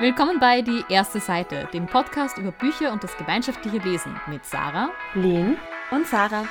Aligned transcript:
Willkommen 0.00 0.38
bei 0.38 0.62
Die 0.62 0.84
erste 0.88 1.18
Seite, 1.18 1.68
dem 1.72 1.86
Podcast 1.86 2.38
über 2.38 2.52
Bücher 2.52 2.92
und 2.92 3.02
das 3.02 3.16
gemeinschaftliche 3.16 3.78
Lesen 3.78 4.14
mit 4.28 4.44
Sarah, 4.44 4.90
Lynn 5.14 5.56
und 5.90 6.06
Sarah. 6.06 6.46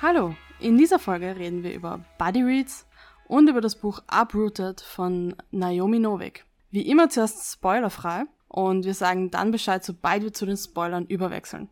Hallo, 0.00 0.36
in 0.60 0.78
dieser 0.78 1.00
Folge 1.00 1.34
reden 1.34 1.64
wir 1.64 1.74
über 1.74 2.04
Buddy 2.18 2.42
Reads 2.42 2.86
und 3.26 3.50
über 3.50 3.60
das 3.60 3.74
Buch 3.74 4.00
Uprooted 4.12 4.80
von 4.80 5.34
Naomi 5.50 5.98
Novik. 5.98 6.44
Wie 6.70 6.88
immer 6.88 7.08
zuerst 7.08 7.52
spoilerfrei 7.52 8.26
und 8.46 8.84
wir 8.84 8.94
sagen 8.94 9.32
dann 9.32 9.50
Bescheid, 9.50 9.84
sobald 9.84 10.22
wir 10.22 10.32
zu 10.32 10.46
den 10.46 10.56
Spoilern 10.56 11.04
überwechseln. 11.04 11.68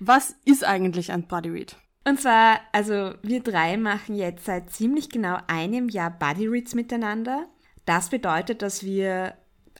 Was 0.00 0.34
ist 0.46 0.64
eigentlich 0.64 1.12
ein 1.12 1.26
Buddy 1.26 1.50
Read? 1.50 1.76
Und 2.04 2.20
zwar, 2.20 2.60
also 2.72 3.14
wir 3.22 3.40
drei 3.42 3.76
machen 3.76 4.14
jetzt 4.14 4.44
seit 4.44 4.70
ziemlich 4.70 5.08
genau 5.08 5.38
einem 5.46 5.88
Jahr 5.88 6.10
Buddy 6.10 6.46
Reads 6.46 6.74
miteinander. 6.74 7.46
Das 7.86 8.10
bedeutet, 8.10 8.62
dass 8.62 8.82
wir 8.82 9.34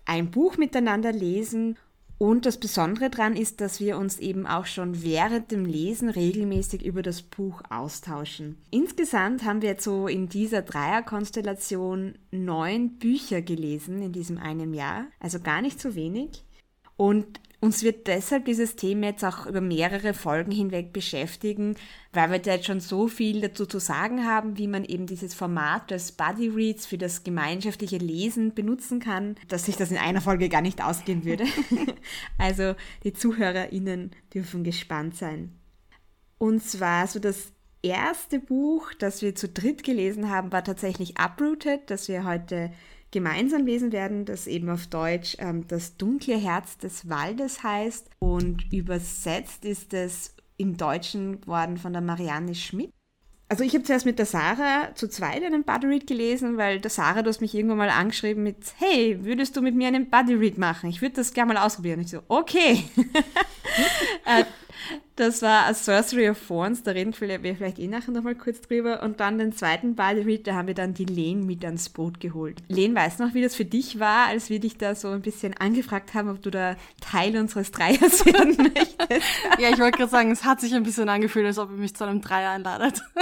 ein 0.06 0.30
Buch 0.30 0.56
miteinander 0.56 1.12
lesen 1.12 1.76
und 2.16 2.46
das 2.46 2.58
Besondere 2.58 3.10
daran 3.10 3.36
ist, 3.36 3.60
dass 3.60 3.80
wir 3.80 3.98
uns 3.98 4.18
eben 4.18 4.46
auch 4.46 4.66
schon 4.66 5.02
während 5.02 5.50
dem 5.50 5.64
Lesen 5.64 6.08
regelmäßig 6.08 6.84
über 6.84 7.02
das 7.02 7.22
Buch 7.22 7.60
austauschen. 7.68 8.56
Insgesamt 8.70 9.44
haben 9.44 9.62
wir 9.62 9.70
jetzt 9.70 9.84
so 9.84 10.06
in 10.06 10.28
dieser 10.28 10.62
Dreierkonstellation 10.62 12.14
neun 12.30 12.98
Bücher 12.98 13.42
gelesen 13.42 14.00
in 14.00 14.12
diesem 14.12 14.38
einen 14.38 14.74
Jahr, 14.74 15.06
also 15.18 15.40
gar 15.40 15.60
nicht 15.60 15.80
so 15.80 15.94
wenig. 15.94 16.44
Und 16.96 17.40
uns 17.64 17.82
wird 17.82 18.06
deshalb 18.08 18.44
dieses 18.44 18.76
Thema 18.76 19.06
jetzt 19.06 19.24
auch 19.24 19.46
über 19.46 19.62
mehrere 19.62 20.12
Folgen 20.12 20.52
hinweg 20.52 20.92
beschäftigen, 20.92 21.76
weil 22.12 22.30
wir 22.30 22.38
da 22.38 22.52
jetzt 22.52 22.66
schon 22.66 22.80
so 22.80 23.08
viel 23.08 23.40
dazu 23.40 23.64
zu 23.64 23.78
sagen 23.78 24.26
haben, 24.26 24.58
wie 24.58 24.68
man 24.68 24.84
eben 24.84 25.06
dieses 25.06 25.32
Format 25.32 25.90
des 25.90 26.12
Buddy 26.12 26.48
Reads 26.48 26.84
für 26.84 26.98
das 26.98 27.24
gemeinschaftliche 27.24 27.96
Lesen 27.96 28.52
benutzen 28.52 29.00
kann, 29.00 29.36
dass 29.48 29.64
sich 29.64 29.76
das 29.76 29.90
in 29.90 29.96
einer 29.96 30.20
Folge 30.20 30.50
gar 30.50 30.60
nicht 30.60 30.84
ausgehen 30.84 31.24
würde. 31.24 31.44
also 32.38 32.74
die 33.02 33.14
ZuhörerInnen 33.14 34.10
dürfen 34.34 34.62
gespannt 34.62 35.16
sein. 35.16 35.58
Und 36.36 36.62
zwar 36.62 37.06
so 37.06 37.18
das 37.18 37.50
erste 37.80 38.40
Buch, 38.40 38.92
das 38.98 39.22
wir 39.22 39.34
zu 39.34 39.48
dritt 39.48 39.84
gelesen 39.84 40.28
haben, 40.28 40.52
war 40.52 40.64
tatsächlich 40.64 41.14
Uprooted, 41.18 41.88
das 41.88 42.08
wir 42.08 42.24
heute 42.24 42.72
gemeinsam 43.14 43.64
lesen 43.64 43.92
werden, 43.92 44.24
das 44.24 44.48
eben 44.48 44.68
auf 44.68 44.88
Deutsch 44.88 45.36
ähm, 45.38 45.66
das 45.68 45.96
dunkle 45.96 46.36
Herz 46.36 46.76
des 46.78 47.08
Waldes 47.08 47.62
heißt 47.62 48.10
und 48.18 48.70
übersetzt 48.72 49.64
ist 49.64 49.94
es 49.94 50.34
im 50.56 50.76
Deutschen 50.76 51.46
worden 51.46 51.76
von 51.76 51.92
der 51.92 52.02
Marianne 52.02 52.56
Schmidt. 52.56 52.90
Also 53.48 53.62
ich 53.62 53.72
habe 53.74 53.84
zuerst 53.84 54.04
mit 54.04 54.18
der 54.18 54.26
Sarah 54.26 54.94
zu 54.96 55.08
zweit 55.08 55.44
einen 55.44 55.62
Buddy 55.62 55.86
Read 55.86 56.06
gelesen, 56.08 56.56
weil 56.56 56.80
der 56.80 56.90
Sarah, 56.90 57.22
du 57.22 57.28
hast 57.28 57.40
mich 57.40 57.54
irgendwann 57.54 57.78
mal 57.78 57.90
angeschrieben 57.90 58.42
mit, 58.42 58.74
hey, 58.78 59.24
würdest 59.24 59.56
du 59.56 59.62
mit 59.62 59.76
mir 59.76 59.86
einen 59.86 60.10
Buddy 60.10 60.34
Read 60.34 60.58
machen? 60.58 60.90
Ich 60.90 61.00
würde 61.00 61.14
das 61.14 61.32
gerne 61.32 61.54
mal 61.54 61.62
ausprobieren. 61.64 62.00
Ich 62.00 62.10
so, 62.10 62.20
okay. 62.26 62.82
äh, 64.26 64.44
das 65.16 65.42
war 65.42 65.66
A 65.66 65.74
Sorcery 65.74 66.28
of 66.28 66.38
Thorns, 66.46 66.82
da 66.82 66.90
reden 66.90 67.14
wir 67.18 67.56
vielleicht 67.56 67.78
eh 67.78 67.86
nachher 67.86 68.10
nochmal 68.10 68.34
kurz 68.34 68.60
drüber. 68.60 69.02
Und 69.02 69.20
dann 69.20 69.38
den 69.38 69.52
zweiten 69.52 69.94
Buddy 69.94 70.22
Read, 70.22 70.46
da 70.46 70.54
haben 70.54 70.66
wir 70.66 70.74
dann 70.74 70.94
die 70.94 71.04
Len 71.04 71.46
mit 71.46 71.64
ans 71.64 71.88
Boot 71.88 72.20
geholt. 72.20 72.62
Len, 72.68 72.94
weißt 72.94 73.20
du 73.20 73.26
noch, 73.26 73.34
wie 73.34 73.42
das 73.42 73.54
für 73.54 73.64
dich 73.64 74.00
war, 74.00 74.26
als 74.26 74.50
wir 74.50 74.58
dich 74.58 74.76
da 74.76 74.94
so 74.94 75.08
ein 75.08 75.22
bisschen 75.22 75.54
angefragt 75.54 76.14
haben, 76.14 76.28
ob 76.28 76.42
du 76.42 76.50
da 76.50 76.76
Teil 77.00 77.36
unseres 77.36 77.70
Dreiers 77.70 78.26
werden 78.26 78.56
möchtest? 78.74 79.26
ja, 79.58 79.70
ich 79.70 79.78
wollte 79.78 79.98
gerade 79.98 80.10
sagen, 80.10 80.32
es 80.32 80.44
hat 80.44 80.60
sich 80.60 80.74
ein 80.74 80.82
bisschen 80.82 81.08
angefühlt, 81.08 81.46
als 81.46 81.58
ob 81.58 81.70
ihr 81.70 81.76
mich 81.76 81.94
zu 81.94 82.04
einem 82.04 82.20
Dreier 82.20 82.50
einladet. 82.50 83.02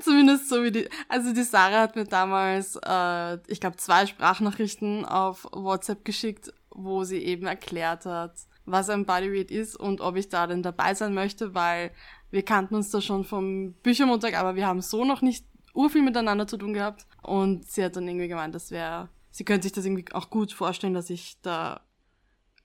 Zumindest 0.00 0.48
so 0.48 0.64
wie 0.64 0.72
die. 0.72 0.88
Also 1.08 1.32
die 1.32 1.42
Sarah 1.42 1.82
hat 1.82 1.94
mir 1.94 2.04
damals, 2.04 2.76
äh, 2.84 3.38
ich 3.46 3.60
glaube, 3.60 3.76
zwei 3.76 4.06
Sprachnachrichten 4.06 5.04
auf 5.04 5.46
WhatsApp 5.52 6.04
geschickt, 6.04 6.52
wo 6.70 7.04
sie 7.04 7.18
eben 7.18 7.46
erklärt 7.46 8.06
hat, 8.06 8.34
was 8.70 8.88
ein 8.88 9.06
Bodyread 9.06 9.50
ist 9.50 9.76
und 9.76 10.00
ob 10.00 10.16
ich 10.16 10.28
da 10.28 10.46
denn 10.46 10.62
dabei 10.62 10.94
sein 10.94 11.14
möchte, 11.14 11.54
weil 11.54 11.92
wir 12.30 12.44
kannten 12.44 12.74
uns 12.74 12.90
da 12.90 13.00
schon 13.00 13.24
vom 13.24 13.72
Büchermontag, 13.82 14.38
aber 14.38 14.54
wir 14.54 14.66
haben 14.66 14.80
so 14.80 15.04
noch 15.04 15.22
nicht 15.22 15.44
urviel 15.74 16.02
miteinander 16.02 16.46
zu 16.46 16.56
tun 16.56 16.74
gehabt. 16.74 17.06
Und 17.22 17.70
sie 17.70 17.84
hat 17.84 17.96
dann 17.96 18.08
irgendwie 18.08 18.28
gemeint, 18.28 18.54
das 18.54 18.70
wäre, 18.70 19.08
sie 19.30 19.44
könnte 19.44 19.64
sich 19.64 19.72
das 19.72 19.84
irgendwie 19.84 20.12
auch 20.12 20.30
gut 20.30 20.52
vorstellen, 20.52 20.94
dass 20.94 21.10
ich 21.10 21.40
da 21.42 21.80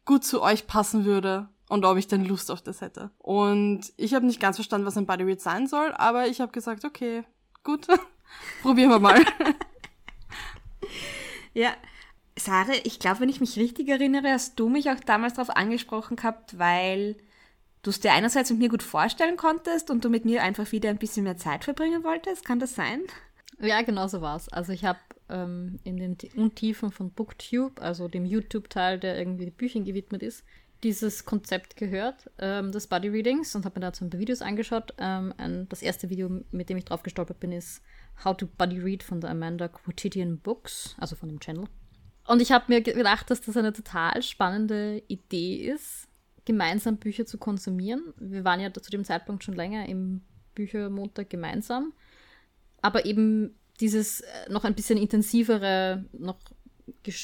gut 0.05 0.23
zu 0.23 0.41
euch 0.41 0.67
passen 0.67 1.05
würde 1.05 1.49
und 1.67 1.83
ob 1.83 1.97
ich 1.97 2.07
denn 2.07 2.25
Lust 2.25 2.51
auf 2.51 2.61
das 2.61 2.81
hätte. 2.81 3.11
Und 3.17 3.91
ich 3.97 4.13
habe 4.13 4.25
nicht 4.25 4.39
ganz 4.39 4.57
verstanden, 4.57 4.85
was 4.85 4.97
ein 4.97 5.07
Bodyread 5.07 5.41
sein 5.41 5.67
soll, 5.67 5.91
aber 5.93 6.27
ich 6.27 6.41
habe 6.41 6.51
gesagt, 6.51 6.85
okay, 6.85 7.23
gut, 7.63 7.87
probieren 8.61 8.91
wir 8.91 8.99
mal. 8.99 9.19
ja, 11.53 11.71
Sarah, 12.37 12.73
ich 12.83 12.99
glaube, 12.99 13.21
wenn 13.21 13.29
ich 13.29 13.39
mich 13.39 13.57
richtig 13.57 13.87
erinnere, 13.87 14.29
hast 14.31 14.59
du 14.59 14.69
mich 14.69 14.89
auch 14.89 14.99
damals 14.99 15.35
darauf 15.35 15.55
angesprochen 15.55 16.17
gehabt, 16.17 16.59
weil 16.59 17.15
du 17.81 17.91
es 17.91 18.01
dir 18.01 18.11
einerseits 18.11 18.49
mit 18.49 18.59
mir 18.59 18.69
gut 18.69 18.83
vorstellen 18.83 19.37
konntest 19.37 19.89
und 19.89 20.03
du 20.03 20.09
mit 20.09 20.25
mir 20.25 20.43
einfach 20.43 20.71
wieder 20.71 20.89
ein 20.89 20.97
bisschen 20.97 21.23
mehr 21.23 21.37
Zeit 21.37 21.63
verbringen 21.63 22.03
wolltest. 22.03 22.43
Kann 22.43 22.59
das 22.59 22.75
sein? 22.75 23.01
Ja, 23.59 23.81
genau 23.83 24.07
so 24.07 24.21
war 24.21 24.35
es. 24.35 24.49
Also 24.49 24.73
ich 24.73 24.83
habe 24.83 24.99
ähm, 25.29 25.79
in 25.83 25.97
den 25.97 26.17
Untiefen 26.35 26.91
von 26.91 27.11
Booktube, 27.11 27.81
also 27.81 28.07
dem 28.07 28.25
YouTube-Teil, 28.25 28.99
der 28.99 29.17
irgendwie 29.17 29.49
Büchern 29.49 29.85
gewidmet 29.85 30.23
ist, 30.23 30.43
dieses 30.83 31.25
Konzept 31.25 31.77
gehört, 31.77 32.29
ähm, 32.37 32.71
des 32.71 32.87
Body 32.87 33.07
Readings 33.07 33.55
und 33.55 33.65
habe 33.65 33.79
mir 33.79 33.85
dazu 33.85 34.03
ein 34.03 34.09
paar 34.09 34.19
Videos 34.19 34.41
angeschaut. 34.41 34.93
Ähm, 34.97 35.33
ein, 35.37 35.69
das 35.69 35.81
erste 35.81 36.09
Video, 36.09 36.29
mit 36.51 36.69
dem 36.69 36.77
ich 36.77 36.85
drauf 36.85 37.01
gestolpert 37.01 37.39
bin, 37.39 37.53
ist 37.53 37.81
How 38.23 38.35
to 38.35 38.45
Body 38.45 38.79
Read 38.79 39.03
von 39.03 39.21
der 39.21 39.29
Amanda 39.29 39.67
Quotidian 39.67 40.37
Books, 40.37 40.95
also 40.99 41.15
von 41.15 41.29
dem 41.29 41.39
Channel. 41.39 41.65
Und 42.27 42.41
ich 42.41 42.51
habe 42.51 42.65
mir 42.67 42.81
gedacht, 42.81 43.29
dass 43.29 43.41
das 43.41 43.55
eine 43.55 43.73
total 43.73 44.21
spannende 44.23 45.03
Idee 45.07 45.57
ist, 45.57 46.07
gemeinsam 46.45 46.97
Bücher 46.97 47.25
zu 47.25 47.37
konsumieren. 47.37 48.13
Wir 48.17 48.43
waren 48.43 48.59
ja 48.59 48.73
zu 48.73 48.89
dem 48.89 49.03
Zeitpunkt 49.03 49.43
schon 49.43 49.55
länger 49.55 49.87
im 49.87 50.21
Büchermontag 50.55 51.29
gemeinsam. 51.29 51.93
Aber 52.81 53.05
eben 53.05 53.55
dieses 53.79 54.21
äh, 54.21 54.49
noch 54.49 54.63
ein 54.63 54.75
bisschen 54.75 54.97
intensivere, 54.97 56.05
noch 56.13 56.37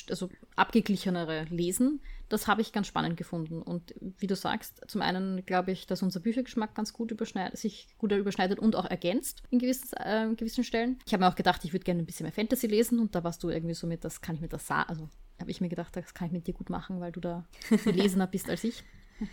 also 0.10 0.30
abgeglichenere 0.56 1.46
Lesen, 1.50 2.02
das 2.32 2.48
habe 2.48 2.62
ich 2.62 2.72
ganz 2.72 2.88
spannend 2.88 3.18
gefunden. 3.18 3.62
Und 3.62 3.94
wie 4.00 4.28
du 4.28 4.36
sagst, 4.36 4.82
zum 4.88 5.02
einen 5.02 5.46
glaube 5.46 5.72
ich, 5.72 5.86
dass 5.86 6.02
unser 6.02 6.20
Büchergeschmack 6.20 6.74
ganz 6.74 6.94
gut 6.94 7.12
sich 7.54 7.88
gut 7.98 8.12
überschneidet 8.12 8.60
und 8.60 8.76
auch 8.76 8.86
ergänzt 8.86 9.44
in 9.50 9.60
gewissen, 9.60 9.94
äh, 9.98 10.28
gewissen 10.36 10.64
Stellen. 10.64 11.00
Ich 11.06 11.14
habe 11.14 11.24
mir 11.24 11.30
auch 11.30 11.36
gedacht, 11.36 11.64
ich 11.66 11.74
würde 11.74 11.84
gerne 11.84 12.02
ein 12.02 12.06
bisschen 12.06 12.26
mehr 12.26 12.34
Fantasy 12.34 12.68
lesen 12.68 13.00
und 13.00 13.16
da 13.16 13.24
warst 13.24 13.44
du 13.44 13.50
irgendwie 13.50 13.76
so 13.76 13.88
mit, 13.88 14.04
das 14.04 14.22
kann 14.22 14.36
ich 14.36 14.42
mit 14.42 14.54
das 14.54 14.70
also 14.72 15.10
habe 15.40 15.52
ich 15.52 15.60
mir 15.60 15.70
gedacht, 15.70 15.96
das 15.96 16.14
kann 16.14 16.28
ich 16.28 16.32
mit 16.32 16.48
dir 16.48 16.54
gut 16.54 16.70
machen, 16.70 17.02
weil 17.02 17.12
du 17.12 17.20
da 17.20 17.46
gelesener 17.84 18.28
bist 18.28 18.50
als 18.50 18.64
ich. 18.64 18.84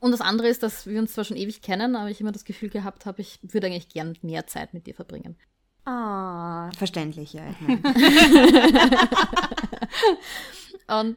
Und 0.00 0.12
das 0.12 0.20
andere 0.20 0.46
ist, 0.48 0.62
dass 0.62 0.86
wir 0.86 1.00
uns 1.00 1.12
zwar 1.12 1.24
schon 1.24 1.36
ewig 1.36 1.60
kennen, 1.60 1.96
aber 1.96 2.08
ich 2.08 2.20
immer 2.20 2.30
das 2.30 2.44
Gefühl 2.44 2.68
gehabt 2.68 3.04
habe, 3.04 3.20
ich 3.20 3.40
würde 3.42 3.66
eigentlich 3.66 3.88
gern 3.88 4.16
mehr 4.22 4.46
Zeit 4.46 4.72
mit 4.72 4.86
dir 4.86 4.94
verbringen. 4.94 5.36
Ah, 5.84 6.68
oh, 6.68 6.72
verständlich, 6.76 7.32
ja. 7.32 7.42
und 11.00 11.16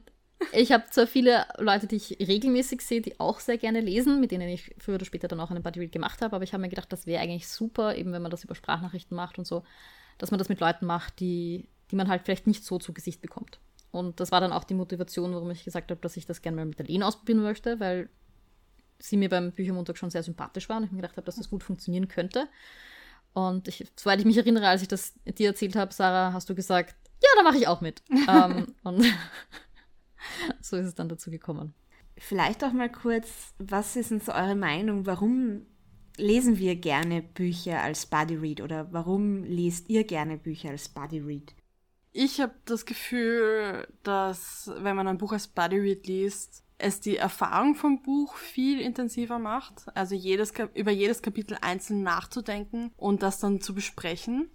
ich 0.52 0.72
habe 0.72 0.86
zwar 0.90 1.08
viele 1.08 1.46
Leute, 1.58 1.88
die 1.88 1.98
ich 1.98 2.18
regelmäßig 2.20 2.82
sehe, 2.82 3.02
die 3.02 3.20
auch 3.20 3.40
sehr 3.40 3.58
gerne 3.58 3.82
lesen, 3.82 4.20
mit 4.20 4.32
denen 4.32 4.50
ich 4.50 4.76
früher 4.80 4.96
oder 4.96 5.06
später 5.06 5.28
dann 5.28 5.40
auch 5.40 5.52
einen 5.52 5.64
Buddy 5.64 5.80
Read 5.80 5.92
gemacht 5.92 6.22
habe, 6.22 6.36
aber 6.36 6.44
ich 6.44 6.54
habe 6.54 6.62
mir 6.62 6.70
gedacht, 6.70 6.92
das 6.92 7.06
wäre 7.06 7.22
eigentlich 7.22 7.48
super, 7.48 7.96
eben 7.96 8.12
wenn 8.12 8.22
man 8.22 8.32
das 8.32 8.44
über 8.44 8.56
Sprachnachrichten 8.56 9.16
macht 9.16 9.38
und 9.38 9.46
so, 9.46 9.64
dass 10.18 10.32
man 10.32 10.38
das 10.38 10.50
mit 10.50 10.60
Leuten 10.60 10.86
macht, 10.86 11.20
die, 11.20 11.68
die 11.92 11.96
man 11.96 12.08
halt 12.08 12.24
vielleicht 12.24 12.48
nicht 12.48 12.64
so 12.64 12.80
zu 12.80 12.94
Gesicht 12.94 13.22
bekommt. 13.22 13.60
Und 13.92 14.20
das 14.20 14.32
war 14.32 14.40
dann 14.40 14.54
auch 14.54 14.64
die 14.64 14.74
Motivation, 14.74 15.34
warum 15.34 15.52
ich 15.52 15.64
gesagt 15.64 15.92
habe, 15.92 16.00
dass 16.02 16.16
ich 16.18 16.26
das 16.26 16.42
gerne 16.42 16.56
mal 16.58 16.66
mit 16.66 16.80
der 16.80 16.86
Lene 16.86 17.06
ausprobieren 17.06 17.42
möchte, 17.42 17.80
weil 17.80 18.10
sie 19.00 19.18
mir 19.18 19.30
beim 19.30 19.52
Büchermontag 19.52 19.98
schon 19.98 20.10
sehr 20.10 20.24
sympathisch 20.24 20.70
war 20.70 20.78
und 20.78 20.84
ich 20.84 20.92
mir 20.92 21.02
gedacht 21.02 21.18
habe, 21.18 21.26
dass 21.26 21.36
das 21.36 21.50
gut 21.50 21.64
funktionieren 21.64 22.08
könnte. 22.08 22.48
Und 23.34 23.68
ich, 23.68 23.86
soweit 23.96 24.20
ich 24.20 24.26
mich 24.26 24.38
erinnere, 24.38 24.68
als 24.68 24.82
ich 24.82 24.88
das 24.88 25.14
dir 25.26 25.50
erzählt 25.50 25.76
habe, 25.76 25.94
Sarah, 25.94 26.34
hast 26.34 26.50
du 26.50 26.56
gesagt, 26.56 26.96
ja, 27.22 27.30
da 27.38 27.44
mache 27.44 27.58
ich 27.58 27.68
auch 27.68 27.82
mit. 27.82 28.02
ähm, 28.30 28.68
und 28.84 29.06
so 30.62 30.78
ist 30.78 30.88
es 30.88 30.96
dann 30.96 31.10
dazu 31.10 31.32
gekommen. 31.32 31.74
Vielleicht 32.18 32.64
auch 32.64 32.74
mal 32.74 32.92
kurz, 32.92 33.54
was 33.58 33.96
ist 33.96 34.12
denn 34.12 34.20
so 34.20 34.34
eure 34.34 34.56
Meinung? 34.56 35.06
Warum 35.06 35.66
lesen 36.18 36.58
wir 36.58 36.76
gerne 36.76 37.22
Bücher 37.22 37.82
als 37.82 38.06
Buddy 38.06 38.36
Read 38.36 38.62
oder 38.62 38.92
warum 38.92 39.44
lest 39.44 39.90
ihr 39.90 40.04
gerne 40.04 40.38
Bücher 40.38 40.70
als 40.70 40.90
Buddy 40.90 41.20
Read? 41.20 41.56
Ich 42.14 42.42
habe 42.42 42.54
das 42.66 42.86
Gefühl, 42.86 43.88
dass 44.04 44.70
wenn 44.78 44.96
man 44.96 45.08
ein 45.08 45.18
Buch 45.18 45.32
als 45.32 45.48
Buddy 45.48 45.80
Read 45.80 46.08
liest, 46.08 46.64
es 46.78 47.00
die 47.00 47.18
Erfahrung 47.18 47.76
vom 47.76 48.02
Buch 48.02 48.36
viel 48.36 48.82
intensiver 48.82 49.40
macht. 49.40 49.86
Also 49.96 50.16
jedes, 50.16 50.52
über 50.74 50.92
jedes 50.92 51.22
Kapitel 51.22 51.58
einzeln 51.62 52.04
nachzudenken 52.04 52.92
und 52.98 53.24
das 53.24 53.40
dann 53.40 53.62
zu 53.62 53.74
besprechen. 53.74 54.50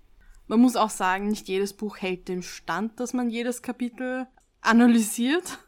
Man 0.49 0.61
muss 0.61 0.77
auch 0.77 0.91
sagen, 0.91 1.29
nicht 1.29 1.49
jedes 1.49 1.73
Buch 1.73 1.97
hält 1.99 2.29
dem 2.29 2.43
Stand, 2.43 3.01
dass 3.01 3.15
man 3.15 3.31
jedes 3.31 3.63
Kapitel 3.63 4.27
analysiert. 4.61 5.59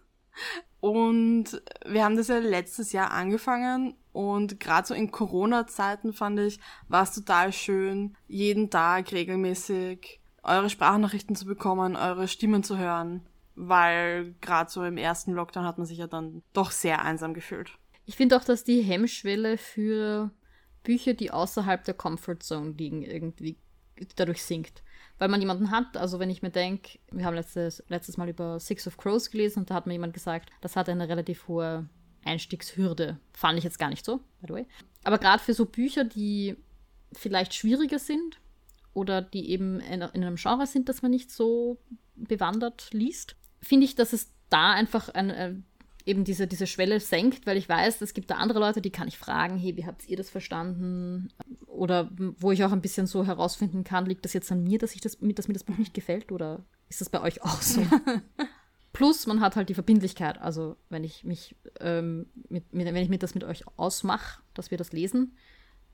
Und 0.81 1.61
wir 1.87 2.05
haben 2.05 2.17
das 2.17 2.29
ja 2.29 2.39
letztes 2.39 2.93
Jahr 2.93 3.11
angefangen 3.11 3.97
Und 4.19 4.59
gerade 4.59 4.85
so 4.85 4.95
in 4.95 5.13
Corona-Zeiten 5.13 6.13
fand 6.13 6.41
ich, 6.41 6.59
war 6.89 7.05
es 7.05 7.15
total 7.15 7.53
schön, 7.53 8.17
jeden 8.27 8.69
Tag 8.69 9.13
regelmäßig 9.13 10.21
eure 10.43 10.71
Sprachnachrichten 10.71 11.37
zu 11.37 11.47
bekommen, 11.47 11.95
eure 11.95 12.27
Stimmen 12.27 12.65
zu 12.65 12.79
hören, 12.79 13.25
weil 13.55 14.35
gerade 14.41 14.73
so 14.73 14.83
im 14.83 14.97
ersten 14.97 15.35
Lockdown 15.35 15.65
hat 15.65 15.79
man 15.79 15.87
sich 15.87 15.99
ja 15.99 16.09
dann 16.09 16.43
doch 16.53 16.73
sehr 16.73 17.05
einsam 17.05 17.33
gefühlt. 17.33 17.79
Ich 18.07 18.17
finde 18.17 18.37
auch, 18.37 18.43
dass 18.43 18.65
die 18.65 18.83
Hemmschwelle 18.83 19.57
für 19.57 20.33
Bücher, 20.83 21.15
die 21.15 21.31
außerhalb 21.31 21.85
der 21.85 21.95
Comfort 21.95 22.39
Zone 22.41 22.71
liegen, 22.71 23.03
irgendwie 23.03 23.57
dadurch 24.17 24.43
sinkt. 24.43 24.83
Weil 25.19 25.29
man 25.29 25.41
jemanden 25.41 25.71
hat, 25.71 25.97
also 25.97 26.19
wenn 26.19 26.31
ich 26.31 26.43
mir 26.43 26.51
denke, 26.51 26.99
wir 27.11 27.25
haben 27.25 27.35
letztes, 27.35 27.83
letztes 27.89 28.17
Mal 28.17 28.29
über 28.29 28.61
Six 28.61 28.87
of 28.87 28.97
Crows 28.97 29.31
gelesen 29.31 29.61
und 29.61 29.71
da 29.71 29.75
hat 29.75 29.87
mir 29.87 29.95
jemand 29.95 30.15
gesagt, 30.15 30.51
das 30.61 30.77
hat 30.77 30.89
eine 30.89 31.09
relativ 31.09 31.49
hohe 31.49 31.89
Einstiegshürde. 32.25 33.19
Fand 33.33 33.59
ich 33.59 33.65
jetzt 33.65 33.79
gar 33.79 33.91
nicht 33.91 34.05
so, 34.05 34.19
by 34.41 34.47
the 34.47 34.53
way. 34.53 34.67
Aber 35.05 35.19
gerade 35.19 35.43
für 35.43 35.55
so 35.55 35.65
Bücher, 35.65 36.05
die 36.05 36.57
vielleicht 37.13 37.55
schwieriger 37.55 37.99
sind 37.99 38.39
oder 38.95 39.23
die 39.23 39.51
eben 39.51 39.81
in, 39.81 40.03
in 40.03 40.25
einem 40.25 40.37
Genre 40.37 40.67
sind, 40.67 40.89
das 40.89 41.03
man 41.03 41.11
nicht 41.11 41.31
so 41.31 41.79
bewandert 42.15 42.91
liest, 42.93 43.37
finde 43.61 43.87
ich, 43.87 43.95
dass 43.95 44.13
es 44.13 44.33
da 44.51 44.73
einfach 44.73 45.09
ein, 45.09 45.65
eben 46.09 46.25
diese, 46.25 46.47
diese 46.47 46.67
Schwelle 46.67 47.01
senkt, 47.01 47.47
weil 47.47 47.57
ich 47.57 47.69
weiß, 47.69 48.01
es 48.01 48.15
gibt 48.15 48.31
da 48.31 48.37
andere 48.37 48.59
Leute, 48.59 48.81
die 48.81 48.91
kann 48.91 49.09
ich 49.09 49.19
fragen, 49.19 49.59
hey, 49.59 49.77
wie 49.77 49.87
habt 49.87 50.09
ihr 50.09 50.17
das 50.17 50.31
verstanden? 50.31 51.29
Oder 51.67 52.11
wo 52.17 52.51
ich 52.51 52.65
auch 52.65 52.73
ein 52.73 52.81
bisschen 52.81 53.07
so 53.07 53.27
herausfinden 53.27 53.85
kann, 53.85 54.07
liegt 54.07 54.25
das 54.25 54.33
jetzt 54.33 54.51
an 54.51 54.65
mir, 54.65 54.79
dass, 54.79 54.95
ich 54.95 55.03
das, 55.03 55.19
dass 55.21 55.49
mir 55.49 55.55
das 55.55 55.65
Buch 55.65 55.77
nicht 55.77 55.95
gefällt 55.95 56.33
oder 56.33 56.65
ist 56.89 57.01
das 57.01 57.11
bei 57.11 57.21
euch 57.21 57.43
auch 57.43 57.61
so? 57.61 57.83
Plus, 58.95 59.27
man 59.27 59.41
hat 59.41 59.55
halt 59.55 59.69
die 59.69 59.75
Verbindlichkeit. 59.75 60.41
Also, 60.41 60.77
wenn 60.89 61.05
ich 61.05 61.23
mich, 61.23 61.55
ähm, 61.79 62.27
mit, 62.49 62.73
mit, 62.73 62.87
wenn 62.87 62.97
ich 62.97 63.11
mir 63.11 63.19
das 63.19 63.35
mit 63.35 63.45
euch 63.45 63.65
ausmache, 63.77 64.41
dass 64.55 64.71
wir 64.71 64.79
das 64.79 64.93
lesen, 64.93 65.37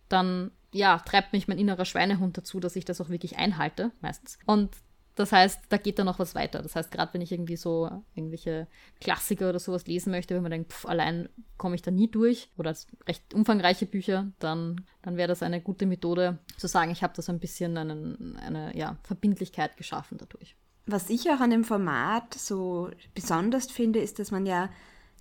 dann, 0.09 0.53
ja, 0.73 0.99
treibt 1.01 1.33
mich 1.33 1.49
mein 1.49 1.59
innerer 1.59 1.85
Schweinehund 1.85 2.39
dazu, 2.39 2.61
dass 2.61 2.77
ich 2.77 2.85
das 2.85 3.01
auch 3.01 3.09
wirklich 3.09 3.37
einhalte, 3.37 3.91
meistens. 4.01 4.39
Und 4.47 4.71
das 5.15 5.31
heißt, 5.31 5.61
da 5.69 5.77
geht 5.77 5.99
dann 5.99 6.07
noch 6.07 6.19
was 6.19 6.35
weiter. 6.35 6.61
Das 6.63 6.75
heißt, 6.75 6.91
gerade 6.91 7.15
wenn 7.15 7.21
ich 7.21 7.31
irgendwie 7.31 7.57
so 7.57 7.91
irgendwelche 8.15 8.67
Klassiker 9.01 9.49
oder 9.49 9.61
sowas 9.61 9.87
lesen 9.87 10.11
möchte, 10.11 10.35
wenn 10.35 10.43
man 10.43 10.51
denkt, 10.51 10.73
pff, 10.73 10.87
allein 10.87 11.29
komme 11.57 11.77
ich 11.77 11.83
da 11.83 11.91
nie 11.91 12.11
durch 12.11 12.51
oder 12.57 12.75
recht 13.07 13.33
umfangreiche 13.33 13.87
Bücher, 13.87 14.33
dann, 14.41 14.85
dann 15.03 15.17
wäre 15.17 15.29
das 15.29 15.43
eine 15.43 15.61
gute 15.61 15.87
Methode, 15.87 16.39
zu 16.57 16.67
sagen, 16.67 16.91
ich 16.91 17.03
habe 17.03 17.15
da 17.15 17.23
so 17.23 17.31
ein 17.31 17.39
bisschen 17.39 17.77
einen, 17.77 18.37
eine 18.37 18.77
ja, 18.77 18.97
Verbindlichkeit 19.05 19.77
geschaffen 19.77 20.19
dadurch. 20.19 20.57
Was 20.87 21.09
ich 21.11 21.31
auch 21.31 21.41
an 21.41 21.51
dem 21.51 21.65
Format 21.65 22.35
so 22.35 22.91
besonders 23.15 23.71
finde, 23.71 24.01
ist, 24.01 24.19
dass 24.19 24.31
man 24.31 24.47
ja 24.47 24.69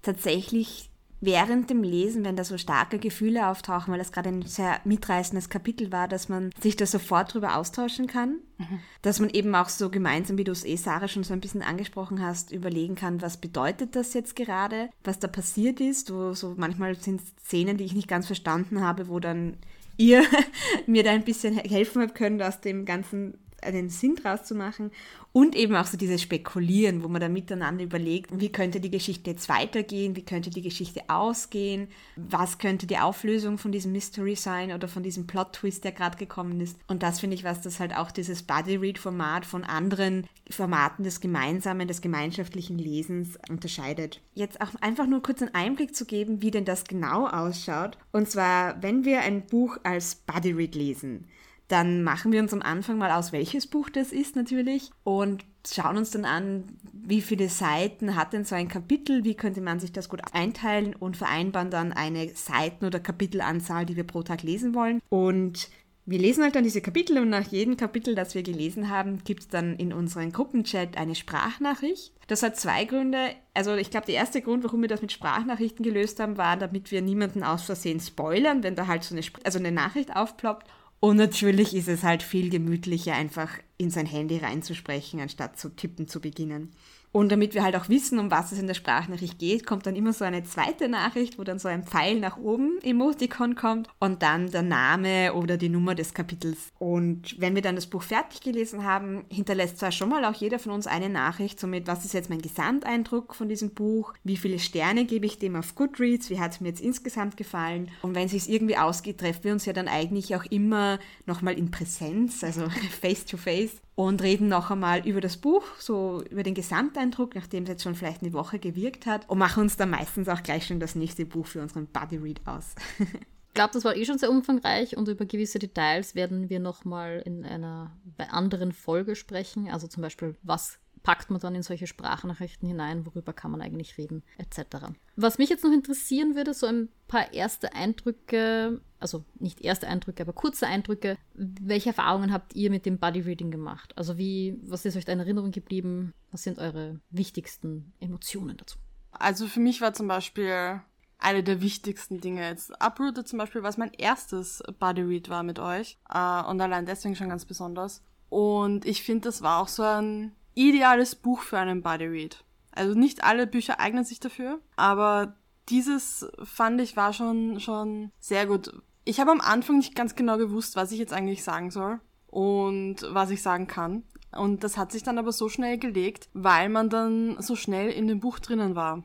tatsächlich 0.01 0.89
während 1.25 1.69
dem 1.69 1.83
Lesen, 1.83 2.25
wenn 2.25 2.35
da 2.35 2.43
so 2.43 2.57
starke 2.57 2.99
Gefühle 2.99 3.47
auftauchen, 3.47 3.91
weil 3.91 3.99
das 3.99 4.11
gerade 4.11 4.29
ein 4.29 4.41
sehr 4.41 4.81
mitreißendes 4.83 5.49
Kapitel 5.49 5.91
war, 5.91 6.07
dass 6.09 6.27
man 6.27 6.51
sich 6.61 6.75
da 6.75 6.85
sofort 6.85 7.33
drüber 7.33 7.55
austauschen 7.55 8.07
kann. 8.07 8.39
Mhm. 8.57 8.79
Dass 9.01 9.19
man 9.19 9.29
eben 9.29 9.55
auch 9.55 9.69
so 9.69 9.89
gemeinsam, 9.89 10.37
wie 10.37 10.43
du 10.43 10.51
es 10.51 10.65
eh, 10.65 10.75
Sarah, 10.75 11.07
schon 11.07 11.23
so 11.23 11.33
ein 11.33 11.39
bisschen 11.39 11.61
angesprochen 11.61 12.21
hast, 12.21 12.51
überlegen 12.51 12.95
kann, 12.95 13.21
was 13.21 13.37
bedeutet 13.37 13.95
das 13.95 14.13
jetzt 14.13 14.35
gerade, 14.35 14.89
was 15.03 15.19
da 15.19 15.27
passiert 15.27 15.79
ist. 15.79 16.13
Wo 16.13 16.33
so 16.33 16.55
manchmal 16.57 16.95
sind 16.95 17.21
Szenen, 17.45 17.77
die 17.77 17.85
ich 17.85 17.95
nicht 17.95 18.09
ganz 18.09 18.27
verstanden 18.27 18.81
habe, 18.81 19.07
wo 19.07 19.19
dann 19.19 19.57
ihr 19.95 20.23
mir 20.87 21.03
da 21.03 21.11
ein 21.11 21.23
bisschen 21.23 21.55
helfen 21.57 22.01
habt 22.01 22.15
können, 22.15 22.41
aus 22.41 22.59
dem 22.59 22.83
ganzen 22.83 23.37
einen 23.65 23.89
Sinn 23.89 24.15
draus 24.15 24.43
zu 24.43 24.55
machen 24.55 24.91
und 25.33 25.55
eben 25.55 25.75
auch 25.75 25.87
so 25.87 25.97
dieses 25.97 26.21
Spekulieren, 26.21 27.03
wo 27.03 27.07
man 27.07 27.19
dann 27.19 27.33
miteinander 27.33 27.83
überlegt, 27.83 28.39
wie 28.39 28.51
könnte 28.51 28.79
die 28.79 28.91
Geschichte 28.91 29.31
jetzt 29.31 29.49
weitergehen, 29.49 30.15
wie 30.15 30.23
könnte 30.23 30.51
die 30.51 30.61
Geschichte 30.61 31.01
ausgehen, 31.07 31.87
was 32.15 32.59
könnte 32.59 32.85
die 32.85 32.99
Auflösung 32.99 33.57
von 33.57 33.71
diesem 33.71 33.91
Mystery 33.91 34.35
sein 34.35 34.71
oder 34.71 34.87
von 34.87 35.01
diesem 35.01 35.25
Plot-Twist, 35.25 35.83
der 35.83 35.91
gerade 35.91 36.17
gekommen 36.17 36.61
ist. 36.61 36.77
Und 36.87 37.01
das 37.01 37.19
finde 37.19 37.35
ich 37.35 37.43
was, 37.43 37.61
das 37.61 37.79
halt 37.79 37.97
auch 37.97 38.11
dieses 38.11 38.43
Buddy-Read-Format 38.43 39.45
von 39.45 39.63
anderen 39.63 40.27
Formaten 40.51 41.03
des 41.03 41.19
gemeinsamen, 41.19 41.87
des 41.87 42.01
gemeinschaftlichen 42.01 42.77
Lesens 42.77 43.39
unterscheidet. 43.49 44.21
Jetzt 44.35 44.61
auch 44.61 44.69
einfach 44.81 45.07
nur 45.07 45.23
kurz 45.23 45.41
einen 45.41 45.55
Einblick 45.55 45.95
zu 45.95 46.05
geben, 46.05 46.41
wie 46.43 46.51
denn 46.51 46.65
das 46.65 46.83
genau 46.83 47.27
ausschaut. 47.27 47.97
Und 48.11 48.29
zwar, 48.29 48.81
wenn 48.83 49.03
wir 49.03 49.21
ein 49.21 49.47
Buch 49.47 49.77
als 49.83 50.15
Buddy-Read 50.15 50.75
lesen, 50.75 51.27
dann 51.67 52.03
machen 52.03 52.31
wir 52.31 52.41
uns 52.41 52.53
am 52.53 52.61
Anfang 52.61 52.97
mal 52.97 53.11
aus, 53.11 53.31
welches 53.31 53.67
Buch 53.67 53.89
das 53.89 54.11
ist 54.11 54.35
natürlich 54.35 54.91
und 55.03 55.45
schauen 55.65 55.97
uns 55.97 56.11
dann 56.11 56.25
an, 56.25 56.65
wie 56.91 57.21
viele 57.21 57.49
Seiten 57.49 58.15
hat 58.15 58.33
denn 58.33 58.45
so 58.45 58.55
ein 58.55 58.67
Kapitel, 58.67 59.23
wie 59.23 59.35
könnte 59.35 59.61
man 59.61 59.79
sich 59.79 59.91
das 59.91 60.09
gut 60.09 60.21
einteilen 60.33 60.95
und 60.95 61.17
vereinbaren 61.17 61.69
dann 61.69 61.93
eine 61.93 62.29
Seiten- 62.29 62.85
oder 62.85 62.99
Kapitelanzahl, 62.99 63.85
die 63.85 63.95
wir 63.95 64.03
pro 64.03 64.23
Tag 64.23 64.43
lesen 64.43 64.75
wollen. 64.75 65.01
Und 65.09 65.69
wir 66.05 66.19
lesen 66.19 66.43
halt 66.43 66.55
dann 66.55 66.65
diese 66.65 66.81
Kapitel 66.81 67.17
und 67.17 67.29
nach 67.29 67.47
jedem 67.47 67.77
Kapitel, 67.77 68.13
das 68.13 68.35
wir 68.35 68.43
gelesen 68.43 68.89
haben, 68.89 69.23
gibt 69.23 69.41
es 69.43 69.47
dann 69.47 69.77
in 69.77 69.93
unserem 69.93 70.33
Gruppenchat 70.33 70.97
eine 70.97 71.15
Sprachnachricht. 71.15 72.13
Das 72.27 72.43
hat 72.43 72.57
zwei 72.57 72.83
Gründe. 72.83 73.29
Also 73.53 73.75
ich 73.75 73.89
glaube, 73.89 74.07
der 74.07 74.15
erste 74.15 74.41
Grund, 74.41 74.65
warum 74.65 74.81
wir 74.81 74.89
das 74.89 75.01
mit 75.01 75.13
Sprachnachrichten 75.13 75.83
gelöst 75.83 76.19
haben, 76.19 76.37
war, 76.37 76.57
damit 76.57 76.91
wir 76.91 77.01
niemanden 77.01 77.41
aus 77.41 77.63
Versehen 77.63 78.01
spoilern, 78.01 78.63
wenn 78.63 78.75
da 78.75 78.87
halt 78.87 79.03
so 79.05 79.15
eine, 79.15 79.23
also 79.45 79.59
eine 79.59 79.71
Nachricht 79.71 80.13
aufploppt. 80.13 80.67
Und 81.03 81.17
natürlich 81.17 81.75
ist 81.75 81.89
es 81.89 82.03
halt 82.03 82.23
viel 82.23 82.49
gemütlicher, 82.49 83.13
einfach 83.13 83.59
in 83.77 83.89
sein 83.89 84.05
Handy 84.05 84.37
reinzusprechen, 84.37 85.19
anstatt 85.19 85.59
zu 85.59 85.67
tippen 85.67 86.07
zu 86.07 86.21
beginnen. 86.21 86.71
Und 87.13 87.31
damit 87.31 87.53
wir 87.53 87.63
halt 87.63 87.75
auch 87.75 87.89
wissen, 87.89 88.17
um 88.17 88.31
was 88.31 88.51
es 88.51 88.59
in 88.59 88.65
der 88.65 88.73
Sprachnachricht 88.73 89.37
geht, 89.37 89.67
kommt 89.67 89.85
dann 89.85 89.95
immer 89.95 90.13
so 90.13 90.25
eine 90.25 90.43
zweite 90.43 90.89
Nachricht, 90.89 91.37
wo 91.37 91.43
dann 91.43 91.59
so 91.59 91.67
ein 91.67 91.83
Pfeil 91.83 92.19
nach 92.19 92.37
oben 92.37 92.79
Emoticon 92.81 93.53
kommt 93.53 93.87
und 93.99 94.23
dann 94.23 94.49
der 94.49 94.63
Name 94.63 95.33
oder 95.35 95.57
die 95.57 95.69
Nummer 95.69 95.93
des 95.93 96.15
Kapitels. 96.15 96.71
Und 96.79 97.39
wenn 97.39 97.53
wir 97.53 97.61
dann 97.61 97.75
das 97.75 97.85
Buch 97.85 98.01
fertig 98.01 98.41
gelesen 98.41 98.83
haben, 98.83 99.25
hinterlässt 99.29 99.77
zwar 99.77 99.91
schon 99.91 100.09
mal 100.09 100.25
auch 100.25 100.33
jeder 100.33 100.57
von 100.57 100.71
uns 100.71 100.87
eine 100.87 101.07
Nachricht, 101.07 101.59
somit 101.59 101.85
was 101.85 102.03
ist 102.03 102.15
jetzt 102.15 102.31
mein 102.31 102.41
Gesamteindruck 102.41 103.35
von 103.35 103.47
diesem 103.47 103.75
Buch, 103.75 104.15
wie 104.23 104.37
viele 104.37 104.57
Sterne 104.57 105.05
gebe 105.05 105.27
ich 105.27 105.37
dem 105.37 105.55
auf 105.55 105.75
Goodreads, 105.75 106.31
wie 106.31 106.39
hat 106.39 106.53
es 106.53 106.61
mir 106.61 106.69
jetzt 106.69 106.81
insgesamt 106.81 107.37
gefallen. 107.37 107.91
Und 108.01 108.15
wenn 108.15 108.25
es 108.25 108.31
sich 108.31 108.49
irgendwie 108.49 108.77
ausgeht, 108.77 109.19
treffen 109.19 109.43
wir 109.43 109.53
uns 109.53 109.65
ja 109.65 109.73
dann 109.73 109.87
eigentlich 109.87 110.35
auch 110.35 110.45
immer 110.45 110.97
nochmal 111.27 111.59
in 111.59 111.69
Präsenz, 111.69 112.43
also 112.43 112.67
face 113.01 113.23
to 113.25 113.37
face 113.37 113.83
und 113.95 114.21
reden 114.21 114.47
noch 114.47 114.71
einmal 114.71 115.07
über 115.07 115.21
das 115.21 115.37
Buch, 115.37 115.63
so 115.77 116.23
über 116.29 116.43
den 116.43 116.55
Gesamteindruck, 116.55 117.35
nachdem 117.35 117.63
es 117.63 117.69
jetzt 117.69 117.83
schon 117.83 117.95
vielleicht 117.95 118.21
eine 118.21 118.33
Woche 118.33 118.59
gewirkt 118.59 119.05
hat 119.05 119.29
und 119.29 119.37
machen 119.37 119.61
uns 119.61 119.77
dann 119.77 119.91
meistens 119.91 120.27
auch 120.29 120.41
gleich 120.41 120.65
schon 120.65 120.79
das 120.79 120.95
nächste 120.95 121.25
Buch 121.25 121.45
für 121.45 121.61
unseren 121.61 121.87
Buddy 121.87 122.17
Read 122.17 122.41
aus. 122.45 122.75
ich 122.99 123.53
glaube, 123.53 123.73
das 123.73 123.85
war 123.85 123.95
eh 123.95 124.05
schon 124.05 124.17
sehr 124.17 124.31
umfangreich 124.31 124.97
und 124.97 125.07
über 125.07 125.25
gewisse 125.25 125.59
Details 125.59 126.15
werden 126.15 126.49
wir 126.49 126.59
nochmal 126.59 127.21
in 127.23 127.45
einer 127.45 127.91
anderen 128.29 128.71
Folge 128.71 129.15
sprechen. 129.15 129.69
Also 129.69 129.87
zum 129.87 130.01
Beispiel, 130.01 130.35
was 130.41 130.79
packt 131.03 131.29
man 131.29 131.39
dann 131.39 131.55
in 131.55 131.63
solche 131.63 131.85
Sprachnachrichten 131.85 132.67
hinein, 132.67 133.05
worüber 133.05 133.33
kann 133.33 133.51
man 133.51 133.61
eigentlich 133.61 133.97
reden, 133.97 134.23
etc. 134.37 134.87
Was 135.15 135.37
mich 135.37 135.49
jetzt 135.49 135.63
noch 135.63 135.71
interessieren 135.71 136.35
würde, 136.35 136.53
so 136.53 136.65
ein 136.65 136.89
paar 137.07 137.33
erste 137.33 137.73
Eindrücke, 137.73 138.81
also 138.99 139.25
nicht 139.37 139.61
erste 139.61 139.87
Eindrücke, 139.87 140.23
aber 140.23 140.33
kurze 140.33 140.65
Eindrücke. 140.65 141.17
Welche 141.33 141.89
Erfahrungen 141.89 142.31
habt 142.31 142.55
ihr 142.55 142.69
mit 142.69 142.85
dem 142.85 142.97
Body 142.97 143.19
Reading 143.19 143.51
gemacht? 143.51 143.95
Also 143.97 144.17
wie, 144.17 144.57
was 144.63 144.85
ist 144.85 144.95
euch 144.95 145.05
da 145.05 145.11
in 145.11 145.19
Erinnerung 145.19 145.51
geblieben? 145.51 146.13
Was 146.31 146.43
sind 146.43 146.57
eure 146.57 146.99
wichtigsten 147.11 147.93
Emotionen 147.99 148.57
dazu? 148.57 148.77
Also 149.11 149.47
für 149.47 149.59
mich 149.59 149.81
war 149.81 149.93
zum 149.93 150.07
Beispiel 150.07 150.81
eine 151.19 151.43
der 151.43 151.61
wichtigsten 151.61 152.19
Dinge 152.19 152.47
jetzt. 152.47 152.71
Uprooted 152.81 153.27
zum 153.27 153.39
Beispiel, 153.39 153.63
was 153.63 153.77
mein 153.77 153.93
erstes 153.93 154.63
Body 154.79 155.01
Read 155.01 155.29
war 155.29 155.43
mit 155.43 155.59
euch. 155.59 155.97
Äh, 156.09 156.43
und 156.43 156.59
allein 156.61 156.85
deswegen 156.85 157.15
schon 157.15 157.29
ganz 157.29 157.45
besonders. 157.45 158.03
Und 158.29 158.85
ich 158.85 159.03
finde, 159.03 159.25
das 159.25 159.41
war 159.41 159.61
auch 159.61 159.67
so 159.67 159.83
ein 159.83 160.31
ideales 160.55 161.15
Buch 161.15 161.41
für 161.41 161.57
einen 161.57 161.81
Body 161.81 162.05
Read. 162.05 162.43
Also 162.71 162.97
nicht 162.97 163.23
alle 163.23 163.47
Bücher 163.47 163.79
eignen 163.79 164.03
sich 164.03 164.19
dafür, 164.19 164.59
aber 164.75 165.35
dieses 165.69 166.27
fand 166.43 166.81
ich 166.81 166.97
war 166.97 167.13
schon 167.13 167.59
schon 167.59 168.11
sehr 168.19 168.45
gut. 168.47 168.73
Ich 169.05 169.19
habe 169.19 169.31
am 169.31 169.41
Anfang 169.41 169.77
nicht 169.77 169.95
ganz 169.95 170.15
genau 170.15 170.37
gewusst, 170.37 170.75
was 170.75 170.91
ich 170.91 170.99
jetzt 170.99 171.13
eigentlich 171.13 171.43
sagen 171.43 171.71
soll 171.71 171.99
und 172.27 173.05
was 173.09 173.29
ich 173.29 173.41
sagen 173.41 173.67
kann. 173.67 174.03
Und 174.31 174.63
das 174.63 174.77
hat 174.77 174.91
sich 174.91 175.03
dann 175.03 175.19
aber 175.19 175.31
so 175.31 175.49
schnell 175.49 175.77
gelegt, 175.77 176.29
weil 176.33 176.69
man 176.69 176.89
dann 176.89 177.39
so 177.39 177.55
schnell 177.55 177.91
in 177.91 178.07
dem 178.07 178.19
Buch 178.19 178.39
drinnen 178.39 178.75
war 178.75 179.03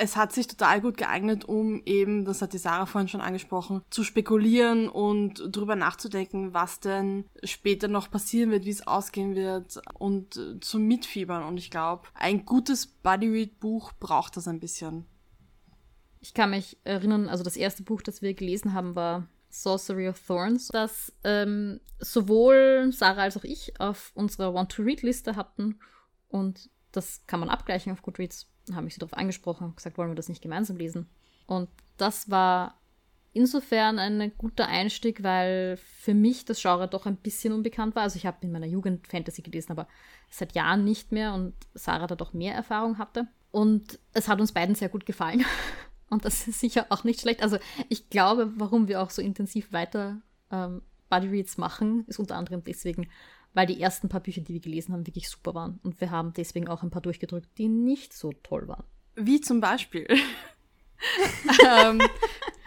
es 0.00 0.16
hat 0.16 0.32
sich 0.32 0.46
total 0.46 0.80
gut 0.80 0.96
geeignet, 0.96 1.44
um 1.44 1.82
eben, 1.84 2.24
das 2.24 2.40
hat 2.40 2.54
die 2.54 2.58
Sarah 2.58 2.86
vorhin 2.86 3.08
schon 3.08 3.20
angesprochen, 3.20 3.82
zu 3.90 4.02
spekulieren 4.02 4.88
und 4.88 5.42
drüber 5.54 5.76
nachzudenken, 5.76 6.54
was 6.54 6.80
denn 6.80 7.26
später 7.44 7.86
noch 7.86 8.10
passieren 8.10 8.50
wird, 8.50 8.64
wie 8.64 8.70
es 8.70 8.86
ausgehen 8.86 9.34
wird 9.34 9.80
und 9.92 10.36
äh, 10.36 10.58
zu 10.60 10.78
mitfiebern. 10.78 11.42
Und 11.42 11.58
ich 11.58 11.70
glaube, 11.70 12.08
ein 12.14 12.46
gutes 12.46 12.86
Bodyread-Buch 12.86 13.92
braucht 14.00 14.38
das 14.38 14.48
ein 14.48 14.58
bisschen. 14.58 15.04
Ich 16.20 16.32
kann 16.32 16.50
mich 16.50 16.78
erinnern, 16.84 17.28
also 17.28 17.44
das 17.44 17.56
erste 17.56 17.82
Buch, 17.82 18.00
das 18.00 18.22
wir 18.22 18.32
gelesen 18.32 18.72
haben, 18.72 18.94
war 18.94 19.28
Sorcery 19.50 20.08
of 20.08 20.18
Thorns, 20.26 20.68
das 20.68 21.12
ähm, 21.24 21.80
sowohl 21.98 22.90
Sarah 22.92 23.22
als 23.22 23.36
auch 23.36 23.44
ich 23.44 23.78
auf 23.78 24.12
unserer 24.14 24.54
Want-to-Read-Liste 24.54 25.36
hatten 25.36 25.78
und 26.28 26.70
das 26.92 27.26
kann 27.26 27.40
man 27.40 27.50
abgleichen 27.50 27.92
auf 27.92 28.02
Goodreads 28.02 28.50
haben 28.72 28.84
mich 28.84 28.98
darauf 28.98 29.14
angesprochen, 29.14 29.74
gesagt, 29.74 29.98
wollen 29.98 30.10
wir 30.10 30.16
das 30.16 30.28
nicht 30.28 30.42
gemeinsam 30.42 30.76
lesen. 30.76 31.08
Und 31.46 31.68
das 31.96 32.30
war 32.30 32.80
insofern 33.32 33.98
ein 33.98 34.32
guter 34.36 34.66
Einstieg, 34.66 35.22
weil 35.22 35.76
für 35.76 36.14
mich 36.14 36.44
das 36.44 36.60
Genre 36.60 36.88
doch 36.88 37.06
ein 37.06 37.16
bisschen 37.16 37.52
unbekannt 37.52 37.94
war. 37.94 38.02
Also 38.02 38.16
ich 38.16 38.26
habe 38.26 38.38
in 38.42 38.52
meiner 38.52 38.66
Jugend 38.66 39.06
Fantasy 39.06 39.42
gelesen, 39.42 39.72
aber 39.72 39.86
seit 40.30 40.54
Jahren 40.54 40.84
nicht 40.84 41.12
mehr 41.12 41.34
und 41.34 41.54
Sarah 41.74 42.06
da 42.06 42.16
doch 42.16 42.32
mehr 42.32 42.54
Erfahrung 42.54 42.98
hatte. 42.98 43.28
Und 43.50 43.98
es 44.12 44.28
hat 44.28 44.40
uns 44.40 44.52
beiden 44.52 44.74
sehr 44.74 44.88
gut 44.88 45.06
gefallen. 45.06 45.44
Und 46.08 46.24
das 46.24 46.48
ist 46.48 46.58
sicher 46.58 46.86
auch 46.88 47.04
nicht 47.04 47.20
schlecht. 47.20 47.40
Also 47.40 47.58
ich 47.88 48.10
glaube, 48.10 48.52
warum 48.56 48.88
wir 48.88 49.00
auch 49.00 49.10
so 49.10 49.22
intensiv 49.22 49.72
weiter 49.72 50.20
ähm, 50.50 50.82
Buddy 51.08 51.28
Reads 51.28 51.56
machen, 51.56 52.04
ist 52.08 52.18
unter 52.18 52.36
anderem 52.36 52.64
deswegen, 52.64 53.08
weil 53.54 53.66
die 53.66 53.80
ersten 53.80 54.08
paar 54.08 54.20
Bücher, 54.20 54.40
die 54.40 54.54
wir 54.54 54.60
gelesen 54.60 54.92
haben, 54.92 55.06
wirklich 55.06 55.28
super 55.28 55.54
waren. 55.54 55.80
Und 55.82 56.00
wir 56.00 56.10
haben 56.10 56.32
deswegen 56.32 56.68
auch 56.68 56.82
ein 56.82 56.90
paar 56.90 57.02
durchgedrückt, 57.02 57.48
die 57.58 57.68
nicht 57.68 58.12
so 58.12 58.32
toll 58.42 58.68
waren. 58.68 58.84
Wie 59.16 59.40
zum 59.40 59.60
Beispiel 59.60 60.06
um, 61.62 62.00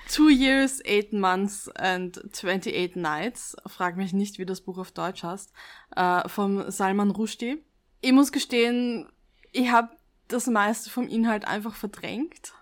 Two 0.10 0.30
Years, 0.30 0.82
Eight 0.86 1.14
Months 1.14 1.70
and 1.70 2.18
28 2.34 2.96
Nights. 2.96 3.56
Frag 3.66 3.98
mich 3.98 4.14
nicht, 4.14 4.38
wie 4.38 4.46
das 4.46 4.62
Buch 4.62 4.78
auf 4.78 4.92
Deutsch 4.92 5.24
heißt. 5.24 5.52
Uh, 5.98 6.28
vom 6.28 6.70
Salman 6.70 7.12
Rushdie. 7.12 7.64
Ich 8.02 8.12
muss 8.12 8.32
gestehen, 8.32 9.10
ich 9.54 9.72
habe 9.72 9.90
das 10.28 10.48
meiste 10.48 10.90
vom 10.90 11.08
Inhalt 11.08 11.48
einfach 11.48 11.76
verdrängt. 11.76 12.54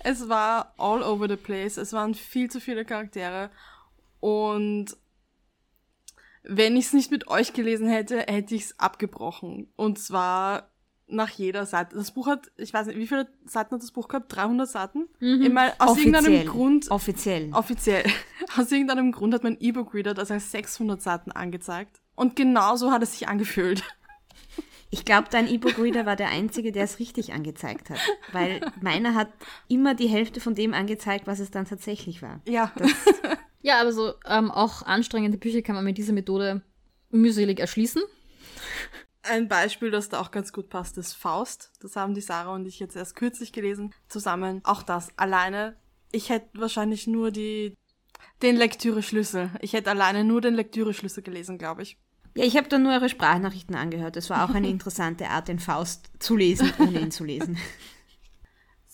Es 0.00 0.28
war 0.28 0.74
all 0.76 1.02
over 1.02 1.28
the 1.28 1.36
place. 1.36 1.76
Es 1.76 1.92
waren 1.92 2.14
viel 2.14 2.50
zu 2.50 2.60
viele 2.60 2.84
Charaktere. 2.84 3.50
Und 4.20 4.96
wenn 6.44 6.76
ich 6.76 6.86
es 6.86 6.92
nicht 6.92 7.10
mit 7.10 7.28
euch 7.28 7.52
gelesen 7.52 7.88
hätte, 7.88 8.18
hätte 8.20 8.54
ich 8.54 8.62
es 8.62 8.80
abgebrochen. 8.80 9.72
Und 9.76 9.98
zwar 9.98 10.72
nach 11.06 11.30
jeder 11.30 11.66
Seite. 11.66 11.96
Das 11.96 12.10
Buch 12.12 12.26
hat, 12.26 12.50
ich 12.56 12.72
weiß 12.72 12.86
nicht, 12.86 12.98
wie 12.98 13.06
viele 13.06 13.28
Seiten 13.44 13.74
hat 13.74 13.82
das 13.82 13.92
Buch 13.92 14.08
gehabt? 14.08 14.34
300 14.34 14.68
Seiten? 14.68 15.08
Mhm. 15.20 15.42
Immer, 15.42 15.72
aus 15.78 15.90
offiziell. 15.90 16.14
irgendeinem 16.14 16.46
Grund. 16.46 16.90
Offiziell. 16.90 17.50
Offiziell. 17.52 18.04
Aus 18.56 18.70
irgendeinem 18.72 19.12
Grund 19.12 19.34
hat 19.34 19.44
mein 19.44 19.56
E-Book-Reader 19.58 20.14
das 20.14 20.30
als 20.30 20.50
600 20.50 21.00
Seiten 21.00 21.32
angezeigt. 21.32 22.00
Und 22.14 22.36
genauso 22.36 22.90
hat 22.90 23.02
es 23.02 23.12
sich 23.12 23.28
angefühlt. 23.28 23.82
Ich 24.90 25.06
glaube, 25.06 25.28
dein 25.30 25.48
E-Book-Reader 25.48 26.04
war 26.04 26.16
der 26.16 26.28
einzige, 26.28 26.70
der 26.70 26.84
es 26.84 26.98
richtig 26.98 27.32
angezeigt 27.32 27.88
hat. 27.88 27.98
Weil 28.32 28.60
meiner 28.82 29.14
hat 29.14 29.28
immer 29.66 29.94
die 29.94 30.08
Hälfte 30.08 30.38
von 30.38 30.54
dem 30.54 30.74
angezeigt, 30.74 31.26
was 31.26 31.38
es 31.38 31.50
dann 31.50 31.64
tatsächlich 31.64 32.20
war. 32.20 32.42
Ja. 32.46 32.72
Ja, 33.62 33.80
aber 33.80 33.92
so 33.92 34.14
ähm, 34.26 34.50
auch 34.50 34.82
anstrengende 34.82 35.38
Bücher 35.38 35.62
kann 35.62 35.74
man 35.74 35.84
mit 35.84 35.96
dieser 35.96 36.12
Methode 36.12 36.62
mühselig 37.10 37.60
erschließen. 37.60 38.02
Ein 39.22 39.46
Beispiel, 39.46 39.92
das 39.92 40.08
da 40.08 40.20
auch 40.20 40.32
ganz 40.32 40.52
gut 40.52 40.68
passt, 40.68 40.98
ist 40.98 41.14
Faust. 41.14 41.70
Das 41.80 41.94
haben 41.94 42.14
die 42.14 42.20
Sarah 42.20 42.54
und 42.54 42.66
ich 42.66 42.80
jetzt 42.80 42.96
erst 42.96 43.14
kürzlich 43.14 43.52
gelesen. 43.52 43.94
Zusammen. 44.08 44.60
Auch 44.64 44.82
das 44.82 45.16
alleine. 45.16 45.76
Ich 46.10 46.28
hätte 46.28 46.48
wahrscheinlich 46.60 47.06
nur 47.06 47.30
die, 47.30 47.76
den 48.42 48.56
Lektüre-Schlüssel. 48.56 49.50
Ich 49.60 49.74
hätte 49.74 49.90
alleine 49.90 50.24
nur 50.24 50.40
den 50.40 50.54
Lektüre-Schlüssel 50.54 51.22
gelesen, 51.22 51.56
glaube 51.56 51.82
ich. 51.82 51.96
Ja, 52.34 52.44
ich 52.44 52.56
habe 52.56 52.68
da 52.68 52.78
nur 52.78 52.92
eure 52.92 53.08
Sprachnachrichten 53.08 53.76
angehört. 53.76 54.16
Das 54.16 54.28
war 54.28 54.44
auch 54.44 54.54
eine 54.54 54.68
interessante 54.70 55.28
Art, 55.28 55.46
den 55.46 55.60
Faust 55.60 56.10
zu 56.18 56.36
lesen, 56.36 56.72
ohne 56.78 57.00
ihn 57.00 57.12
zu 57.12 57.24
lesen. 57.24 57.58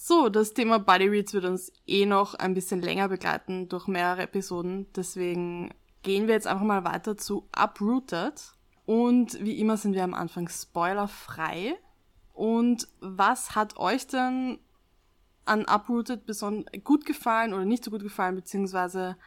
So, 0.08 0.30
das 0.30 0.54
Thema 0.54 0.78
Body 0.78 1.06
Reads 1.06 1.34
wird 1.34 1.44
uns 1.44 1.70
eh 1.86 2.06
noch 2.06 2.32
ein 2.32 2.54
bisschen 2.54 2.80
länger 2.80 3.10
begleiten 3.10 3.68
durch 3.68 3.88
mehrere 3.88 4.22
Episoden. 4.22 4.86
Deswegen 4.96 5.74
gehen 6.02 6.28
wir 6.28 6.32
jetzt 6.32 6.46
einfach 6.46 6.64
mal 6.64 6.82
weiter 6.82 7.18
zu 7.18 7.46
Uprooted. 7.54 8.54
Und 8.86 9.38
wie 9.44 9.58
immer 9.58 9.76
sind 9.76 9.92
wir 9.92 10.04
am 10.04 10.14
Anfang 10.14 10.48
spoilerfrei. 10.48 11.74
Und 12.32 12.88
was 13.00 13.54
hat 13.54 13.76
euch 13.76 14.06
denn 14.06 14.58
an 15.44 15.66
Uprooted 15.68 16.24
besonders 16.24 16.72
gut 16.84 17.04
gefallen 17.04 17.52
oder 17.52 17.66
nicht 17.66 17.84
so 17.84 17.90
gut 17.90 18.02
gefallen, 18.02 18.36
beziehungsweise 18.36 19.18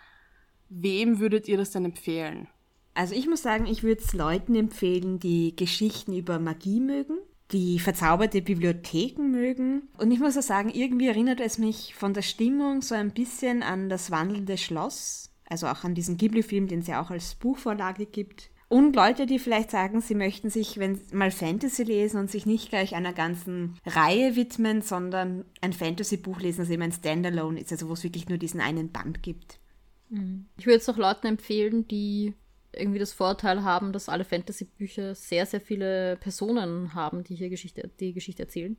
wem 0.70 1.20
würdet 1.20 1.48
ihr 1.48 1.58
das 1.58 1.70
denn 1.70 1.86
empfehlen? 1.86 2.48
Also 2.96 3.14
ich 3.14 3.28
muss 3.28 3.44
sagen, 3.44 3.68
ich 3.68 3.84
würde 3.84 4.02
es 4.02 4.14
Leuten 4.14 4.56
empfehlen, 4.56 5.20
die 5.20 5.56
Geschichten 5.56 6.16
über 6.16 6.40
Magie 6.40 6.80
mögen, 6.80 7.20
die 7.52 7.80
verzauberte 7.80 8.42
Bibliotheken 8.42 9.30
mögen. 9.30 9.90
Und 9.98 10.12
ich 10.12 10.20
muss 10.20 10.38
auch 10.38 10.42
sagen, 10.42 10.70
irgendwie 10.70 11.08
erinnert 11.08 11.40
es 11.40 11.58
mich 11.58 11.94
von 11.96 12.14
der 12.14 12.22
Stimmung 12.22 12.82
so 12.82 12.96
ein 12.96 13.12
bisschen 13.12 13.64
an 13.64 13.90
das 13.90 14.12
wandelnde 14.12 14.58
Schloss. 14.58 15.32
Also 15.50 15.68
auch 15.68 15.84
an 15.84 15.96
diesen 15.96 16.18
Ghibli-Film, 16.18 16.68
den 16.68 16.80
es 16.80 16.88
ja 16.88 17.02
auch 17.02 17.12
als 17.12 17.36
Buchvorlage 17.36 18.06
gibt. 18.06 18.50
Und 18.70 18.96
Leute, 18.96 19.26
die 19.26 19.38
vielleicht 19.38 19.70
sagen, 19.70 20.00
sie 20.00 20.16
möchten 20.16 20.50
sich, 20.50 20.78
wenn 20.78 20.98
mal 21.12 21.30
Fantasy 21.30 21.84
lesen 21.84 22.18
und 22.22 22.32
sich 22.32 22.46
nicht 22.46 22.70
gleich 22.70 22.96
einer 22.96 23.12
ganzen 23.12 23.78
Reihe 23.86 24.38
widmen, 24.38 24.82
sondern 24.82 25.44
ein 25.60 25.74
Fantasy-Buch 25.74 26.40
lesen, 26.40 26.62
das 26.62 26.70
eben 26.70 26.84
ein 26.84 26.94
Standalone 26.94 27.60
ist, 27.60 27.74
also 27.74 27.90
wo 27.90 27.94
es 27.94 28.04
wirklich 28.06 28.30
nur 28.30 28.38
diesen 28.38 28.62
einen 28.62 28.90
Band 28.90 29.24
gibt. 29.24 29.60
Mhm. 30.08 30.46
Ich 30.58 30.68
würde 30.68 30.78
es 30.78 30.88
auch 30.88 30.96
Leuten 30.96 31.28
empfehlen, 31.28 31.86
die 31.90 32.34
irgendwie 32.74 33.00
das 33.00 33.14
Vorteil 33.14 33.64
haben, 33.64 33.92
dass 33.94 34.10
alle 34.10 34.24
Fantasy-Bücher 34.24 35.16
sehr, 35.16 35.46
sehr 35.46 35.62
viele 35.62 36.18
Personen 36.18 36.94
haben, 36.94 37.24
die 37.24 37.36
hier 37.36 37.50
Geschichte, 37.50 37.90
die 38.00 38.14
Geschichte 38.14 38.44
erzählen. 38.44 38.78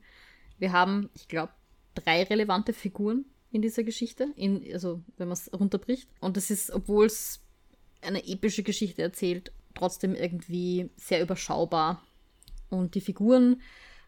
Wir 0.59 0.73
haben, 0.73 1.11
ich 1.15 1.29
glaube, 1.29 1.53
drei 1.95 2.23
relevante 2.23 2.73
Figuren 2.73 3.27
in 3.51 3.63
dieser 3.63 3.83
Geschichte, 3.83 4.29
in, 4.37 4.65
also 4.73 5.03
wenn 5.19 5.29
man 5.29 5.35
es 5.35 5.53
runterbricht. 5.53 6.09
Und 6.21 6.37
das 6.37 6.51
ist, 6.51 6.71
obwohl 6.71 7.07
es 7.07 7.41
eine 8.01 8.27
epische 8.27 8.63
Geschichte 8.63 9.03
erzählt, 9.03 9.53
trotzdem 9.75 10.15
irgendwie 10.15 10.91
sehr 10.97 11.23
überschaubar. 11.23 12.03
Und 12.71 12.95
die 12.95 13.01
Figuren, 13.01 13.61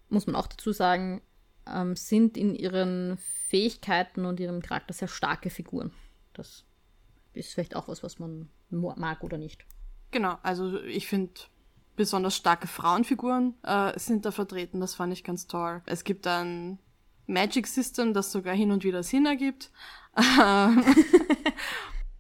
muss 0.09 0.27
man 0.27 0.37
auch 0.37 0.47
dazu 0.47 0.73
sagen, 0.73 1.21
ähm, 1.67 1.97
sind 1.97 2.37
in 2.37 2.55
ihren 2.55 3.19
Fähigkeiten 3.49 4.25
und 4.25 4.41
ihrem 4.41 4.63
Charakter 4.63 4.95
sehr 4.95 5.09
starke 5.09 5.51
Figuren. 5.51 5.93
Das 6.33 6.65
ist 7.35 7.53
vielleicht 7.53 7.77
auch 7.77 7.89
was, 7.89 8.03
was 8.03 8.19
man 8.19 8.49
mag 8.71 9.23
oder 9.23 9.39
nicht. 9.39 9.65
Genau, 10.15 10.39
also 10.45 10.81
ich 10.85 11.09
finde 11.09 11.33
besonders 11.97 12.37
starke 12.37 12.69
Frauenfiguren 12.69 13.55
äh, 13.65 13.99
sind 13.99 14.25
da 14.25 14.31
vertreten, 14.31 14.79
das 14.79 14.95
fand 14.95 15.13
ich 15.13 15.25
ganz 15.25 15.49
toll. 15.49 15.83
Es 15.87 16.05
gibt 16.05 16.29
ein 16.29 16.79
Magic 17.27 17.67
System, 17.67 18.15
das 18.15 18.31
sogar 18.31 18.55
hin 18.55 18.71
und 18.71 18.85
wieder 18.85 19.03
Sinn 19.03 19.27
ergibt. 19.27 19.73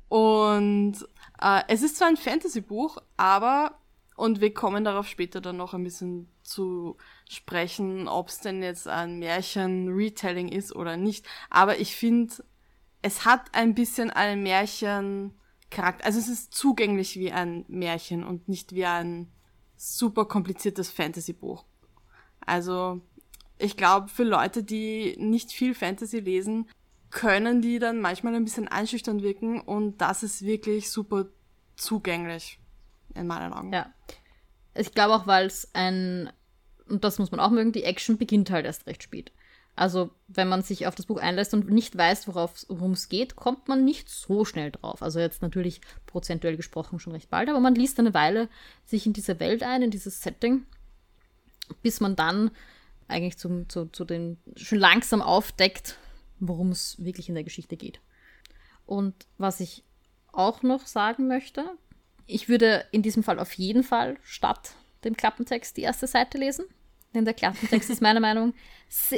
und 0.09 0.97
äh, 1.41 1.63
es 1.69 1.83
ist 1.83 1.99
zwar 1.99 2.09
ein 2.09 2.17
Fantasy-Buch, 2.17 2.99
aber, 3.17 3.79
und 4.17 4.41
wir 4.41 4.53
kommen 4.53 4.83
darauf 4.83 5.07
später 5.07 5.41
dann 5.41 5.59
noch 5.59 5.73
ein 5.73 5.85
bisschen 5.85 6.29
zu 6.43 6.97
sprechen, 7.31 8.09
ob 8.09 8.27
es 8.27 8.41
denn 8.41 8.61
jetzt 8.61 8.89
ein 8.89 9.21
Märchen-Retelling 9.21 10.49
ist 10.49 10.75
oder 10.75 10.97
nicht, 10.97 11.29
aber 11.49 11.79
ich 11.79 11.95
finde, 11.95 12.35
es 13.03 13.25
hat 13.25 13.55
ein 13.55 13.73
bisschen 13.77 14.11
einen 14.11 14.43
Märchen-Charakter. 15.75 16.05
Also 16.05 16.19
es 16.19 16.29
ist 16.29 16.55
zugänglich 16.55 17.19
wie 17.19 17.33
ein 17.33 17.65
Märchen 17.69 18.25
und 18.25 18.49
nicht 18.49 18.75
wie 18.75 18.85
ein 18.85 19.31
super 19.77 20.25
kompliziertes 20.25 20.91
Fantasy-Buch. 20.91 21.65
Also 22.41 23.01
ich 23.59 23.77
glaube, 23.77 24.09
für 24.09 24.25
Leute, 24.25 24.63
die 24.63 25.17
nicht 25.19 25.53
viel 25.53 25.75
Fantasy 25.75 26.21
lesen, 26.21 26.69
können 27.11 27.63
die 27.63 27.79
dann 27.79 28.01
manchmal 28.01 28.35
ein 28.35 28.45
bisschen 28.45 28.69
einschüchternd 28.69 29.23
wirken 29.23 29.61
und 29.61 29.99
das 29.99 30.23
ist 30.23 30.43
wirklich 30.43 30.91
super 30.91 31.27
zugänglich 31.77 32.59
in 33.15 33.27
meinen 33.27 33.53
Augen. 33.53 33.73
Ja. 33.73 33.93
Ich 34.75 34.93
glaube 34.93 35.15
auch, 35.15 35.27
weil 35.27 35.47
es 35.47 35.71
ein, 35.75 36.33
und 36.89 37.05
das 37.05 37.19
muss 37.19 37.31
man 37.31 37.39
auch 37.39 37.51
mögen, 37.51 37.71
die 37.71 37.85
Action 37.85 38.19
beginnt 38.19 38.51
halt 38.51 38.67
erst 38.67 38.87
recht 38.87 39.05
spät. 39.05 39.33
Also, 39.77 40.11
wenn 40.29 40.49
man 40.49 40.63
sich 40.63 40.87
auf 40.87 40.95
das 40.95 41.07
Buch 41.07 41.19
einlässt 41.19 41.53
und 41.53 41.69
nicht 41.69 41.97
weiß, 41.97 42.29
worum 42.29 42.93
es 42.93 43.09
geht, 43.09 43.35
kommt 43.35 43.67
man 43.67 43.85
nicht 43.85 44.09
so 44.09 44.45
schnell 44.45 44.71
drauf. 44.71 45.03
Also 45.03 45.19
jetzt 45.19 45.43
natürlich 45.43 45.81
prozentuell 46.07 46.57
gesprochen 46.57 47.01
schon 47.01 47.13
recht 47.13 47.29
bald, 47.29 47.49
aber 47.49 47.59
man 47.59 47.75
liest 47.75 47.99
eine 47.99 48.15
Weile 48.15 48.49
sich 48.85 49.05
in 49.05 49.13
diese 49.13 49.41
Welt 49.41 49.65
ein, 49.65 49.83
in 49.83 49.91
dieses 49.91 50.23
Setting, 50.23 50.65
bis 51.83 52.01
man 52.01 52.15
dann 52.15 52.53
eigentlich 53.09 53.37
zum, 53.37 53.69
zu, 53.69 53.87
zu 53.87 54.05
den 54.05 54.39
schon 54.55 54.79
langsam 54.79 55.21
aufdeckt, 55.21 55.99
worum 56.39 56.71
es 56.71 57.03
wirklich 57.03 57.29
in 57.29 57.35
der 57.35 57.45
Geschichte 57.45 57.77
geht. 57.77 58.01
Und 58.87 59.15
was 59.39 59.59
ich 59.59 59.83
auch 60.33 60.63
noch 60.63 60.87
sagen 60.87 61.27
möchte, 61.27 61.65
ich 62.27 62.49
würde 62.49 62.87
in 62.93 63.03
diesem 63.03 63.23
Fall 63.23 63.39
auf 63.41 63.53
jeden 63.55 63.83
Fall 63.83 64.17
statt 64.23 64.75
dem 65.05 65.17
Klappentext 65.17 65.77
die 65.77 65.83
erste 65.83 66.07
Seite 66.07 66.39
lesen. 66.39 66.65
Denn 67.15 67.25
der 67.25 67.35
Klappentext 67.35 67.91
ist 67.91 68.03
meiner 68.03 68.21
Meinung, 68.21 68.55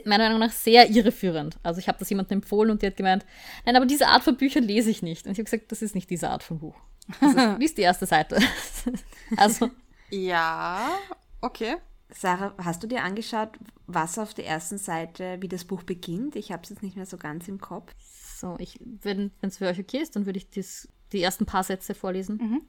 meiner 0.05 0.25
Meinung 0.25 0.41
nach 0.41 0.53
sehr 0.53 0.91
irreführend. 0.91 1.57
Also 1.63 1.81
ich 1.81 1.89
habe 1.89 1.99
das 1.99 2.11
jemandem 2.11 2.39
empfohlen 2.39 2.71
und 2.71 2.83
die 2.83 2.87
hat 2.87 2.97
gemeint, 2.97 3.25
nein, 3.65 3.77
aber 3.77 3.87
diese 3.87 4.09
Art 4.09 4.23
von 4.23 4.37
Büchern 4.37 4.65
lese 4.65 4.91
ich 4.91 5.03
nicht. 5.03 5.27
Und 5.27 5.33
ich 5.33 5.39
habe 5.39 5.45
gesagt, 5.45 5.73
das 5.73 5.83
ist 5.83 5.95
nicht 5.95 6.11
diese 6.11 6.31
Art 6.31 6.43
von 6.43 6.59
Buch. 6.59 6.77
Ist, 7.21 7.37
lies 7.59 7.75
die 7.75 7.83
erste 7.83 8.07
Seite. 8.07 8.39
also. 9.37 9.71
Ja, 10.11 10.91
okay. 11.41 11.77
Sarah, 12.11 12.55
hast 12.59 12.83
du 12.83 12.87
dir 12.87 13.03
angeschaut, 13.03 13.51
was 13.87 14.19
auf 14.19 14.35
der 14.35 14.47
ersten 14.47 14.79
Seite, 14.79 15.39
wie 15.41 15.49
das 15.49 15.65
Buch 15.65 15.83
beginnt? 15.83 16.37
Ich 16.37 16.53
habe 16.53 16.63
es 16.63 16.71
jetzt 16.71 16.83
nicht 16.83 16.97
mehr 16.97 17.07
so 17.07 17.17
ganz 17.17 17.49
im 17.49 17.61
Kopf. 17.61 17.93
So, 18.37 18.57
ich, 18.59 18.79
wenn 18.81 19.33
es 19.41 19.59
für 19.59 19.67
euch 19.67 19.81
okay 19.81 19.99
ist, 19.99 20.15
dann 20.15 20.27
würde 20.27 20.39
ich 20.39 20.51
das, 20.51 20.89
die 21.13 21.23
ersten 21.23 21.47
paar 21.47 21.65
Sätze 21.65 21.95
vorlesen. 21.95 22.37
Mhm. 22.37 22.63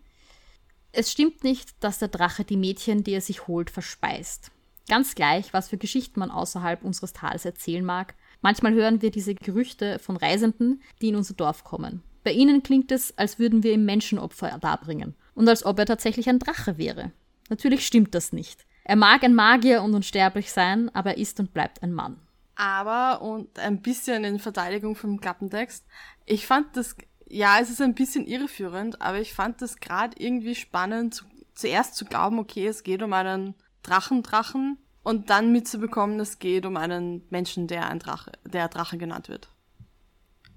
Es 0.92 1.12
stimmt 1.12 1.44
nicht, 1.44 1.84
dass 1.84 2.00
der 2.00 2.08
Drache 2.08 2.46
die 2.46 2.58
Mädchen, 2.58 3.04
die 3.04 3.12
er 3.12 3.22
sich 3.22 3.48
holt, 3.48 3.70
verspeist. 3.70 4.52
Ganz 4.90 5.16
gleich, 5.16 5.54
was 5.54 5.70
für 5.70 5.78
Geschichten 5.78 6.20
man 6.20 6.32
außerhalb 6.32 6.84
unseres 6.84 7.14
Tals 7.14 7.46
erzählen 7.46 7.84
mag, 7.84 8.16
Manchmal 8.42 8.74
hören 8.74 9.02
wir 9.02 9.12
diese 9.12 9.36
Gerüchte 9.36 10.00
von 10.00 10.16
Reisenden, 10.18 10.82
die 11.02 11.10
in 11.10 11.16
unser 11.16 11.34
Dorf 11.34 11.64
kommen. 11.64 12.04
Bei 12.24 12.32
ihnen 12.32 12.62
klingt 12.62 12.92
es, 12.92 13.18
als 13.18 13.40
würden 13.40 13.64
wir 13.64 13.74
ihm 13.74 13.86
Menschenopfer 13.86 14.58
darbringen 14.60 15.16
und 15.34 15.48
als 15.48 15.66
ob 15.66 15.80
er 15.80 15.86
tatsächlich 15.86 16.30
ein 16.30 16.40
Drache 16.40 16.78
wäre. 16.78 17.12
Natürlich 17.50 17.86
stimmt 17.86 18.14
das 18.14 18.34
nicht. 18.34 18.66
Er 18.84 18.96
mag 18.96 19.24
ein 19.24 19.34
Magier 19.34 19.82
und 19.82 19.94
unsterblich 19.96 20.52
sein, 20.52 20.94
aber 20.94 21.12
er 21.12 21.18
ist 21.18 21.40
und 21.40 21.54
bleibt 21.54 21.82
ein 21.84 21.94
Mann. 21.94 22.20
Aber, 22.56 23.22
und 23.22 23.60
ein 23.60 23.82
bisschen 23.82 24.24
in 24.24 24.40
Verteidigung 24.40 24.96
vom 24.96 25.20
Klappentext, 25.20 25.86
ich 26.26 26.48
fand 26.48 26.76
das, 26.76 26.96
ja, 27.28 27.60
es 27.60 27.70
ist 27.70 27.82
ein 27.82 27.96
bisschen 27.96 28.26
irreführend, 28.26 29.02
aber 29.02 29.20
ich 29.20 29.34
fand 29.34 29.62
das 29.62 29.78
gerade 29.78 30.16
irgendwie 30.18 30.56
spannend, 30.56 31.14
zu, 31.14 31.26
zuerst 31.54 31.96
zu 31.96 32.06
glauben, 32.06 32.40
okay, 32.40 32.68
es 32.68 32.84
geht 32.84 33.04
um 33.04 33.14
einen 33.14 33.56
Drachendrachen 33.84 34.78
und 35.04 35.30
dann 35.30 35.52
mitzubekommen, 35.52 36.20
es 36.20 36.40
geht 36.40 36.66
um 36.66 36.78
einen 36.78 37.26
Menschen, 37.30 37.68
der 37.68 37.90
ein 37.90 38.00
Drache, 38.00 38.32
der 38.46 38.68
Drache 38.68 38.98
genannt 38.98 39.30
wird. 39.30 39.50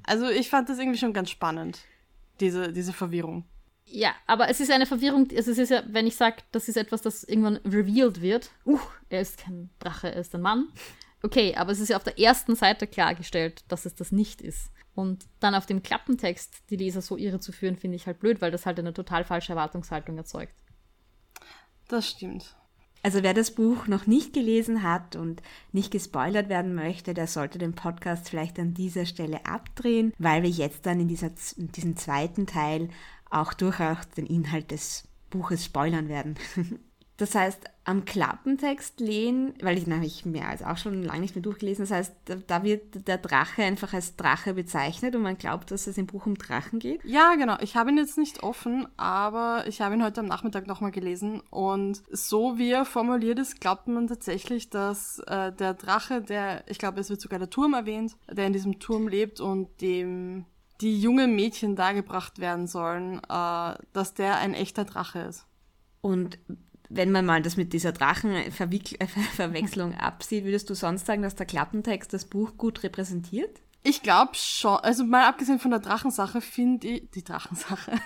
Also 0.03 0.29
ich 0.29 0.50
fand 0.50 0.69
das 0.69 0.79
irgendwie 0.79 0.99
schon 0.99 1.12
ganz 1.12 1.31
spannend, 1.31 1.81
diese, 2.41 2.73
diese 2.73 2.93
Verwirrung. 2.93 3.45
Ja, 3.85 4.12
aber 4.27 4.49
es 4.49 4.61
ist 4.61 4.71
eine 4.71 4.87
Verwirrung, 4.87 5.29
also 5.37 5.50
es 5.50 5.59
ist 5.59 5.71
ja, 5.71 5.83
wenn 5.87 6.07
ich 6.07 6.17
sage, 6.17 6.39
das 6.53 6.69
ist 6.69 6.77
etwas, 6.77 7.03
das 7.03 7.25
irgendwann 7.25 7.57
revealed 7.59 8.21
wird, 8.21 8.50
uh, 8.65 8.79
er 9.09 9.21
ist 9.21 9.39
kein 9.39 9.71
Drache, 9.81 10.12
er 10.12 10.21
ist 10.21 10.35
ein 10.35 10.41
Mann. 10.41 10.69
Okay, 11.23 11.55
aber 11.55 11.73
es 11.73 11.81
ist 11.81 11.89
ja 11.89 11.97
auf 11.97 12.05
der 12.05 12.19
ersten 12.19 12.57
Seite 12.57 12.87
klargestellt, 12.87 13.65
dass 13.69 13.85
es 13.85 13.95
das 13.95 14.11
nicht 14.11 14.41
ist. 14.41 14.71
Und 14.95 15.27
dann 15.39 15.55
auf 15.55 15.67
dem 15.67 15.83
Klappentext 15.83 16.71
die 16.71 16.77
Leser 16.77 17.03
so 17.03 17.17
irre 17.17 17.41
zu 17.41 17.53
führen, 17.53 17.77
finde 17.77 17.97
ich 17.97 18.07
halt 18.07 18.21
blöd, 18.21 18.41
weil 18.41 18.50
das 18.50 18.65
halt 18.65 18.79
eine 18.79 18.95
total 18.95 19.25
falsche 19.25 19.53
Erwartungshaltung 19.53 20.17
erzeugt. 20.17 20.55
Das 21.89 22.09
stimmt. 22.09 22.57
Also 23.02 23.23
wer 23.23 23.33
das 23.33 23.52
Buch 23.52 23.87
noch 23.87 24.07
nicht 24.07 24.35
gelesen 24.35 24.83
hat 24.83 25.16
und 25.16 25.42
nicht 25.73 25.90
gespoilert 25.90 26.49
werden 26.49 26.75
möchte, 26.75 27.14
der 27.14 27.26
sollte 27.26 27.59
den 27.59 27.75
Podcast 27.75 28.28
vielleicht 28.28 28.59
an 28.59 28.75
dieser 28.75 29.07
Stelle 29.07 29.47
abdrehen, 29.47 30.12
weil 30.19 30.42
wir 30.42 30.50
jetzt 30.50 30.85
dann 30.85 31.00
in, 31.00 31.09
dieser, 31.09 31.30
in 31.57 31.73
diesem 31.73 31.97
zweiten 31.97 32.47
Teil 32.47 32.90
auch 33.30 33.54
durchaus 33.54 34.09
den 34.16 34.26
Inhalt 34.26 34.71
des 34.71 35.04
Buches 35.30 35.64
spoilern 35.64 36.09
werden. 36.09 36.37
Das 37.21 37.35
heißt, 37.35 37.65
am 37.85 38.07
Klappentext 38.07 38.99
lehnen, 38.99 39.53
weil 39.61 39.77
ich 39.77 39.87
nämlich 39.87 40.25
mehr 40.25 40.49
als 40.49 40.62
auch 40.62 40.79
schon 40.79 41.03
lange 41.03 41.21
nicht 41.21 41.35
mehr 41.35 41.43
durchgelesen, 41.43 41.85
das 41.85 41.91
heißt, 41.91 42.15
da 42.47 42.62
wird 42.62 43.07
der 43.07 43.19
Drache 43.19 43.62
einfach 43.62 43.93
als 43.93 44.17
Drache 44.17 44.55
bezeichnet 44.55 45.15
und 45.15 45.21
man 45.21 45.37
glaubt, 45.37 45.71
dass 45.71 45.87
es 45.87 45.99
im 45.99 46.07
Buch 46.07 46.25
um 46.25 46.37
Drachen 46.39 46.79
geht. 46.79 47.05
Ja, 47.05 47.35
genau. 47.35 47.59
Ich 47.61 47.77
habe 47.77 47.91
ihn 47.91 47.99
jetzt 47.99 48.17
nicht 48.17 48.43
offen, 48.43 48.89
aber 48.97 49.65
ich 49.67 49.83
habe 49.83 49.97
ihn 49.97 50.03
heute 50.03 50.21
am 50.21 50.29
Nachmittag 50.29 50.67
nochmal 50.67 50.93
gelesen 50.93 51.43
und 51.50 52.00
so 52.11 52.57
wie 52.57 52.71
er 52.71 52.87
formuliert 52.87 53.39
ist, 53.39 53.61
glaubt 53.61 53.87
man 53.87 54.09
tatsächlich, 54.09 54.71
dass 54.71 55.19
äh, 55.27 55.53
der 55.53 55.75
Drache, 55.75 56.23
der, 56.23 56.65
ich 56.71 56.79
glaube, 56.79 57.00
es 57.00 57.11
wird 57.11 57.21
sogar 57.21 57.39
der 57.39 57.50
Turm 57.50 57.75
erwähnt, 57.75 58.17
der 58.33 58.47
in 58.47 58.55
diesem 58.55 58.79
Turm 58.79 59.09
lebt 59.09 59.41
und 59.41 59.69
dem 59.83 60.47
die 60.81 60.99
jungen 60.99 61.37
Mädchen 61.37 61.77
dargebracht 61.77 62.39
werden 62.39 62.67
sollen, 62.67 63.19
äh, 63.29 63.75
dass 63.93 64.15
der 64.15 64.39
ein 64.39 64.55
echter 64.55 64.87
Drache 64.87 65.19
ist. 65.19 65.45
Und 66.00 66.39
wenn 66.90 67.12
man 67.12 67.25
mal 67.25 67.40
das 67.40 67.56
mit 67.56 67.73
dieser 67.73 67.92
Drachenverwechslung 67.92 69.94
absieht, 69.94 70.44
würdest 70.44 70.68
du 70.68 70.75
sonst 70.75 71.06
sagen, 71.06 71.23
dass 71.23 71.37
der 71.37 71.47
Klappentext 71.47 72.12
das 72.12 72.25
Buch 72.25 72.59
gut 72.59 72.82
repräsentiert? 72.82 73.61
Ich 73.85 74.02
glaube 74.02 74.32
schon, 74.35 74.76
also 74.78 75.04
mal 75.04 75.25
abgesehen 75.25 75.61
von 75.61 75.70
der 75.70 75.80
Drachensache, 75.80 76.40
finde 76.40 76.88
ich, 76.88 77.11
die 77.12 77.23
Drachensache, 77.23 77.92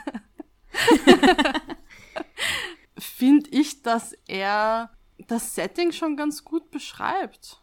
finde 2.99 3.49
ich, 3.51 3.83
dass 3.83 4.13
er 4.29 4.91
das 5.19 5.55
Setting 5.55 5.93
schon 5.93 6.17
ganz 6.17 6.45
gut 6.45 6.71
beschreibt. 6.71 7.63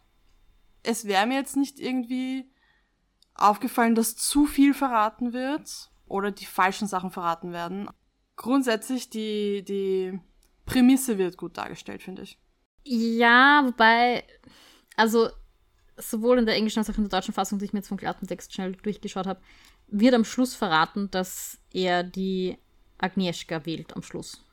Es 0.82 1.04
wäre 1.04 1.26
mir 1.26 1.36
jetzt 1.36 1.56
nicht 1.56 1.78
irgendwie 1.78 2.50
aufgefallen, 3.34 3.94
dass 3.94 4.16
zu 4.16 4.46
viel 4.46 4.74
verraten 4.74 5.32
wird 5.32 5.92
oder 6.06 6.32
die 6.32 6.46
falschen 6.46 6.88
Sachen 6.88 7.12
verraten 7.12 7.52
werden. 7.52 7.88
Grundsätzlich 8.34 9.08
die, 9.08 9.64
die 9.64 10.20
Prämisse 10.66 11.18
wird 11.18 11.36
gut 11.36 11.56
dargestellt, 11.56 12.02
finde 12.02 12.22
ich. 12.22 12.38
Ja, 12.84 13.62
wobei, 13.64 14.24
also 14.96 15.30
sowohl 15.96 16.38
in 16.38 16.46
der 16.46 16.56
englischen 16.56 16.78
als 16.78 16.90
auch 16.90 16.96
in 16.96 17.08
der 17.08 17.20
deutschen 17.20 17.34
Fassung, 17.34 17.58
die 17.58 17.64
ich 17.66 17.72
mir 17.72 17.80
jetzt 17.80 17.88
vom 17.88 17.98
Klappentext 17.98 18.52
schnell 18.52 18.72
durchgeschaut 18.72 19.26
habe, 19.26 19.40
wird 19.88 20.14
am 20.14 20.24
Schluss 20.24 20.54
verraten, 20.54 21.10
dass 21.10 21.58
er 21.72 22.02
die 22.02 22.58
Agnieszka 22.98 23.66
wählt 23.66 23.94
am 23.94 24.02
Schluss. 24.02 24.44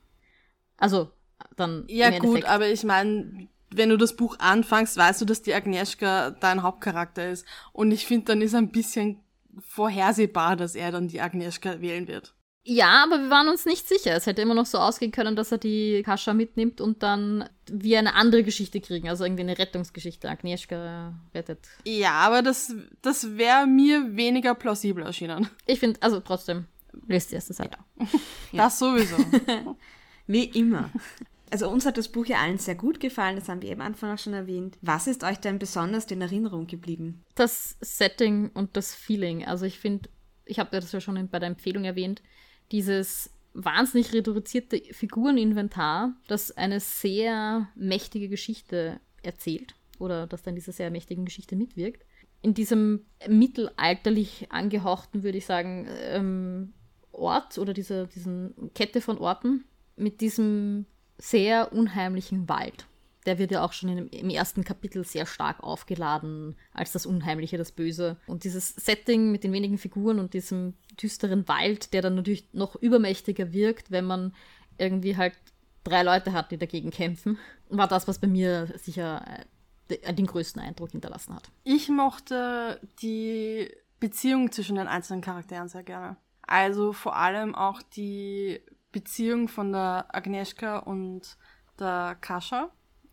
Also 0.78 1.12
dann. 1.56 1.86
Ja, 1.88 2.18
gut, 2.20 2.44
aber 2.46 2.68
ich 2.68 2.84
meine, 2.84 3.48
wenn 3.72 3.90
du 3.90 3.98
das 3.98 4.16
Buch 4.16 4.38
anfängst, 4.40 4.98
weißt 4.98 5.22
du, 5.22 5.26
dass 5.26 5.42
die 5.42 5.54
Agnieszka 5.54 6.32
dein 6.32 6.64
Hauptcharakter 6.64 7.30
ist. 7.30 7.46
Und 7.72 7.92
ich 7.92 8.06
finde, 8.06 8.26
dann 8.26 8.42
ist 8.42 8.56
ein 8.56 8.72
bisschen 8.72 9.20
vorhersehbar, 9.60 10.56
dass 10.56 10.76
er 10.76 10.92
dann 10.92 11.08
die 11.08 11.22
Agnieszka 11.22 11.82
wählen 11.82 12.08
wird. 12.08 12.34
Ja, 12.64 13.04
aber 13.04 13.20
wir 13.20 13.30
waren 13.30 13.48
uns 13.48 13.66
nicht 13.66 13.88
sicher. 13.88 14.16
Es 14.16 14.26
hätte 14.26 14.42
immer 14.42 14.54
noch 14.54 14.66
so 14.66 14.78
ausgehen 14.78 15.12
können, 15.12 15.36
dass 15.36 15.52
er 15.52 15.58
die 15.58 16.04
Kascha 16.04 16.34
mitnimmt 16.34 16.82
und 16.82 17.02
dann 17.04 17.50
wir 17.66 18.00
eine 18.00 18.16
andere 18.16 18.44
Geschichte 18.44 18.82
kriegen, 18.82 19.10
also 19.10 19.24
irgendwie 19.24 19.44
eine 19.44 19.58
Rettungsgeschichte. 19.58 20.30
Agnieszka 20.30 21.14
rettet. 21.34 21.68
Ja, 21.86 22.12
aber 22.12 22.42
das, 22.42 22.76
das 23.02 23.38
wäre 23.38 23.66
mir 23.66 24.16
weniger 24.16 24.56
plausibel 24.56 25.04
erschienen. 25.04 25.50
Ich 25.66 25.80
finde, 25.80 26.02
also 26.02 26.20
trotzdem, 26.20 26.66
lest 27.08 27.32
die 27.32 27.36
erste 27.36 27.54
Seite. 27.54 27.78
Ja. 28.52 28.66
Das 28.66 28.78
sowieso. 28.80 29.18
Wie 30.28 30.46
immer. 30.46 30.92
Also 31.52 31.70
uns 31.70 31.86
hat 31.86 31.98
das 31.98 32.10
Buch 32.10 32.28
ja 32.28 32.40
allen 32.40 32.60
sehr 32.60 32.76
gut 32.76 33.00
gefallen, 33.00 33.36
das 33.36 33.50
haben 33.50 33.62
wir 33.62 33.72
eben 33.72 33.82
am 33.82 33.88
Anfang 33.88 34.14
auch 34.14 34.20
schon 34.20 34.34
erwähnt. 34.34 34.78
Was 34.82 35.08
ist 35.08 35.24
euch 35.24 35.40
denn 35.40 35.58
besonders 35.58 36.06
in 36.06 36.22
Erinnerung 36.22 36.68
geblieben? 36.68 37.24
Das 37.36 37.78
Setting 37.82 38.52
und 38.54 38.78
das 38.78 38.94
Feeling. 38.94 39.46
Also 39.46 39.66
ich 39.66 39.80
finde, 39.80 40.10
ich 40.46 40.60
habe 40.60 40.70
das 40.72 40.92
ja 40.92 41.02
schon 41.02 41.28
bei 41.30 41.40
der 41.40 41.50
Empfehlung 41.50 41.86
erwähnt, 41.86 42.22
dieses 42.72 43.32
wahnsinnig 43.54 44.14
reduzierte 44.14 44.82
Figureninventar, 44.92 46.14
das 46.28 46.56
eine 46.56 46.80
sehr 46.80 47.68
mächtige 47.76 48.30
Geschichte 48.30 49.00
erzählt 49.24 49.76
oder 49.98 50.28
das 50.28 50.44
dann 50.44 50.56
dieser 50.56 50.72
sehr 50.72 50.92
mächtigen 50.92 51.26
Geschichte 51.26 51.56
mitwirkt. 51.56 52.06
In 52.42 52.54
diesem 52.54 53.06
mittelalterlich 53.28 54.48
angehauchten, 54.50 55.24
würde 55.24 55.40
ich 55.40 55.46
sagen, 55.46 55.88
ähm, 55.90 56.74
Ort 57.12 57.58
oder 57.58 57.74
dieser 57.74 58.08
diesen 58.08 58.72
Kette 58.74 59.02
von 59.02 59.18
Orten 59.18 59.66
mit 59.98 60.22
diesem 60.22 60.86
sehr 61.18 61.74
unheimlichen 61.74 62.48
Wald 62.48 62.88
der 63.26 63.38
wird 63.38 63.52
ja 63.52 63.64
auch 63.64 63.74
schon 63.74 63.90
im, 63.90 64.08
im, 64.08 64.30
ersten 64.30 64.64
Kapitel 64.64 65.04
sehr 65.04 65.26
stark 65.26 65.62
aufgeladen 65.62 66.56
als 66.74 66.92
das 66.92 67.06
Unheimliche, 67.06 67.58
das 67.58 67.72
Böse. 67.72 68.18
Und 68.28 68.44
dieses 68.44 68.70
Setting 68.76 69.32
mit 69.32 69.44
den 69.44 69.52
wenigen 69.52 69.78
Figuren 69.78 70.20
und 70.20 70.34
diesem 70.34 70.76
düsteren 71.02 71.48
Wald, 71.48 71.94
der 71.94 72.02
dann 72.02 72.16
natürlich 72.16 72.48
noch 72.54 72.76
übermächtiger 72.76 73.52
wirkt, 73.52 73.92
wenn 73.92 74.06
man 74.06 74.34
irgendwie 74.78 75.18
halt 75.18 75.34
drei 75.84 76.04
Leute 76.04 76.34
hat, 76.34 76.52
die 76.52 76.58
dagegen 76.58 76.92
kämpfen, 76.92 77.38
war 77.70 77.88
das, 77.88 78.08
was 78.08 78.20
bei 78.20 78.28
mir 78.28 78.68
sicher 78.78 79.26
äh, 79.90 80.14
den 80.14 80.26
größten 80.26 80.62
Eindruck 80.62 80.92
hinterlassen 80.92 81.36
hat. 81.36 81.52
Ich 81.64 81.90
mochte 81.90 82.80
die 83.02 83.70
Beziehung 84.00 84.52
zwischen 84.52 84.76
den 84.76 84.88
einzelnen 84.88 85.22
Charakteren 85.22 85.68
sehr 85.68 85.84
gerne. 85.84 86.16
Also 86.42 86.94
vor 86.94 87.16
allem 87.16 87.54
auch 87.54 87.82
die 87.82 88.62
Beziehung 88.92 89.48
von 89.48 89.72
der 89.72 90.06
Agnieszka 90.10 90.80
und 90.80 91.38
der 91.80 92.18
Kascha 92.22 92.72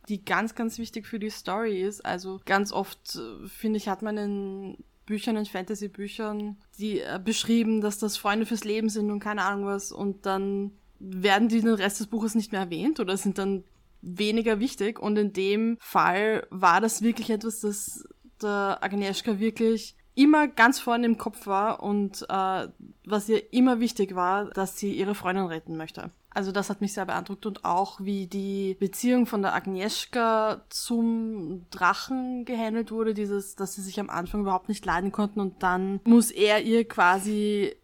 die 0.09 0.25
ganz, 0.25 0.55
ganz 0.55 0.79
wichtig 0.79 1.07
für 1.07 1.19
die 1.19 1.31
Story 1.31 1.83
ist. 1.83 2.05
Also 2.05 2.41
ganz 2.45 2.73
oft, 2.73 3.17
äh, 3.17 3.49
finde 3.49 3.79
ich, 3.79 3.89
hat 3.89 4.03
man 4.03 4.17
in 4.17 4.85
Büchern, 5.07 5.37
in 5.37 5.47
Fantasy-Büchern, 5.47 6.57
die 6.79 7.01
äh, 7.01 7.21
beschrieben, 7.23 7.81
dass 7.81 7.99
das 7.99 8.17
Freunde 8.17 8.47
fürs 8.47 8.65
Leben 8.65 8.89
sind 8.89 9.11
und 9.11 9.21
keine 9.21 9.43
Ahnung 9.43 9.67
was. 9.67 9.93
Und 9.93 10.27
dann 10.27 10.73
werden 10.99 11.49
die 11.49 11.61
den 11.61 11.75
Rest 11.75 12.01
des 12.01 12.07
Buches 12.07 12.35
nicht 12.35 12.53
mehr 12.53 12.63
erwähnt 12.63 13.01
oder 13.01 13.17
sind 13.17 13.39
dann 13.39 13.65
weniger 14.03 14.61
wichtig. 14.61 14.99
Und 14.99 15.17
in 15.17 15.33
dem 15.33 15.77
Fall 15.81 16.47
war 16.51 16.81
das 16.81 17.03
wirklich 17.03 17.31
etwas, 17.31 17.61
das 17.61 18.05
der 18.43 18.79
Agnieszka 18.83 19.39
wirklich 19.39 19.97
immer 20.17 20.49
ganz 20.49 20.81
vorne 20.81 21.07
im 21.07 21.19
Kopf 21.19 21.47
war 21.47 21.83
und 21.83 22.27
äh, 22.29 22.69
was 23.05 23.29
ihr 23.29 23.53
immer 23.53 23.79
wichtig 23.79 24.17
war, 24.17 24.47
dass 24.47 24.77
sie 24.79 24.93
ihre 24.93 25.15
Freundin 25.15 25.47
retten 25.47 25.77
möchte. 25.77 26.11
Also 26.31 26.53
das 26.53 26.69
hat 26.69 26.81
mich 26.81 26.93
sehr 26.93 27.07
beeindruckt 27.07 27.47
und 27.47 27.65
auch 27.65 28.01
wie 28.01 28.27
die 28.27 28.77
Beziehung 28.81 29.27
von 29.27 29.43
der 29.43 29.55
Agnieszka 29.55 30.63
zum 30.71 31.67
Drachen 31.71 32.45
gehandelt 32.45 32.91
wurde, 32.91 33.15
dieses, 33.15 33.57
dass 33.57 33.75
sie 33.75 33.83
sich 33.83 34.01
am 34.01 34.11
Anfang 34.11 34.41
überhaupt 34.41 34.69
nicht 34.69 34.85
leiden 34.85 35.13
konnten 35.13 35.41
und 35.41 35.63
dann 35.63 36.01
muss 36.05 36.31
er 36.31 36.63
ihr 36.63 36.89
quasi 36.89 37.75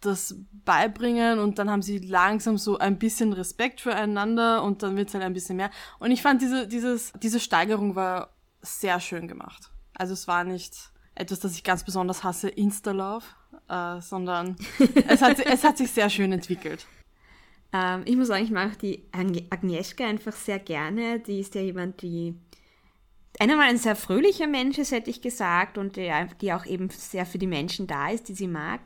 das 0.00 0.36
beibringen 0.64 1.38
und 1.38 1.58
dann 1.58 1.70
haben 1.70 1.82
sie 1.82 1.98
langsam 1.98 2.58
so 2.58 2.78
ein 2.78 2.98
bisschen 2.98 3.32
Respekt 3.32 3.80
füreinander 3.80 4.62
und 4.62 4.82
dann 4.82 4.96
wird 4.96 5.08
es 5.08 5.14
halt 5.14 5.24
ein 5.24 5.32
bisschen 5.32 5.56
mehr. 5.56 5.70
Und 5.98 6.10
ich 6.10 6.22
fand 6.22 6.42
diese, 6.42 6.68
dieses, 6.68 7.12
diese 7.20 7.40
Steigerung 7.40 7.96
war 7.96 8.34
sehr 8.60 9.00
schön 9.00 9.28
gemacht. 9.28 9.70
Also 9.94 10.12
es 10.12 10.28
war 10.28 10.44
nicht 10.44 10.92
etwas, 11.18 11.40
das 11.40 11.54
ich 11.54 11.64
ganz 11.64 11.84
besonders 11.84 12.24
hasse, 12.24 12.48
Insta-Love, 12.48 13.24
äh, 13.68 14.00
sondern 14.00 14.56
es 15.08 15.22
hat, 15.22 15.38
es 15.40 15.64
hat 15.64 15.78
sich 15.78 15.90
sehr 15.90 16.08
schön 16.10 16.32
entwickelt. 16.32 16.86
Ähm, 17.72 18.02
ich 18.04 18.16
muss 18.16 18.28
sagen, 18.28 18.44
ich 18.44 18.50
mag 18.50 18.78
die 18.78 19.04
Agnieszka 19.12 20.06
einfach 20.06 20.32
sehr 20.32 20.58
gerne. 20.58 21.20
Die 21.20 21.40
ist 21.40 21.54
ja 21.54 21.60
jemand, 21.60 22.02
die 22.02 22.34
einmal 23.38 23.68
ein 23.68 23.78
sehr 23.78 23.96
fröhlicher 23.96 24.46
Mensch 24.46 24.78
ist, 24.78 24.92
hätte 24.92 25.10
ich 25.10 25.20
gesagt, 25.20 25.78
und 25.78 25.96
der, 25.96 26.26
die 26.40 26.52
auch 26.52 26.66
eben 26.66 26.88
sehr 26.90 27.26
für 27.26 27.38
die 27.38 27.46
Menschen 27.46 27.86
da 27.86 28.10
ist, 28.10 28.28
die 28.28 28.34
sie 28.34 28.48
mag. 28.48 28.80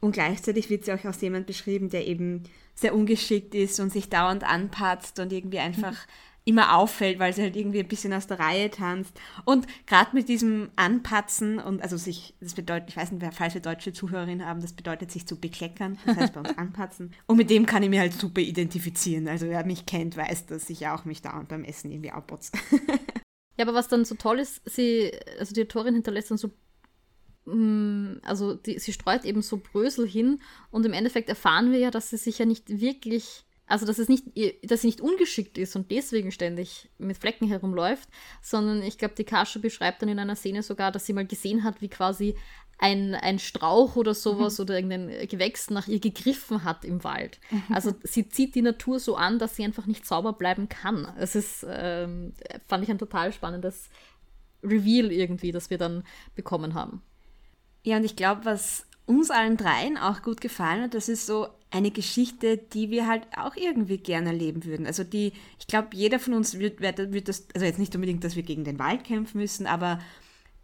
Und 0.00 0.12
gleichzeitig 0.12 0.70
wird 0.70 0.84
sie 0.84 0.92
auch 0.92 1.04
als 1.04 1.20
jemand 1.20 1.46
beschrieben, 1.46 1.90
der 1.90 2.06
eben 2.06 2.44
sehr 2.74 2.94
ungeschickt 2.94 3.54
ist 3.54 3.80
und 3.80 3.90
sich 3.90 4.08
dauernd 4.08 4.44
anpatzt 4.44 5.18
und 5.18 5.32
irgendwie 5.32 5.58
einfach 5.58 5.96
immer 6.44 6.76
auffällt, 6.76 7.18
weil 7.18 7.32
sie 7.32 7.42
halt 7.42 7.56
irgendwie 7.56 7.80
ein 7.80 7.88
bisschen 7.88 8.12
aus 8.14 8.26
der 8.26 8.38
Reihe 8.38 8.70
tanzt. 8.70 9.12
Und 9.44 9.66
gerade 9.86 10.10
mit 10.14 10.28
diesem 10.28 10.70
Anpatzen 10.76 11.58
und 11.58 11.82
also 11.82 11.96
sich, 11.96 12.34
das 12.40 12.54
bedeutet, 12.54 12.88
ich 12.88 12.96
weiß 12.96 13.12
nicht, 13.12 13.20
wer 13.20 13.32
falsche 13.32 13.60
deutsche 13.60 13.92
Zuhörerinnen 13.92 14.46
haben, 14.46 14.62
das 14.62 14.72
bedeutet 14.72 15.10
sich 15.10 15.26
zu 15.26 15.38
bekleckern, 15.38 15.98
das 16.06 16.16
heißt 16.16 16.32
bei 16.32 16.40
uns 16.40 16.48
anpatzen. 16.56 17.12
Und 17.26 17.36
mit 17.36 17.50
dem 17.50 17.66
kann 17.66 17.82
ich 17.82 17.90
mir 17.90 18.00
halt 18.00 18.14
super 18.14 18.40
identifizieren. 18.40 19.28
Also 19.28 19.46
wer 19.46 19.64
mich 19.66 19.84
kennt, 19.84 20.16
weiß, 20.16 20.46
dass 20.46 20.70
ich 20.70 20.86
auch 20.86 21.04
mich 21.04 21.20
dauernd 21.20 21.48
beim 21.48 21.64
Essen 21.64 21.90
irgendwie 21.90 22.12
aufputze. 22.12 22.52
Ja, 23.58 23.64
aber 23.64 23.74
was 23.74 23.88
dann 23.88 24.04
so 24.04 24.14
toll 24.14 24.38
ist, 24.38 24.62
sie, 24.64 25.10
also 25.38 25.52
die 25.52 25.62
Autorin 25.62 25.94
hinterlässt 25.94 26.30
dann 26.30 26.38
so, 26.38 26.52
mm, 27.44 28.20
also 28.22 28.54
die, 28.54 28.78
sie 28.78 28.92
streut 28.92 29.24
eben 29.24 29.42
so 29.42 29.56
Brösel 29.56 30.06
hin 30.06 30.40
und 30.70 30.86
im 30.86 30.92
Endeffekt 30.92 31.28
erfahren 31.28 31.72
wir 31.72 31.78
ja, 31.80 31.90
dass 31.90 32.10
sie 32.10 32.18
sich 32.18 32.38
ja 32.38 32.46
nicht 32.46 32.80
wirklich, 32.80 33.44
also 33.68 33.86
dass 33.86 33.98
es 33.98 34.08
nicht, 34.08 34.24
dass 34.62 34.80
sie 34.80 34.88
nicht 34.88 35.00
ungeschickt 35.00 35.58
ist 35.58 35.76
und 35.76 35.90
deswegen 35.90 36.32
ständig 36.32 36.88
mit 36.98 37.18
Flecken 37.18 37.46
herumläuft, 37.46 38.08
sondern 38.42 38.82
ich 38.82 38.98
glaube, 38.98 39.14
die 39.14 39.24
Kasche 39.24 39.58
beschreibt 39.58 40.02
dann 40.02 40.08
in 40.08 40.18
einer 40.18 40.36
Szene 40.36 40.62
sogar, 40.62 40.90
dass 40.90 41.06
sie 41.06 41.12
mal 41.12 41.26
gesehen 41.26 41.64
hat, 41.64 41.80
wie 41.80 41.88
quasi 41.88 42.34
ein, 42.78 43.14
ein 43.14 43.38
Strauch 43.38 43.96
oder 43.96 44.14
sowas 44.14 44.58
mhm. 44.58 44.62
oder 44.62 44.74
irgendein 44.76 45.28
Gewächs 45.28 45.68
nach 45.68 45.88
ihr 45.88 45.98
gegriffen 45.98 46.64
hat 46.64 46.84
im 46.84 47.02
Wald. 47.04 47.40
Mhm. 47.50 47.62
Also 47.70 47.92
sie 48.04 48.28
zieht 48.28 48.54
die 48.54 48.62
Natur 48.62 49.00
so 49.00 49.16
an, 49.16 49.38
dass 49.38 49.56
sie 49.56 49.64
einfach 49.64 49.86
nicht 49.86 50.06
sauber 50.06 50.32
bleiben 50.32 50.68
kann. 50.68 51.12
Es 51.18 51.34
ist, 51.34 51.66
ähm, 51.68 52.32
fand 52.66 52.84
ich 52.84 52.90
ein 52.90 52.98
total 52.98 53.32
spannendes 53.32 53.90
Reveal 54.62 55.12
irgendwie, 55.12 55.52
das 55.52 55.70
wir 55.70 55.78
dann 55.78 56.04
bekommen 56.34 56.74
haben. 56.74 57.02
Ja, 57.82 57.96
und 57.96 58.04
ich 58.04 58.16
glaube, 58.16 58.44
was 58.44 58.86
uns 59.06 59.30
allen 59.30 59.56
dreien 59.56 59.96
auch 59.96 60.22
gut 60.22 60.40
gefallen 60.40 60.82
hat, 60.82 60.94
das 60.94 61.08
ist 61.08 61.26
so 61.26 61.48
eine 61.70 61.90
Geschichte, 61.90 62.56
die 62.56 62.90
wir 62.90 63.06
halt 63.06 63.26
auch 63.36 63.54
irgendwie 63.56 63.98
gerne 63.98 64.30
erleben 64.30 64.64
würden. 64.64 64.86
Also 64.86 65.04
die, 65.04 65.32
ich 65.58 65.66
glaube, 65.66 65.88
jeder 65.92 66.18
von 66.18 66.34
uns 66.34 66.58
wird, 66.58 66.80
wird, 66.80 67.28
das, 67.28 67.46
also 67.54 67.66
jetzt 67.66 67.78
nicht 67.78 67.94
unbedingt, 67.94 68.24
dass 68.24 68.36
wir 68.36 68.42
gegen 68.42 68.64
den 68.64 68.78
Wald 68.78 69.04
kämpfen 69.04 69.38
müssen, 69.38 69.66
aber 69.66 69.98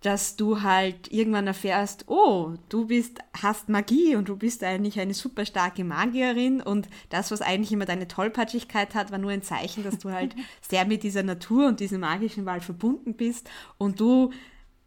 dass 0.01 0.37
du 0.37 0.61
halt 0.61 1.11
irgendwann 1.11 1.47
erfährst, 1.47 2.05
oh, 2.09 2.55
du 2.69 2.87
bist, 2.87 3.21
hast 3.43 3.71
Magie 3.71 4.17
und 4.17 4.29
du 4.29 4.37
bist 4.37 4.63
eigentlich 4.63 5.01
eine 5.01 5.15
super 5.15 5.47
starke 5.47 5.83
Magierin 5.83 6.61
und 6.61 6.89
das, 7.09 7.31
was 7.31 7.41
eigentlich 7.41 7.73
immer 7.73 7.87
deine 7.87 8.07
Tollpatschigkeit 8.07 8.95
hat, 8.95 9.11
war 9.11 9.19
nur 9.19 9.31
ein 9.31 9.43
Zeichen, 9.43 9.83
dass 9.83 9.99
du 9.99 10.11
halt 10.11 10.37
sehr 10.61 10.85
mit 10.85 11.05
dieser 11.05 11.23
Natur 11.23 11.69
und 11.69 11.81
diesem 11.81 12.01
magischen 12.01 12.45
Wald 12.45 12.63
verbunden 12.63 13.15
bist 13.15 13.49
und 13.79 13.99
du 13.99 14.31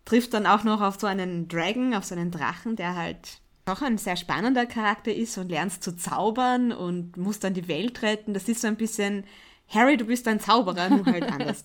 triffst 0.05 0.35
dann 0.35 0.45
auch 0.45 0.63
noch 0.63 0.81
auf 0.81 0.99
so 0.99 1.07
einen 1.07 1.47
Dragon, 1.47 1.95
auf 1.95 2.05
so 2.05 2.13
einen 2.13 2.29
Drachen, 2.29 2.75
der 2.75 2.95
halt 2.95 3.41
doch 3.67 3.81
ein 3.81 3.97
sehr 3.97 4.15
spannender 4.15 4.65
Charakter 4.65 5.13
ist 5.13 5.37
und 5.37 5.49
lernst 5.49 5.83
zu 5.83 5.95
zaubern 5.95 6.71
und 6.71 7.17
musst 7.17 7.43
dann 7.43 7.53
die 7.53 7.67
Welt 7.67 8.01
retten. 8.01 8.33
Das 8.33 8.47
ist 8.47 8.61
so 8.61 8.67
ein 8.67 8.77
bisschen, 8.77 9.25
Harry, 9.67 9.97
du 9.97 10.05
bist 10.05 10.27
ein 10.27 10.39
Zauberer, 10.39 10.89
nur 10.89 11.05
halt 11.05 11.23
anders. 11.31 11.63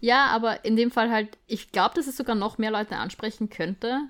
Ja, 0.00 0.26
aber 0.26 0.64
in 0.64 0.74
dem 0.74 0.90
Fall 0.90 1.12
halt, 1.12 1.38
ich 1.46 1.70
glaube, 1.70 1.94
dass 1.94 2.08
es 2.08 2.16
sogar 2.16 2.34
noch 2.34 2.58
mehr 2.58 2.72
Leute 2.72 2.96
ansprechen 2.96 3.50
könnte, 3.50 4.00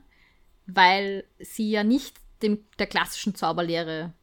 weil 0.67 1.25
sie 1.39 1.71
ja 1.71 1.85
nicht 1.85 2.17
dem, 2.43 2.65
der 2.79 2.87
klassischen 2.87 3.35
Zauberlehre 3.35 4.15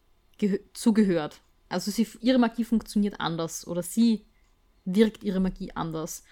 zugehört. 0.73 1.41
Also 1.69 1.91
sie, 1.91 2.07
ihre 2.21 2.39
Magie 2.39 2.63
funktioniert 2.63 3.19
anders 3.19 3.67
oder 3.67 3.83
sie 3.83 4.25
wirkt 4.83 5.23
ihre 5.23 5.39
Magie 5.39 5.71
anders. 5.75 6.23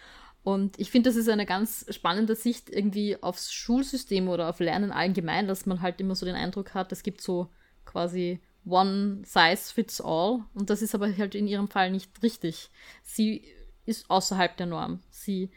Und 0.47 0.79
ich 0.79 0.91
finde, 0.91 1.09
das 1.09 1.17
ist 1.17 1.27
eine 1.27 1.45
ganz 1.45 1.85
spannende 1.89 2.33
Sicht 2.33 2.69
irgendwie 2.69 3.21
aufs 3.21 3.51
Schulsystem 3.51 4.29
oder 4.29 4.47
auf 4.47 4.61
Lernen 4.61 4.93
allgemein, 4.93 5.45
dass 5.45 5.65
man 5.65 5.81
halt 5.81 5.99
immer 5.99 6.15
so 6.15 6.25
den 6.25 6.35
Eindruck 6.35 6.73
hat, 6.73 6.93
es 6.93 7.03
gibt 7.03 7.19
so 7.19 7.49
quasi 7.83 8.39
one 8.65 9.23
size 9.25 9.73
fits 9.73 9.99
all. 9.99 10.45
Und 10.53 10.69
das 10.69 10.81
ist 10.81 10.95
aber 10.95 11.13
halt 11.17 11.35
in 11.35 11.49
ihrem 11.49 11.67
Fall 11.67 11.91
nicht 11.91 12.23
richtig. 12.23 12.69
Sie 13.03 13.43
ist 13.85 14.09
außerhalb 14.09 14.55
der 14.55 14.67
Norm. 14.67 15.01
Sie 15.09 15.51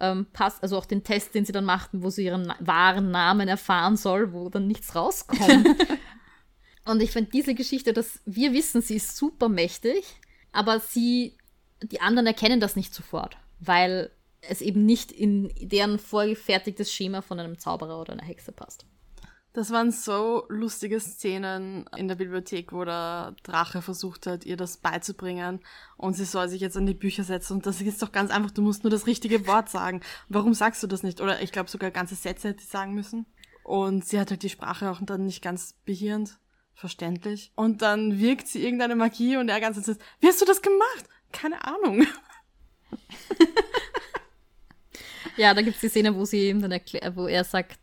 ähm, 0.00 0.26
passt, 0.32 0.60
also 0.60 0.76
auch 0.76 0.86
den 0.86 1.04
Test, 1.04 1.36
den 1.36 1.44
sie 1.44 1.52
dann 1.52 1.64
machten, 1.64 2.02
wo 2.02 2.10
sie 2.10 2.24
ihren 2.24 2.52
wahren 2.58 3.12
Namen 3.12 3.46
erfahren 3.46 3.96
soll, 3.96 4.32
wo 4.32 4.48
dann 4.48 4.66
nichts 4.66 4.96
rauskommt. 4.96 5.68
Und 6.84 7.00
ich 7.00 7.12
finde 7.12 7.30
diese 7.30 7.54
Geschichte, 7.54 7.92
dass 7.92 8.18
wir 8.26 8.52
wissen, 8.52 8.82
sie 8.82 8.96
ist 8.96 9.16
super 9.16 9.48
mächtig, 9.48 10.04
aber 10.50 10.80
sie, 10.80 11.36
die 11.80 12.00
anderen 12.00 12.26
erkennen 12.26 12.58
das 12.58 12.74
nicht 12.74 12.92
sofort, 12.92 13.36
weil 13.60 14.10
es 14.48 14.60
eben 14.60 14.84
nicht 14.84 15.12
in 15.12 15.52
deren 15.60 15.98
vorgefertigtes 15.98 16.92
Schema 16.92 17.22
von 17.22 17.40
einem 17.40 17.58
Zauberer 17.58 18.00
oder 18.00 18.12
einer 18.12 18.24
Hexe 18.24 18.52
passt. 18.52 18.86
Das 19.56 19.70
waren 19.70 19.90
so 19.90 20.44
lustige 20.50 21.00
Szenen 21.00 21.88
in 21.96 22.08
der 22.08 22.16
Bibliothek, 22.16 22.74
wo 22.74 22.84
der 22.84 23.34
Drache 23.42 23.80
versucht 23.80 24.26
hat, 24.26 24.44
ihr 24.44 24.58
das 24.58 24.76
beizubringen 24.76 25.60
und 25.96 26.12
sie 26.12 26.26
soll 26.26 26.50
sich 26.50 26.60
jetzt 26.60 26.76
an 26.76 26.84
die 26.84 26.92
Bücher 26.92 27.24
setzen 27.24 27.54
und 27.54 27.64
das 27.64 27.80
ist 27.80 28.02
doch 28.02 28.12
ganz 28.12 28.30
einfach, 28.30 28.50
du 28.50 28.60
musst 28.60 28.84
nur 28.84 28.90
das 28.90 29.06
richtige 29.06 29.46
Wort 29.46 29.70
sagen. 29.70 30.02
Warum 30.28 30.52
sagst 30.52 30.82
du 30.82 30.86
das 30.86 31.02
nicht? 31.02 31.22
Oder 31.22 31.40
ich 31.40 31.52
glaube 31.52 31.70
sogar 31.70 31.90
ganze 31.90 32.16
Sätze 32.16 32.48
hätte 32.48 32.62
sie 32.62 32.68
sagen 32.68 32.92
müssen. 32.92 33.24
Und 33.64 34.04
sie 34.04 34.20
hat 34.20 34.30
halt 34.30 34.42
die 34.42 34.50
Sprache 34.50 34.90
auch 34.90 35.00
dann 35.02 35.24
nicht 35.24 35.40
ganz 35.40 35.74
behirnt, 35.86 36.38
verständlich. 36.74 37.50
Und 37.56 37.80
dann 37.80 38.20
wirkt 38.20 38.48
sie 38.48 38.62
irgendeine 38.62 38.94
Magie 38.94 39.38
und 39.38 39.48
er 39.48 39.60
ganz 39.60 39.82
sagt, 39.82 40.02
wie 40.20 40.28
hast 40.28 40.42
du 40.42 40.44
das 40.44 40.60
gemacht? 40.60 41.08
Keine 41.32 41.64
Ahnung. 41.64 42.06
ja, 45.36 45.54
da 45.54 45.62
gibt 45.62 45.76
es 45.76 45.80
die 45.80 45.88
Szene, 45.88 46.14
wo 46.14 46.24
sie 46.24 46.48
ihm 46.48 46.60
dann 46.60 46.72
erklärt, 46.72 47.16
wo 47.16 47.26
er 47.26 47.44
sagt, 47.44 47.78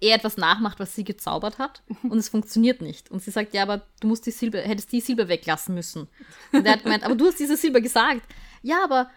er 0.00 0.16
etwas 0.16 0.36
nachmacht, 0.36 0.78
was 0.78 0.94
sie 0.94 1.04
gezaubert 1.04 1.58
hat 1.58 1.82
und 2.02 2.18
es 2.18 2.28
funktioniert 2.28 2.82
nicht. 2.82 3.10
Und 3.10 3.22
sie 3.22 3.30
sagt, 3.30 3.54
ja, 3.54 3.62
aber 3.62 3.82
du 4.00 4.08
musst 4.08 4.26
die 4.26 4.30
Silber, 4.30 4.60
hättest 4.60 4.92
die 4.92 5.00
Silber 5.00 5.28
weglassen 5.28 5.74
müssen. 5.74 6.08
Und 6.52 6.66
er 6.66 6.74
hat 6.74 6.82
gemeint, 6.82 7.04
aber 7.04 7.14
du 7.14 7.26
hast 7.26 7.38
diese 7.38 7.56
Silber 7.56 7.80
gesagt. 7.80 8.22
Ja, 8.62 8.84
aber 8.84 9.10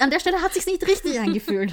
an 0.00 0.10
der 0.10 0.20
Stelle 0.20 0.40
hat 0.40 0.54
sich's 0.54 0.66
nicht 0.66 0.86
richtig 0.86 1.20
angefühlt. 1.20 1.72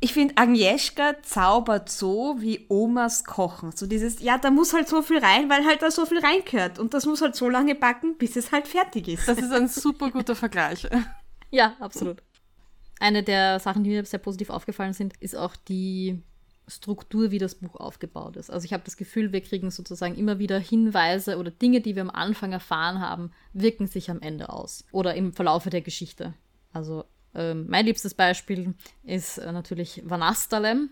Ich 0.00 0.12
finde, 0.12 0.36
Agnieszka 0.36 1.22
zaubert 1.22 1.90
so 1.90 2.36
wie 2.38 2.66
Omas 2.68 3.24
kochen. 3.24 3.72
So 3.72 3.86
dieses, 3.86 4.20
ja, 4.20 4.38
da 4.38 4.50
muss 4.50 4.72
halt 4.72 4.88
so 4.88 5.02
viel 5.02 5.18
rein, 5.18 5.50
weil 5.50 5.64
halt 5.66 5.82
da 5.82 5.90
so 5.90 6.06
viel 6.06 6.20
reingehört. 6.20 6.78
Und 6.78 6.94
das 6.94 7.04
muss 7.04 7.20
halt 7.20 7.34
so 7.34 7.48
lange 7.48 7.74
backen, 7.74 8.16
bis 8.16 8.36
es 8.36 8.52
halt 8.52 8.68
fertig 8.68 9.08
ist. 9.08 9.26
Das 9.26 9.38
ist 9.38 9.50
ein 9.50 9.66
super 9.68 10.10
guter 10.12 10.36
Vergleich. 10.36 10.86
Ja, 11.50 11.76
absolut. 11.80 12.22
Eine 13.00 13.22
der 13.22 13.60
Sachen, 13.60 13.84
die 13.84 13.90
mir 13.90 14.04
sehr 14.04 14.18
positiv 14.18 14.50
aufgefallen 14.50 14.92
sind, 14.92 15.16
ist 15.18 15.36
auch 15.36 15.56
die 15.56 16.22
Struktur, 16.66 17.30
wie 17.30 17.38
das 17.38 17.54
Buch 17.54 17.76
aufgebaut 17.76 18.36
ist. 18.36 18.50
Also 18.50 18.64
ich 18.64 18.72
habe 18.72 18.82
das 18.84 18.96
Gefühl, 18.96 19.32
wir 19.32 19.40
kriegen 19.40 19.70
sozusagen 19.70 20.16
immer 20.16 20.38
wieder 20.38 20.58
Hinweise 20.58 21.38
oder 21.38 21.50
Dinge, 21.50 21.80
die 21.80 21.94
wir 21.94 22.02
am 22.02 22.10
Anfang 22.10 22.52
erfahren 22.52 23.00
haben, 23.00 23.32
wirken 23.52 23.86
sich 23.86 24.10
am 24.10 24.20
Ende 24.20 24.50
aus 24.50 24.84
oder 24.92 25.14
im 25.14 25.32
Verlaufe 25.32 25.70
der 25.70 25.80
Geschichte. 25.80 26.34
Also 26.72 27.04
ähm, 27.34 27.66
mein 27.68 27.86
liebstes 27.86 28.14
Beispiel 28.14 28.74
ist 29.02 29.38
äh, 29.38 29.52
natürlich 29.52 30.02
Vanastalem, 30.04 30.90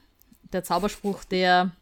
der 0.53 0.64
Zauberspruch, 0.64 1.25
der 1.25 1.73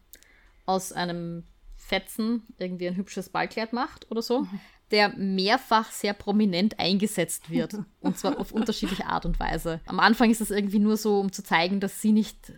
aus 0.65 0.91
einem 0.91 1.43
Fetzen 1.77 2.43
irgendwie 2.57 2.87
ein 2.87 2.95
hübsches 2.95 3.29
Ballkleid 3.29 3.71
macht 3.71 4.09
oder 4.11 4.21
so. 4.21 4.41
Mhm 4.41 4.59
der 4.91 5.09
mehrfach 5.09 5.91
sehr 5.91 6.13
prominent 6.13 6.79
eingesetzt 6.79 7.49
wird. 7.49 7.75
Und 8.01 8.17
zwar 8.17 8.39
auf 8.39 8.51
unterschiedliche 8.51 9.07
Art 9.07 9.25
und 9.25 9.39
Weise. 9.39 9.81
Am 9.87 9.99
Anfang 9.99 10.29
ist 10.29 10.41
das 10.41 10.51
irgendwie 10.51 10.79
nur 10.79 10.97
so, 10.97 11.19
um 11.19 11.31
zu 11.31 11.43
zeigen, 11.43 11.79
dass 11.79 12.01
sie 12.01 12.11
nicht 12.11 12.53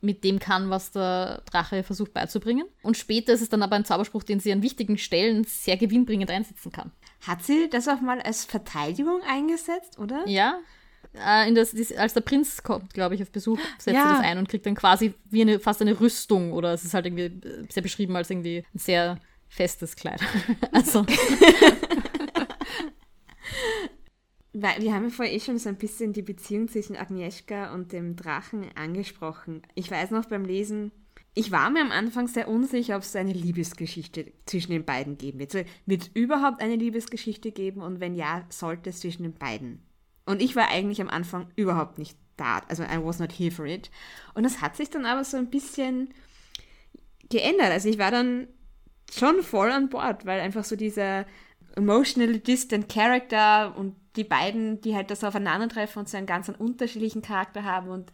mit 0.00 0.22
dem 0.22 0.38
kann, 0.38 0.70
was 0.70 0.92
der 0.92 1.42
Drache 1.50 1.82
versucht 1.82 2.12
beizubringen. 2.12 2.66
Und 2.82 2.96
später 2.96 3.32
ist 3.32 3.42
es 3.42 3.48
dann 3.48 3.62
aber 3.62 3.76
ein 3.76 3.84
Zauberspruch, 3.84 4.22
den 4.22 4.40
sie 4.40 4.52
an 4.52 4.62
wichtigen 4.62 4.96
Stellen 4.96 5.44
sehr 5.44 5.76
gewinnbringend 5.76 6.30
einsetzen 6.30 6.70
kann. 6.70 6.92
Hat 7.26 7.42
sie 7.42 7.68
das 7.68 7.88
auch 7.88 8.00
mal 8.00 8.20
als 8.20 8.44
Verteidigung 8.44 9.20
eingesetzt, 9.28 9.98
oder? 9.98 10.22
Ja. 10.26 10.60
Äh, 11.14 11.52
das, 11.52 11.74
als 11.96 12.14
der 12.14 12.20
Prinz 12.20 12.62
kommt, 12.62 12.94
glaube 12.94 13.14
ich, 13.14 13.22
auf 13.22 13.32
Besuch, 13.32 13.58
setzt 13.78 13.96
ja. 13.96 14.08
sie 14.08 14.14
das 14.14 14.24
ein 14.24 14.38
und 14.38 14.48
kriegt 14.48 14.66
dann 14.66 14.74
quasi 14.74 15.14
wie 15.30 15.42
eine, 15.42 15.58
fast 15.58 15.80
eine 15.82 15.98
Rüstung. 15.98 16.52
Oder 16.52 16.72
es 16.72 16.84
ist 16.84 16.94
halt 16.94 17.06
irgendwie 17.06 17.66
sehr 17.70 17.82
beschrieben 17.82 18.14
als 18.14 18.30
irgendwie 18.30 18.64
ein 18.72 18.78
sehr 18.78 19.18
festes 19.48 19.96
Kleid. 19.96 20.20
also. 20.72 21.04
Wir 24.52 24.92
haben 24.92 25.04
ja 25.04 25.10
vorher 25.10 25.32
eh 25.32 25.40
schon 25.40 25.58
so 25.58 25.68
ein 25.68 25.76
bisschen 25.76 26.12
die 26.12 26.22
Beziehung 26.22 26.66
zwischen 26.68 26.96
Agnieszka 26.96 27.72
und 27.72 27.92
dem 27.92 28.16
Drachen 28.16 28.66
angesprochen. 28.74 29.62
Ich 29.76 29.88
weiß 29.88 30.10
noch 30.10 30.24
beim 30.24 30.44
Lesen, 30.44 30.90
ich 31.34 31.52
war 31.52 31.70
mir 31.70 31.82
am 31.82 31.92
Anfang 31.92 32.26
sehr 32.26 32.48
unsicher, 32.48 32.96
ob 32.96 33.02
es 33.02 33.14
eine 33.14 33.32
Liebesgeschichte 33.32 34.32
zwischen 34.46 34.72
den 34.72 34.84
beiden 34.84 35.18
geben 35.18 35.38
wird. 35.38 35.54
Wird 35.86 36.02
es 36.02 36.10
überhaupt 36.14 36.60
eine 36.60 36.74
Liebesgeschichte 36.74 37.52
geben 37.52 37.80
und 37.80 38.00
wenn 38.00 38.16
ja, 38.16 38.44
sollte 38.48 38.90
es 38.90 38.98
zwischen 38.98 39.22
den 39.22 39.34
beiden? 39.34 39.80
Und 40.26 40.42
ich 40.42 40.56
war 40.56 40.68
eigentlich 40.68 41.00
am 41.00 41.08
Anfang 41.08 41.46
überhaupt 41.54 41.98
nicht 41.98 42.18
da. 42.36 42.58
Also 42.68 42.82
I 42.82 42.98
was 43.00 43.20
not 43.20 43.30
here 43.30 43.52
for 43.52 43.66
it. 43.66 43.90
Und 44.34 44.42
das 44.42 44.60
hat 44.60 44.76
sich 44.76 44.90
dann 44.90 45.06
aber 45.06 45.22
so 45.22 45.36
ein 45.36 45.48
bisschen 45.48 46.12
geändert. 47.30 47.70
Also 47.70 47.88
ich 47.88 47.98
war 47.98 48.10
dann 48.10 48.48
schon 49.12 49.42
voll 49.42 49.70
an 49.70 49.88
Bord, 49.88 50.26
weil 50.26 50.40
einfach 50.40 50.64
so 50.64 50.76
dieser 50.76 51.24
emotionally 51.76 52.40
distant 52.40 52.88
Character 52.88 53.76
und 53.76 53.94
die 54.16 54.24
beiden, 54.24 54.80
die 54.80 54.96
halt 54.96 55.10
das 55.10 55.24
aufeinandertreffen 55.24 56.00
und 56.00 56.08
so 56.08 56.16
einen 56.16 56.26
ganz 56.26 56.48
unterschiedlichen 56.48 57.22
Charakter 57.22 57.64
haben 57.64 57.88
und 57.88 58.12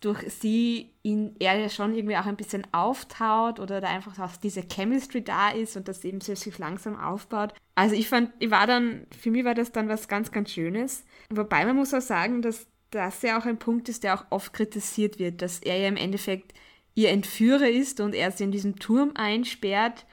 durch 0.00 0.22
sie 0.32 0.90
ihn 1.02 1.36
er 1.38 1.58
ja 1.58 1.68
schon 1.68 1.94
irgendwie 1.94 2.16
auch 2.16 2.26
ein 2.26 2.36
bisschen 2.36 2.66
auftaut 2.72 3.60
oder 3.60 3.80
da 3.80 3.88
einfach 3.88 4.18
auch 4.18 4.36
diese 4.36 4.62
Chemistry 4.62 5.22
da 5.22 5.50
ist 5.50 5.76
und 5.76 5.88
das 5.88 6.04
eben 6.04 6.20
sich 6.20 6.58
langsam 6.58 6.98
aufbaut. 6.98 7.52
Also 7.74 7.94
ich 7.94 8.08
fand, 8.08 8.32
ich 8.38 8.50
war 8.50 8.66
dann, 8.66 9.06
für 9.16 9.30
mich 9.30 9.44
war 9.44 9.54
das 9.54 9.72
dann 9.72 9.88
was 9.88 10.08
ganz, 10.08 10.32
ganz 10.32 10.50
Schönes. 10.50 11.04
Wobei 11.30 11.64
man 11.64 11.76
muss 11.76 11.94
auch 11.94 12.00
sagen, 12.00 12.42
dass 12.42 12.66
das 12.90 13.22
ja 13.22 13.38
auch 13.38 13.44
ein 13.44 13.58
Punkt 13.58 13.88
ist, 13.88 14.04
der 14.04 14.14
auch 14.14 14.24
oft 14.30 14.52
kritisiert 14.52 15.18
wird, 15.18 15.42
dass 15.42 15.60
er 15.60 15.76
ja 15.76 15.88
im 15.88 15.96
Endeffekt 15.96 16.54
ihr 16.98 17.10
Entführer 17.10 17.68
ist 17.68 18.00
und 18.00 18.14
er 18.14 18.32
sie 18.32 18.44
in 18.44 18.52
diesem 18.52 18.78
Turm 18.78 19.12
einsperrt 19.14 20.06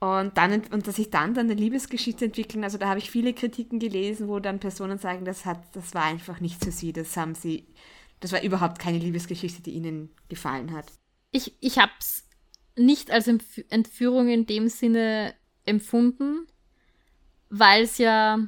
und, 0.00 0.36
dann, 0.36 0.62
und 0.72 0.86
dass 0.86 0.96
sich 0.96 1.10
dann, 1.10 1.34
dann 1.34 1.50
eine 1.50 1.60
Liebesgeschichte 1.60 2.24
entwickeln. 2.24 2.64
Also 2.64 2.78
da 2.78 2.88
habe 2.88 2.98
ich 2.98 3.10
viele 3.10 3.34
Kritiken 3.34 3.78
gelesen, 3.78 4.28
wo 4.28 4.38
dann 4.38 4.60
Personen 4.60 4.98
sagen, 4.98 5.24
das, 5.24 5.44
hat, 5.44 5.62
das 5.74 5.94
war 5.94 6.04
einfach 6.04 6.40
nicht 6.40 6.62
für 6.64 6.70
sie, 6.70 6.92
das 6.92 7.16
haben 7.16 7.34
sie 7.34 7.66
das 8.20 8.32
war 8.32 8.42
überhaupt 8.42 8.78
keine 8.78 8.98
Liebesgeschichte, 8.98 9.62
die 9.62 9.72
ihnen 9.72 10.10
gefallen 10.28 10.72
hat. 10.72 10.92
Ich, 11.32 11.56
ich 11.60 11.78
habe 11.78 11.92
es 11.98 12.26
nicht 12.76 13.10
als 13.10 13.28
Entführung 13.28 14.28
in 14.28 14.46
dem 14.46 14.68
Sinne 14.68 15.34
empfunden, 15.64 16.46
weil 17.50 17.84
es 17.84 17.98
ja. 17.98 18.38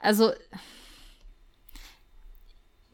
Also. 0.00 0.32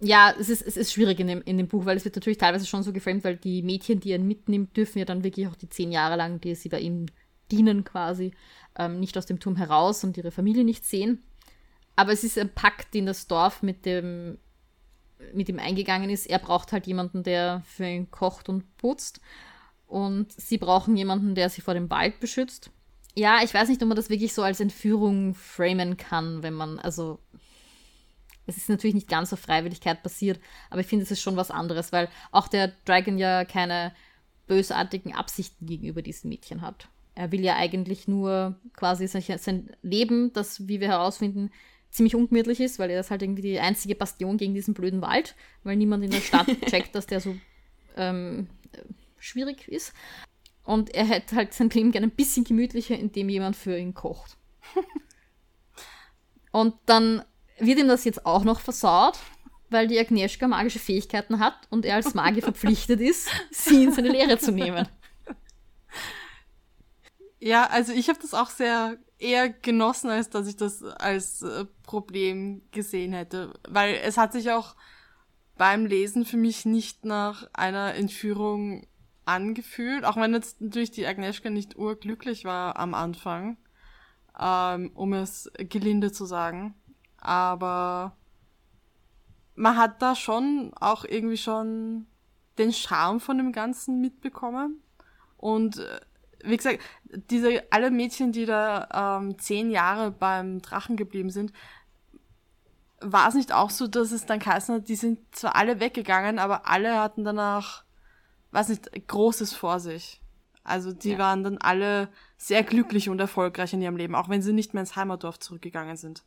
Ja, 0.06 0.32
es 0.38 0.48
ist, 0.48 0.62
es 0.62 0.76
ist 0.76 0.92
schwierig 0.92 1.18
in 1.18 1.26
dem, 1.26 1.42
in 1.42 1.58
dem 1.58 1.66
Buch, 1.66 1.84
weil 1.84 1.96
es 1.96 2.04
wird 2.04 2.14
natürlich 2.14 2.38
teilweise 2.38 2.64
schon 2.64 2.84
so 2.84 2.92
geframed, 2.92 3.24
weil 3.24 3.36
die 3.36 3.62
Mädchen, 3.62 3.98
die 3.98 4.12
er 4.12 4.20
mitnimmt, 4.20 4.76
dürfen 4.76 5.00
ja 5.00 5.04
dann 5.04 5.24
wirklich 5.24 5.48
auch 5.48 5.56
die 5.56 5.68
zehn 5.68 5.90
Jahre 5.90 6.14
lang, 6.16 6.40
die 6.40 6.54
sie 6.54 6.68
bei 6.68 6.78
ihm 6.78 7.06
dienen 7.50 7.82
quasi, 7.82 8.32
ähm, 8.78 9.00
nicht 9.00 9.18
aus 9.18 9.26
dem 9.26 9.40
Turm 9.40 9.56
heraus 9.56 10.04
und 10.04 10.16
ihre 10.16 10.30
Familie 10.30 10.64
nicht 10.64 10.84
sehen. 10.84 11.24
Aber 11.96 12.12
es 12.12 12.22
ist 12.22 12.38
ein 12.38 12.54
Pakt, 12.54 12.94
den 12.94 13.06
das 13.06 13.26
Dorf 13.26 13.62
mit 13.62 13.84
dem 13.84 14.38
mit 15.32 15.48
ihm 15.48 15.58
eingegangen 15.58 16.10
ist, 16.10 16.26
er 16.26 16.38
braucht 16.38 16.72
halt 16.72 16.86
jemanden, 16.86 17.22
der 17.22 17.62
für 17.64 17.86
ihn 17.86 18.10
kocht 18.10 18.48
und 18.48 18.76
putzt. 18.76 19.20
Und 19.86 20.30
sie 20.32 20.58
brauchen 20.58 20.96
jemanden, 20.96 21.34
der 21.34 21.48
sie 21.48 21.62
vor 21.62 21.74
dem 21.74 21.90
Wald 21.90 22.20
beschützt. 22.20 22.70
Ja, 23.14 23.38
ich 23.42 23.54
weiß 23.54 23.68
nicht, 23.68 23.80
ob 23.82 23.88
man 23.88 23.96
das 23.96 24.10
wirklich 24.10 24.34
so 24.34 24.42
als 24.42 24.60
Entführung 24.60 25.34
framen 25.34 25.96
kann, 25.96 26.42
wenn 26.42 26.52
man, 26.52 26.78
also 26.78 27.18
es 28.46 28.56
ist 28.56 28.68
natürlich 28.68 28.94
nicht 28.94 29.08
ganz 29.08 29.32
auf 29.32 29.40
Freiwilligkeit 29.40 30.02
passiert, 30.02 30.40
aber 30.70 30.80
ich 30.80 30.86
finde, 30.86 31.04
es 31.04 31.10
ist 31.10 31.20
schon 31.20 31.36
was 31.36 31.50
anderes, 31.50 31.92
weil 31.92 32.08
auch 32.30 32.48
der 32.48 32.72
Dragon 32.84 33.18
ja 33.18 33.44
keine 33.44 33.92
bösartigen 34.46 35.14
Absichten 35.14 35.66
gegenüber 35.66 36.02
diesem 36.02 36.30
Mädchen 36.30 36.62
hat. 36.62 36.88
Er 37.14 37.32
will 37.32 37.40
ja 37.40 37.56
eigentlich 37.56 38.06
nur 38.08 38.56
quasi 38.74 39.06
sein 39.08 39.70
Leben, 39.82 40.32
das, 40.32 40.68
wie 40.68 40.80
wir 40.80 40.88
herausfinden, 40.88 41.50
ziemlich 41.90 42.14
ungemütlich 42.14 42.60
ist, 42.60 42.78
weil 42.78 42.90
er 42.90 43.00
ist 43.00 43.10
halt 43.10 43.22
irgendwie 43.22 43.42
die 43.42 43.58
einzige 43.58 43.94
Bastion 43.94 44.36
gegen 44.36 44.54
diesen 44.54 44.74
blöden 44.74 45.00
Wald, 45.00 45.34
weil 45.64 45.76
niemand 45.76 46.04
in 46.04 46.10
der 46.10 46.20
Stadt 46.20 46.46
checkt, 46.66 46.94
dass 46.94 47.06
der 47.06 47.20
so 47.20 47.34
ähm, 47.96 48.48
schwierig 49.18 49.66
ist. 49.66 49.92
Und 50.62 50.94
er 50.94 51.06
hätte 51.06 51.36
halt 51.36 51.54
sein 51.54 51.70
Leben 51.70 51.92
gerne 51.92 52.08
ein 52.08 52.14
bisschen 52.14 52.44
gemütlicher, 52.44 52.98
indem 52.98 53.28
jemand 53.28 53.56
für 53.56 53.78
ihn 53.78 53.94
kocht. 53.94 54.36
Und 56.52 56.74
dann 56.86 57.22
wird 57.58 57.78
ihm 57.78 57.88
das 57.88 58.04
jetzt 58.04 58.26
auch 58.26 58.44
noch 58.44 58.60
versaut, 58.60 59.18
weil 59.70 59.88
die 59.88 59.98
Agnieszka 59.98 60.46
magische 60.48 60.78
Fähigkeiten 60.78 61.38
hat 61.38 61.66
und 61.70 61.84
er 61.84 61.96
als 61.96 62.14
Magier 62.14 62.42
verpflichtet 62.44 63.00
ist, 63.00 63.28
sie 63.50 63.84
in 63.84 63.92
seine 63.92 64.08
Lehre 64.08 64.38
zu 64.38 64.52
nehmen. 64.52 64.88
Ja, 67.38 67.66
also 67.66 67.92
ich 67.92 68.08
habe 68.08 68.18
das 68.20 68.34
auch 68.34 68.50
sehr 68.50 68.96
eher 69.18 69.48
genossen, 69.48 70.10
als 70.10 70.30
dass 70.30 70.46
ich 70.46 70.56
das 70.56 70.82
als 70.82 71.42
äh, 71.42 71.64
Problem 71.82 72.62
gesehen 72.70 73.12
hätte. 73.12 73.52
Weil 73.68 73.94
es 74.02 74.16
hat 74.16 74.32
sich 74.32 74.50
auch 74.50 74.74
beim 75.56 75.86
Lesen 75.86 76.24
für 76.24 76.36
mich 76.36 76.66
nicht 76.66 77.04
nach 77.04 77.48
einer 77.52 77.94
Entführung 77.94 78.86
angefühlt, 79.24 80.04
auch 80.04 80.16
wenn 80.16 80.34
jetzt 80.34 80.60
natürlich 80.60 80.90
die 80.90 81.06
Agnieszka 81.06 81.50
nicht 81.50 81.76
urglücklich 81.76 82.44
war 82.44 82.76
am 82.76 82.94
Anfang, 82.94 83.56
ähm, 84.38 84.92
um 84.94 85.12
es 85.12 85.50
gelinde 85.56 86.12
zu 86.12 86.26
sagen. 86.26 86.74
Aber 87.26 88.16
man 89.56 89.76
hat 89.76 90.00
da 90.00 90.14
schon 90.14 90.70
auch 90.80 91.04
irgendwie 91.04 91.36
schon 91.36 92.06
den 92.56 92.72
Charme 92.72 93.18
von 93.18 93.36
dem 93.36 93.50
Ganzen 93.50 94.00
mitbekommen. 94.00 94.80
Und 95.36 95.78
äh, 95.78 96.00
wie 96.44 96.56
gesagt, 96.56 96.80
diese 97.30 97.64
alle 97.70 97.90
Mädchen, 97.90 98.30
die 98.30 98.46
da 98.46 99.18
ähm, 99.18 99.38
zehn 99.40 99.72
Jahre 99.72 100.12
beim 100.12 100.62
Drachen 100.62 100.96
geblieben 100.96 101.30
sind, 101.30 101.52
war 103.00 103.28
es 103.28 103.34
nicht 103.34 103.52
auch 103.52 103.70
so, 103.70 103.88
dass 103.88 104.12
es 104.12 104.24
dann 104.26 104.38
geheißen 104.38 104.76
hat, 104.76 104.88
die 104.88 104.94
sind 104.94 105.18
zwar 105.34 105.56
alle 105.56 105.80
weggegangen, 105.80 106.38
aber 106.38 106.68
alle 106.68 107.00
hatten 107.00 107.24
danach, 107.24 107.82
weiß 108.52 108.68
nicht, 108.68 109.08
Großes 109.08 109.52
vor 109.52 109.80
sich. 109.80 110.22
Also 110.62 110.92
die 110.92 111.12
ja. 111.12 111.18
waren 111.18 111.42
dann 111.42 111.58
alle 111.58 112.08
sehr 112.36 112.62
glücklich 112.62 113.08
und 113.08 113.18
erfolgreich 113.18 113.72
in 113.72 113.82
ihrem 113.82 113.96
Leben, 113.96 114.14
auch 114.14 114.28
wenn 114.28 114.42
sie 114.42 114.52
nicht 114.52 114.74
mehr 114.74 114.82
ins 114.82 114.94
Heimatdorf 114.94 115.40
zurückgegangen 115.40 115.96
sind. 115.96 116.24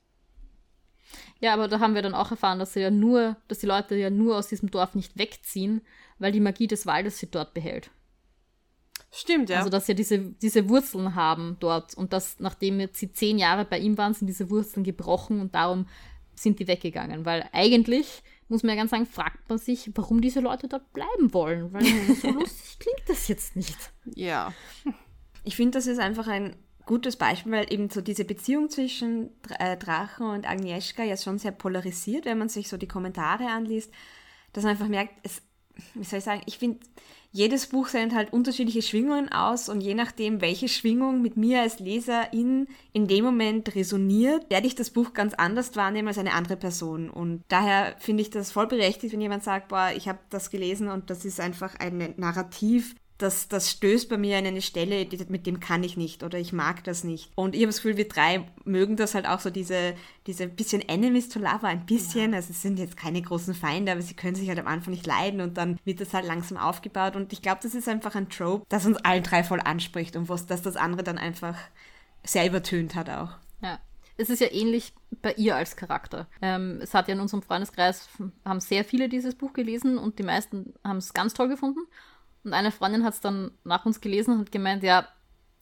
Ja, 1.39 1.53
aber 1.53 1.67
da 1.67 1.79
haben 1.79 1.95
wir 1.95 2.01
dann 2.01 2.13
auch 2.13 2.31
erfahren, 2.31 2.59
dass 2.59 2.73
sie 2.73 2.81
ja 2.81 2.91
nur, 2.91 3.37
dass 3.47 3.59
die 3.59 3.65
Leute 3.65 3.95
ja 3.95 4.09
nur 4.09 4.37
aus 4.37 4.47
diesem 4.47 4.69
Dorf 4.69 4.95
nicht 4.95 5.17
wegziehen, 5.17 5.81
weil 6.17 6.31
die 6.31 6.39
Magie 6.39 6.67
des 6.67 6.85
Waldes 6.85 7.17
sie 7.17 7.31
dort 7.31 7.53
behält. 7.53 7.91
Stimmt, 9.11 9.49
ja. 9.49 9.57
Also, 9.57 9.69
dass 9.69 9.87
sie 9.87 9.95
diese, 9.95 10.19
diese 10.19 10.69
Wurzeln 10.69 11.15
haben 11.15 11.57
dort 11.59 11.95
und 11.95 12.13
dass, 12.13 12.39
nachdem 12.39 12.79
jetzt 12.79 12.99
sie 12.99 13.11
zehn 13.11 13.39
Jahre 13.39 13.65
bei 13.65 13.79
ihm 13.79 13.97
waren, 13.97 14.13
sind 14.13 14.27
diese 14.27 14.49
Wurzeln 14.49 14.83
gebrochen 14.83 15.41
und 15.41 15.55
darum 15.55 15.87
sind 16.35 16.59
die 16.59 16.67
weggegangen. 16.67 17.25
Weil 17.25 17.49
eigentlich, 17.51 18.21
muss 18.49 18.63
man 18.63 18.75
ja 18.75 18.81
ganz 18.81 18.91
sagen, 18.91 19.07
fragt 19.07 19.49
man 19.49 19.57
sich, 19.57 19.91
warum 19.95 20.21
diese 20.21 20.41
Leute 20.41 20.67
dort 20.67 20.93
bleiben 20.93 21.33
wollen. 21.33 21.73
Weil 21.73 21.85
so 22.15 22.29
lustig 22.31 22.77
klingt 22.79 23.07
das 23.07 23.27
jetzt 23.27 23.55
nicht. 23.55 23.77
Ja. 24.13 24.53
Ich 25.43 25.55
finde, 25.55 25.77
das 25.77 25.87
ist 25.87 25.99
einfach 25.99 26.27
ein 26.27 26.55
gutes 26.89 27.17
Beispiel, 27.17 27.51
weil 27.51 27.71
eben 27.71 27.91
so 27.91 28.01
diese 28.01 28.25
Beziehung 28.25 28.71
zwischen 28.71 29.29
äh, 29.59 29.77
Drachen 29.77 30.25
und 30.25 30.49
Agnieszka 30.49 31.03
ja 31.03 31.17
schon 31.17 31.37
sehr 31.37 31.51
polarisiert, 31.51 32.25
wenn 32.25 32.39
man 32.39 32.49
sich 32.49 32.67
so 32.67 32.77
die 32.77 32.87
Kommentare 32.87 33.45
anliest, 33.45 33.93
dass 34.53 34.63
man 34.63 34.71
einfach 34.71 34.87
merkt, 34.87 35.13
es, 35.21 35.43
wie 35.93 36.03
soll 36.03 36.17
ich 36.17 36.25
sagen, 36.25 36.41
ich 36.47 36.57
finde, 36.57 36.79
jedes 37.31 37.67
Buch 37.67 37.89
sendet 37.89 38.17
halt 38.17 38.33
unterschiedliche 38.33 38.81
Schwingungen 38.81 39.31
aus 39.31 39.69
und 39.69 39.81
je 39.81 39.93
nachdem, 39.93 40.41
welche 40.41 40.67
Schwingung 40.67 41.21
mit 41.21 41.37
mir 41.37 41.61
als 41.61 41.79
Leserin 41.79 42.67
in 42.91 43.07
dem 43.07 43.23
Moment 43.23 43.75
resoniert, 43.75 44.49
werde 44.49 44.65
ich 44.65 44.73
das 44.73 44.89
Buch 44.89 45.13
ganz 45.13 45.35
anders 45.35 45.75
wahrnehmen 45.75 46.07
als 46.07 46.17
eine 46.17 46.33
andere 46.33 46.57
Person. 46.57 47.07
Und 47.11 47.43
daher 47.49 47.95
finde 47.99 48.23
ich 48.23 48.31
das 48.31 48.51
voll 48.51 48.65
berechtigt, 48.65 49.13
wenn 49.13 49.21
jemand 49.21 49.43
sagt, 49.43 49.67
boah, 49.67 49.91
ich 49.95 50.07
habe 50.07 50.17
das 50.31 50.49
gelesen 50.49 50.87
und 50.87 51.11
das 51.11 51.23
ist 51.23 51.39
einfach 51.39 51.75
ein 51.75 52.15
Narrativ, 52.17 52.95
das, 53.19 53.49
das 53.49 53.69
stößt 53.69 54.09
bei 54.09 54.17
mir 54.17 54.37
an 54.37 54.45
eine 54.45 54.61
Stelle, 54.61 55.05
mit 55.27 55.45
dem 55.45 55.59
kann 55.59 55.83
ich 55.83 55.97
nicht 55.97 56.23
oder 56.23 56.39
ich 56.39 56.53
mag 56.53 56.85
das 56.85 57.03
nicht. 57.03 57.29
Und 57.35 57.53
ich 57.53 57.61
habe 57.61 57.67
das 57.67 57.77
Gefühl, 57.77 57.97
wir 57.97 58.07
drei 58.07 58.47
mögen 58.63 58.95
das 58.95 59.13
halt 59.13 59.27
auch 59.27 59.41
so, 59.41 59.49
diese, 59.49 59.93
diese 60.25 60.47
bisschen 60.47 60.81
Enemies 60.87 61.27
to 61.27 61.37
Lover, 61.37 61.67
ein 61.67 61.85
bisschen. 61.85 62.31
Ja. 62.31 62.37
Also 62.37 62.51
es 62.51 62.61
sind 62.61 62.79
jetzt 62.79 62.95
keine 62.95 63.21
großen 63.21 63.53
Feinde, 63.53 63.91
aber 63.91 64.01
sie 64.01 64.13
können 64.13 64.35
sich 64.35 64.47
halt 64.47 64.57
am 64.57 64.67
Anfang 64.67 64.93
nicht 64.93 65.05
leiden 65.05 65.41
und 65.41 65.57
dann 65.57 65.77
wird 65.83 65.99
das 65.99 66.13
halt 66.13 66.25
langsam 66.25 66.57
aufgebaut. 66.57 67.17
Und 67.17 67.33
ich 67.33 67.41
glaube, 67.41 67.59
das 67.61 67.75
ist 67.75 67.89
einfach 67.89 68.15
ein 68.15 68.29
Trope, 68.29 68.65
das 68.69 68.85
uns 68.85 68.97
allen 68.97 69.23
drei 69.23 69.43
voll 69.43 69.59
anspricht 69.59 70.15
und 70.15 70.29
was, 70.29 70.45
dass 70.45 70.61
das 70.61 70.77
andere 70.77 71.03
dann 71.03 71.17
einfach 71.17 71.57
sehr 72.23 72.47
übertönt 72.47 72.95
hat 72.95 73.09
auch. 73.09 73.31
Ja. 73.61 73.79
Es 74.15 74.29
ist 74.29 74.41
ja 74.41 74.51
ähnlich 74.51 74.93
bei 75.21 75.33
ihr 75.33 75.55
als 75.55 75.77
Charakter. 75.77 76.27
Ähm, 76.41 76.79
es 76.81 76.93
hat 76.93 77.07
ja 77.07 77.13
in 77.13 77.21
unserem 77.21 77.41
Freundeskreis, 77.41 78.09
haben 78.43 78.59
sehr 78.59 78.83
viele 78.83 79.07
dieses 79.07 79.35
Buch 79.35 79.53
gelesen 79.53 79.97
und 79.97 80.19
die 80.19 80.23
meisten 80.23 80.73
haben 80.83 80.97
es 80.97 81.13
ganz 81.13 81.33
toll 81.33 81.47
gefunden. 81.47 81.79
Und 82.43 82.53
eine 82.53 82.71
Freundin 82.71 83.03
hat 83.03 83.13
es 83.13 83.21
dann 83.21 83.51
nach 83.63 83.85
uns 83.85 84.01
gelesen 84.01 84.33
und 84.33 84.39
hat 84.39 84.51
gemeint, 84.51 84.83
ja, 84.83 85.07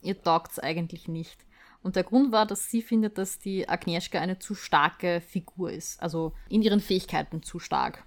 ihr 0.02 0.20
taugt 0.20 0.52
es 0.52 0.58
eigentlich 0.58 1.08
nicht. 1.08 1.44
Und 1.82 1.96
der 1.96 2.04
Grund 2.04 2.32
war, 2.32 2.46
dass 2.46 2.70
sie 2.70 2.82
findet, 2.82 3.18
dass 3.18 3.38
die 3.38 3.68
Agnieszka 3.68 4.20
eine 4.20 4.38
zu 4.38 4.54
starke 4.54 5.20
Figur 5.20 5.70
ist. 5.70 6.02
Also 6.02 6.32
in 6.48 6.62
ihren 6.62 6.80
Fähigkeiten 6.80 7.42
zu 7.42 7.58
stark. 7.58 8.04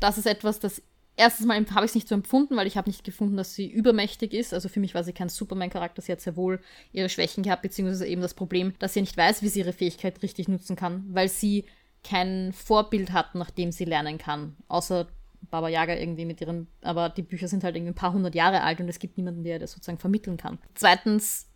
Das 0.00 0.18
ist 0.18 0.26
etwas, 0.26 0.58
das 0.58 0.82
erstens 1.16 1.46
mal 1.46 1.64
habe 1.74 1.84
ich 1.84 1.90
es 1.90 1.94
nicht 1.94 2.08
so 2.08 2.14
empfunden, 2.14 2.56
weil 2.56 2.66
ich 2.66 2.76
habe 2.76 2.88
nicht 2.88 3.04
gefunden, 3.04 3.36
dass 3.36 3.54
sie 3.54 3.70
übermächtig 3.70 4.32
ist. 4.32 4.54
Also 4.54 4.68
für 4.68 4.80
mich 4.80 4.94
war 4.94 5.04
sie 5.04 5.12
kein 5.12 5.28
Superman-Charakter. 5.28 6.02
Sie 6.02 6.12
hat 6.12 6.20
sehr 6.20 6.36
wohl 6.36 6.60
ihre 6.92 7.08
Schwächen 7.08 7.42
gehabt, 7.42 7.62
beziehungsweise 7.62 8.06
eben 8.06 8.22
das 8.22 8.34
Problem, 8.34 8.74
dass 8.78 8.94
sie 8.94 9.00
nicht 9.00 9.16
weiß, 9.16 9.42
wie 9.42 9.48
sie 9.48 9.60
ihre 9.60 9.72
Fähigkeit 9.72 10.22
richtig 10.22 10.48
nutzen 10.48 10.76
kann, 10.76 11.04
weil 11.10 11.28
sie 11.28 11.66
kein 12.02 12.52
Vorbild 12.52 13.12
hat, 13.12 13.34
nach 13.34 13.50
dem 13.50 13.70
sie 13.70 13.84
lernen 13.84 14.18
kann. 14.18 14.56
Außer 14.68 15.06
Baba 15.50 15.68
Yaga 15.68 15.94
irgendwie 15.94 16.24
mit 16.24 16.40
ihren, 16.40 16.68
aber 16.82 17.08
die 17.08 17.22
Bücher 17.22 17.48
sind 17.48 17.64
halt 17.64 17.76
irgendwie 17.76 17.92
ein 17.92 17.96
paar 17.96 18.12
hundert 18.12 18.34
Jahre 18.34 18.62
alt 18.62 18.80
und 18.80 18.88
es 18.88 18.98
gibt 18.98 19.16
niemanden, 19.16 19.44
der 19.44 19.58
das 19.58 19.72
sozusagen 19.72 19.98
vermitteln 19.98 20.36
kann. 20.36 20.58
Zweitens, 20.74 21.48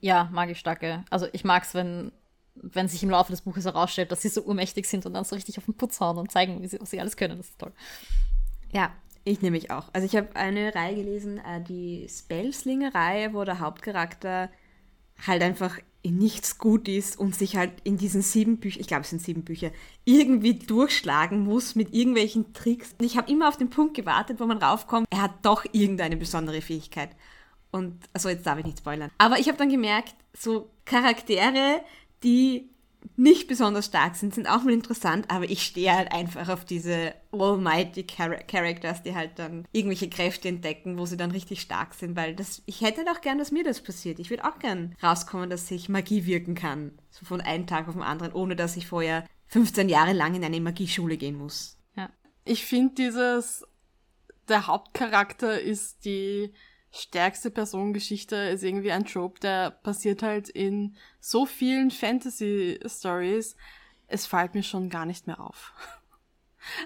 ja, 0.00 0.28
magisch 0.32 0.58
starke. 0.58 1.04
Also 1.10 1.26
ich 1.32 1.44
mag 1.44 1.64
es, 1.64 1.74
wenn, 1.74 2.12
wenn 2.54 2.88
sich 2.88 3.02
im 3.02 3.10
Laufe 3.10 3.32
des 3.32 3.42
Buches 3.42 3.64
herausstellt, 3.64 4.12
dass 4.12 4.22
sie 4.22 4.28
so 4.28 4.42
urmächtig 4.42 4.86
sind 4.86 5.06
und 5.06 5.14
dann 5.14 5.24
so 5.24 5.34
richtig 5.34 5.58
auf 5.58 5.64
den 5.64 5.74
Putz 5.74 6.00
hauen 6.00 6.18
und 6.18 6.30
zeigen, 6.30 6.62
wie 6.62 6.68
sie, 6.68 6.80
was 6.80 6.90
sie 6.90 7.00
alles 7.00 7.16
können. 7.16 7.38
Das 7.38 7.48
ist 7.48 7.58
toll. 7.58 7.72
Ja, 8.72 8.92
ich 9.24 9.42
nehme 9.42 9.56
mich 9.56 9.70
auch. 9.70 9.88
Also 9.92 10.06
ich 10.06 10.16
habe 10.16 10.34
eine 10.34 10.74
Reihe 10.74 10.94
gelesen, 10.94 11.38
äh, 11.38 11.60
die 11.60 12.06
Spellslinger-Reihe, 12.08 13.34
wo 13.34 13.44
der 13.44 13.60
Hauptcharakter 13.60 14.50
halt 15.26 15.42
einfach 15.42 15.78
in 16.02 16.18
nichts 16.18 16.58
gut 16.58 16.88
ist 16.88 17.18
und 17.18 17.34
sich 17.34 17.56
halt 17.56 17.72
in 17.82 17.96
diesen 17.96 18.22
sieben 18.22 18.58
Büchern, 18.58 18.80
ich 18.80 18.86
glaube 18.86 19.02
es 19.02 19.10
sind 19.10 19.22
sieben 19.22 19.44
Bücher, 19.44 19.70
irgendwie 20.04 20.54
durchschlagen 20.54 21.40
muss 21.40 21.74
mit 21.74 21.92
irgendwelchen 21.92 22.52
Tricks. 22.52 22.94
Und 22.98 23.04
ich 23.04 23.16
habe 23.16 23.30
immer 23.30 23.48
auf 23.48 23.56
den 23.56 23.70
Punkt 23.70 23.94
gewartet, 23.94 24.38
wo 24.38 24.46
man 24.46 24.58
raufkommt, 24.58 25.06
er 25.10 25.22
hat 25.22 25.44
doch 25.44 25.64
irgendeine 25.72 26.16
besondere 26.16 26.60
Fähigkeit. 26.60 27.10
Und, 27.72 27.98
also 28.12 28.28
jetzt 28.28 28.46
darf 28.46 28.58
ich 28.58 28.64
nicht 28.64 28.78
spoilern. 28.78 29.10
Aber 29.18 29.38
ich 29.38 29.48
habe 29.48 29.58
dann 29.58 29.68
gemerkt, 29.68 30.14
so 30.32 30.70
Charaktere, 30.84 31.82
die 32.22 32.70
nicht 33.16 33.48
besonders 33.48 33.86
stark 33.86 34.16
sind, 34.16 34.34
sind 34.34 34.48
auch 34.48 34.62
mal 34.62 34.72
interessant, 34.72 35.30
aber 35.30 35.48
ich 35.48 35.62
stehe 35.62 35.94
halt 35.94 36.12
einfach 36.12 36.48
auf 36.48 36.64
diese 36.64 37.14
almighty 37.32 38.06
Char 38.08 38.36
Characters, 38.36 39.02
die 39.02 39.14
halt 39.14 39.38
dann 39.38 39.66
irgendwelche 39.72 40.08
Kräfte 40.08 40.48
entdecken, 40.48 40.98
wo 40.98 41.06
sie 41.06 41.16
dann 41.16 41.30
richtig 41.30 41.60
stark 41.60 41.94
sind, 41.94 42.16
weil 42.16 42.34
das, 42.34 42.62
ich 42.66 42.80
hätte 42.80 42.98
halt 42.98 43.08
auch 43.08 43.20
gern, 43.20 43.38
dass 43.38 43.52
mir 43.52 43.64
das 43.64 43.80
passiert. 43.80 44.18
Ich 44.18 44.30
würde 44.30 44.44
auch 44.44 44.58
gern 44.58 44.94
rauskommen, 45.02 45.50
dass 45.50 45.70
ich 45.70 45.88
Magie 45.88 46.26
wirken 46.26 46.54
kann. 46.54 46.92
So 47.10 47.24
von 47.24 47.40
einem 47.40 47.66
Tag 47.66 47.88
auf 47.88 47.94
den 47.94 48.02
anderen, 48.02 48.32
ohne 48.32 48.56
dass 48.56 48.76
ich 48.76 48.86
vorher 48.86 49.24
15 49.48 49.88
Jahre 49.88 50.12
lang 50.12 50.34
in 50.34 50.44
eine 50.44 50.60
Magieschule 50.60 51.16
gehen 51.16 51.36
muss. 51.36 51.78
Ja. 51.96 52.10
Ich 52.44 52.64
finde 52.64 52.94
dieses, 52.94 53.64
der 54.48 54.66
Hauptcharakter 54.66 55.60
ist 55.60 56.04
die 56.04 56.52
stärkste 56.92 57.50
Personengeschichte 57.50 58.36
ist 58.36 58.62
irgendwie 58.62 58.92
ein 58.92 59.04
Trope, 59.04 59.40
der 59.40 59.70
passiert 59.70 60.22
halt 60.22 60.48
in 60.48 60.96
so 61.20 61.46
vielen 61.46 61.90
Fantasy-Stories. 61.90 63.56
Es 64.06 64.26
fällt 64.26 64.54
mir 64.54 64.62
schon 64.62 64.88
gar 64.88 65.06
nicht 65.06 65.26
mehr 65.26 65.40
auf. 65.40 65.72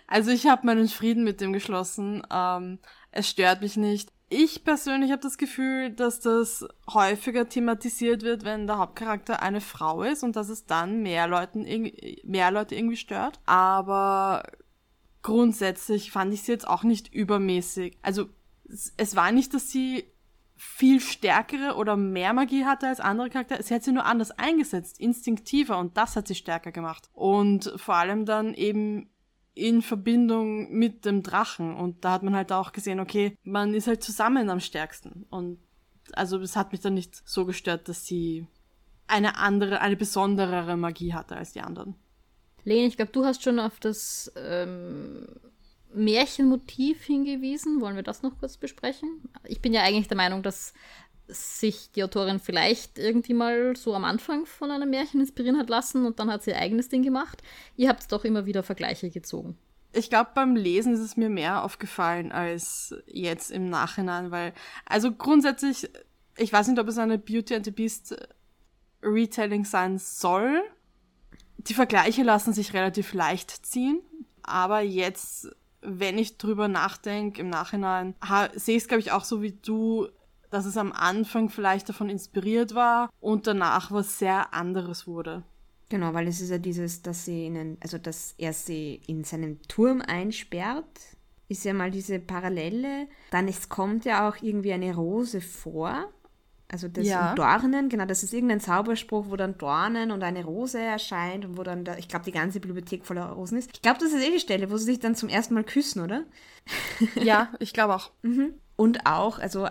Also 0.06 0.30
ich 0.30 0.46
habe 0.46 0.66
meinen 0.66 0.88
Frieden 0.88 1.24
mit 1.24 1.40
dem 1.40 1.54
geschlossen. 1.54 2.22
Ähm, 2.30 2.80
es 3.12 3.30
stört 3.30 3.62
mich 3.62 3.78
nicht. 3.78 4.12
Ich 4.28 4.62
persönlich 4.62 5.10
habe 5.10 5.22
das 5.22 5.38
Gefühl, 5.38 5.90
dass 5.90 6.20
das 6.20 6.64
häufiger 6.92 7.48
thematisiert 7.48 8.22
wird, 8.22 8.44
wenn 8.44 8.68
der 8.68 8.78
Hauptcharakter 8.78 9.42
eine 9.42 9.60
Frau 9.60 10.02
ist 10.02 10.22
und 10.22 10.36
dass 10.36 10.50
es 10.50 10.66
dann 10.66 11.02
mehr, 11.02 11.26
Leuten 11.26 11.66
mehr 12.22 12.50
Leute 12.50 12.76
irgendwie 12.76 12.96
stört. 12.96 13.40
Aber 13.46 14.44
grundsätzlich 15.22 16.12
fand 16.12 16.32
ich 16.32 16.42
sie 16.42 16.52
jetzt 16.52 16.68
auch 16.68 16.84
nicht 16.84 17.12
übermäßig. 17.12 17.98
Also 18.02 18.28
es 18.96 19.16
war 19.16 19.32
nicht, 19.32 19.54
dass 19.54 19.70
sie 19.70 20.04
viel 20.56 21.00
stärkere 21.00 21.76
oder 21.76 21.96
mehr 21.96 22.34
Magie 22.34 22.64
hatte 22.64 22.88
als 22.88 23.00
andere 23.00 23.30
Charaktere. 23.30 23.62
Sie 23.62 23.74
hat 23.74 23.82
sie 23.82 23.92
nur 23.92 24.04
anders 24.04 24.30
eingesetzt, 24.30 25.00
instinktiver 25.00 25.78
und 25.78 25.96
das 25.96 26.16
hat 26.16 26.28
sie 26.28 26.34
stärker 26.34 26.70
gemacht. 26.70 27.08
Und 27.12 27.72
vor 27.76 27.94
allem 27.94 28.26
dann 28.26 28.52
eben 28.54 29.10
in 29.54 29.82
Verbindung 29.82 30.70
mit 30.70 31.04
dem 31.04 31.22
Drachen. 31.22 31.74
Und 31.74 32.04
da 32.04 32.12
hat 32.12 32.22
man 32.22 32.34
halt 32.34 32.52
auch 32.52 32.72
gesehen, 32.72 33.00
okay, 33.00 33.36
man 33.42 33.74
ist 33.74 33.86
halt 33.86 34.02
zusammen 34.02 34.50
am 34.50 34.60
stärksten. 34.60 35.26
Und 35.30 35.58
also 36.12 36.38
es 36.38 36.56
hat 36.56 36.72
mich 36.72 36.80
dann 36.80 36.94
nicht 36.94 37.28
so 37.28 37.46
gestört, 37.46 37.88
dass 37.88 38.04
sie 38.04 38.46
eine 39.06 39.36
andere, 39.36 39.80
eine 39.80 39.96
besonderere 39.96 40.76
Magie 40.76 41.14
hatte 41.14 41.36
als 41.36 41.52
die 41.52 41.62
anderen. 41.62 41.94
Lene, 42.64 42.86
ich 42.86 42.96
glaube, 42.96 43.12
du 43.12 43.24
hast 43.24 43.42
schon 43.42 43.58
auf 43.58 43.80
das 43.80 44.30
ähm, 44.36 45.26
Märchenmotiv 45.94 47.02
hingewiesen. 47.04 47.80
Wollen 47.80 47.96
wir 47.96 48.02
das 48.02 48.22
noch 48.22 48.38
kurz 48.38 48.56
besprechen? 48.56 49.22
Ich 49.44 49.60
bin 49.60 49.72
ja 49.72 49.82
eigentlich 49.82 50.08
der 50.08 50.16
Meinung, 50.16 50.42
dass 50.42 50.72
sich 51.28 51.90
die 51.92 52.02
Autorin 52.02 52.40
vielleicht 52.40 52.98
irgendwie 52.98 53.34
mal 53.34 53.76
so 53.76 53.94
am 53.94 54.04
Anfang 54.04 54.46
von 54.46 54.70
einem 54.70 54.90
Märchen 54.90 55.20
inspirieren 55.20 55.58
hat 55.58 55.70
lassen 55.70 56.04
und 56.04 56.18
dann 56.18 56.30
hat 56.30 56.42
sie 56.42 56.50
ihr 56.50 56.58
eigenes 56.58 56.88
Ding 56.88 57.02
gemacht. 57.02 57.42
Ihr 57.76 57.88
habt 57.88 58.10
doch 58.10 58.24
immer 58.24 58.46
wieder 58.46 58.62
Vergleiche 58.62 59.10
gezogen. 59.10 59.56
Ich 59.92 60.08
glaube, 60.08 60.30
beim 60.34 60.54
Lesen 60.54 60.94
ist 60.94 61.00
es 61.00 61.16
mir 61.16 61.30
mehr 61.30 61.64
aufgefallen 61.64 62.30
als 62.30 62.94
jetzt 63.06 63.50
im 63.50 63.68
Nachhinein, 63.68 64.30
weil, 64.30 64.52
also 64.86 65.12
grundsätzlich, 65.12 65.88
ich 66.36 66.52
weiß 66.52 66.68
nicht, 66.68 66.78
ob 66.78 66.88
es 66.88 66.98
eine 66.98 67.18
Beauty 67.18 67.56
and 67.56 67.64
the 67.64 67.72
Beast 67.72 68.16
Retelling 69.02 69.64
sein 69.64 69.98
soll. 69.98 70.62
Die 71.58 71.74
Vergleiche 71.74 72.22
lassen 72.22 72.52
sich 72.52 72.72
relativ 72.72 73.12
leicht 73.14 73.50
ziehen, 73.66 74.00
aber 74.42 74.80
jetzt 74.80 75.48
wenn 75.82 76.18
ich 76.18 76.38
drüber 76.38 76.68
nachdenke 76.68 77.40
im 77.40 77.48
Nachhinein, 77.48 78.14
sehe 78.54 78.76
ich 78.76 78.82
es, 78.82 78.88
glaube 78.88 79.00
ich, 79.00 79.12
auch 79.12 79.24
so 79.24 79.42
wie 79.42 79.52
du, 79.52 80.08
dass 80.50 80.66
es 80.66 80.76
am 80.76 80.92
Anfang 80.92 81.48
vielleicht 81.48 81.88
davon 81.88 82.10
inspiriert 82.10 82.74
war 82.74 83.10
und 83.20 83.46
danach 83.46 83.90
was 83.90 84.18
sehr 84.18 84.52
anderes 84.52 85.06
wurde. 85.06 85.42
Genau, 85.88 86.14
weil 86.14 86.28
es 86.28 86.40
ist 86.40 86.50
ja 86.50 86.58
dieses, 86.58 87.02
dass 87.02 87.24
sie 87.24 87.46
ihnen, 87.46 87.76
also 87.80 87.98
dass 87.98 88.34
er 88.38 88.52
sie 88.52 89.00
in 89.06 89.24
seinen 89.24 89.60
Turm 89.62 90.00
einsperrt, 90.00 90.86
ist 91.48 91.64
ja 91.64 91.74
mal 91.74 91.90
diese 91.90 92.20
Parallele. 92.20 93.08
Dann 93.32 93.48
es 93.48 93.68
kommt 93.68 94.04
ja 94.04 94.28
auch 94.28 94.36
irgendwie 94.40 94.72
eine 94.72 94.94
Rose 94.94 95.40
vor, 95.40 96.08
also 96.72 96.88
das 96.88 97.06
ja. 97.06 97.34
Dornen, 97.34 97.88
genau, 97.88 98.04
das 98.04 98.22
ist 98.22 98.32
irgendein 98.32 98.60
Zauberspruch, 98.60 99.26
wo 99.28 99.36
dann 99.36 99.58
Dornen 99.58 100.10
und 100.10 100.22
eine 100.22 100.44
Rose 100.44 100.78
erscheint 100.78 101.44
und 101.44 101.56
wo 101.56 101.62
dann, 101.62 101.84
da, 101.84 101.96
ich 101.96 102.08
glaube, 102.08 102.24
die 102.24 102.32
ganze 102.32 102.60
Bibliothek 102.60 103.04
voller 103.04 103.26
Rosen 103.26 103.58
ist. 103.58 103.70
Ich 103.74 103.82
glaube, 103.82 103.98
das 103.98 104.12
ist 104.12 104.22
eh 104.24 104.30
die 104.30 104.40
Stelle, 104.40 104.70
wo 104.70 104.76
sie 104.76 104.84
sich 104.84 105.00
dann 105.00 105.14
zum 105.14 105.28
ersten 105.28 105.54
Mal 105.54 105.64
küssen, 105.64 106.02
oder? 106.02 106.24
Ja, 107.22 107.48
ich 107.58 107.72
glaube 107.72 107.94
auch. 107.94 108.10
mhm. 108.22 108.54
Und 108.76 109.04
auch, 109.04 109.38
also 109.38 109.68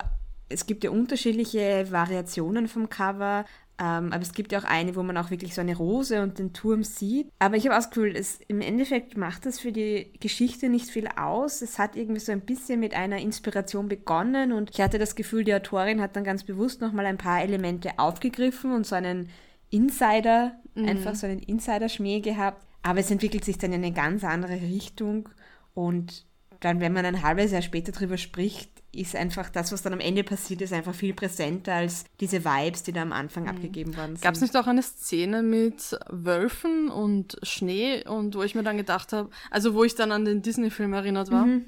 es 0.48 0.66
gibt 0.66 0.84
ja 0.84 0.90
unterschiedliche 0.90 1.90
Variationen 1.90 2.68
vom 2.68 2.90
Cover. 2.90 3.44
Ähm, 3.80 4.12
aber 4.12 4.20
es 4.20 4.34
gibt 4.34 4.52
ja 4.52 4.58
auch 4.58 4.64
eine, 4.64 4.94
wo 4.94 5.02
man 5.02 5.16
auch 5.16 5.30
wirklich 5.30 5.54
so 5.54 5.62
eine 5.62 5.74
Rose 5.74 6.22
und 6.22 6.38
den 6.38 6.52
Turm 6.52 6.84
sieht. 6.84 7.30
Aber 7.38 7.56
ich 7.56 7.64
habe 7.64 7.74
auch 7.74 7.80
das 7.80 7.88
Gefühl, 7.88 8.14
es, 8.14 8.38
im 8.46 8.60
Endeffekt 8.60 9.16
macht 9.16 9.46
das 9.46 9.58
für 9.58 9.72
die 9.72 10.12
Geschichte 10.20 10.68
nicht 10.68 10.90
viel 10.90 11.08
aus. 11.16 11.62
Es 11.62 11.78
hat 11.78 11.96
irgendwie 11.96 12.20
so 12.20 12.30
ein 12.30 12.42
bisschen 12.42 12.78
mit 12.78 12.92
einer 12.94 13.18
Inspiration 13.18 13.88
begonnen 13.88 14.52
und 14.52 14.70
ich 14.70 14.82
hatte 14.82 14.98
das 14.98 15.14
Gefühl, 15.14 15.44
die 15.44 15.54
Autorin 15.54 16.02
hat 16.02 16.14
dann 16.14 16.24
ganz 16.24 16.44
bewusst 16.44 16.82
nochmal 16.82 17.06
ein 17.06 17.16
paar 17.16 17.42
Elemente 17.42 17.98
aufgegriffen 17.98 18.74
und 18.74 18.86
so 18.86 18.96
einen 18.96 19.30
Insider, 19.70 20.52
mhm. 20.74 20.86
einfach 20.86 21.14
so 21.14 21.26
einen 21.26 21.38
Insider-Schmäh 21.38 22.20
gehabt. 22.20 22.62
Aber 22.82 23.00
es 23.00 23.10
entwickelt 23.10 23.46
sich 23.46 23.56
dann 23.56 23.72
in 23.72 23.82
eine 23.82 23.94
ganz 23.94 24.24
andere 24.24 24.60
Richtung 24.60 25.30
und 25.72 26.26
dann, 26.60 26.80
wenn 26.80 26.92
man 26.92 27.06
ein 27.06 27.22
halbes 27.22 27.52
Jahr 27.52 27.62
später 27.62 27.92
drüber 27.92 28.18
spricht, 28.18 28.79
ist 28.92 29.14
einfach 29.14 29.50
das, 29.50 29.70
was 29.72 29.82
dann 29.82 29.92
am 29.92 30.00
Ende 30.00 30.24
passiert, 30.24 30.60
ist 30.62 30.72
einfach 30.72 30.94
viel 30.94 31.14
präsenter 31.14 31.74
als 31.74 32.04
diese 32.18 32.44
Vibes, 32.44 32.82
die 32.82 32.92
da 32.92 33.02
am 33.02 33.12
Anfang 33.12 33.44
mhm. 33.44 33.50
abgegeben 33.50 33.96
worden 33.96 34.16
sind. 34.16 34.22
Gab 34.22 34.34
es 34.34 34.40
nicht 34.40 34.56
auch 34.56 34.66
eine 34.66 34.82
Szene 34.82 35.42
mit 35.42 35.96
Wölfen 36.08 36.88
und 36.88 37.38
Schnee 37.42 38.06
und 38.06 38.34
wo 38.34 38.42
ich 38.42 38.54
mir 38.54 38.62
dann 38.62 38.76
gedacht 38.76 39.12
habe, 39.12 39.30
also 39.50 39.74
wo 39.74 39.84
ich 39.84 39.94
dann 39.94 40.10
an 40.10 40.24
den 40.24 40.42
Disney-Film 40.42 40.92
erinnert 40.92 41.30
war? 41.30 41.46
Mhm. 41.46 41.66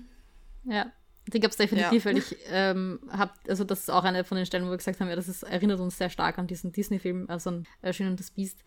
Ja. 0.65 0.91
Die 1.33 1.39
gab 1.39 1.53
es 1.53 1.57
definitiv, 1.57 2.05
ja. 2.05 2.11
weil 2.11 2.19
ich 2.19 2.37
ähm, 2.51 2.99
habe, 3.11 3.33
also 3.47 3.63
das 3.63 3.81
ist 3.81 3.91
auch 3.91 4.03
eine 4.03 4.25
von 4.25 4.37
den 4.37 4.45
Stellen, 4.45 4.67
wo 4.67 4.71
wir 4.71 4.77
gesagt 4.77 4.99
haben, 4.99 5.09
ja, 5.09 5.15
das 5.15 5.29
ist, 5.29 5.45
erinnert 5.45 5.79
uns 5.79 5.97
sehr 5.97 6.11
stark 6.11 6.39
an 6.39 6.49
diesen 6.49 6.73
Disney-Film, 6.73 7.27
also 7.29 7.51
an 7.51 7.67
äh, 7.83 7.93
Schön 7.93 8.09
und 8.09 8.19
das 8.19 8.33
Biest. 8.33 8.59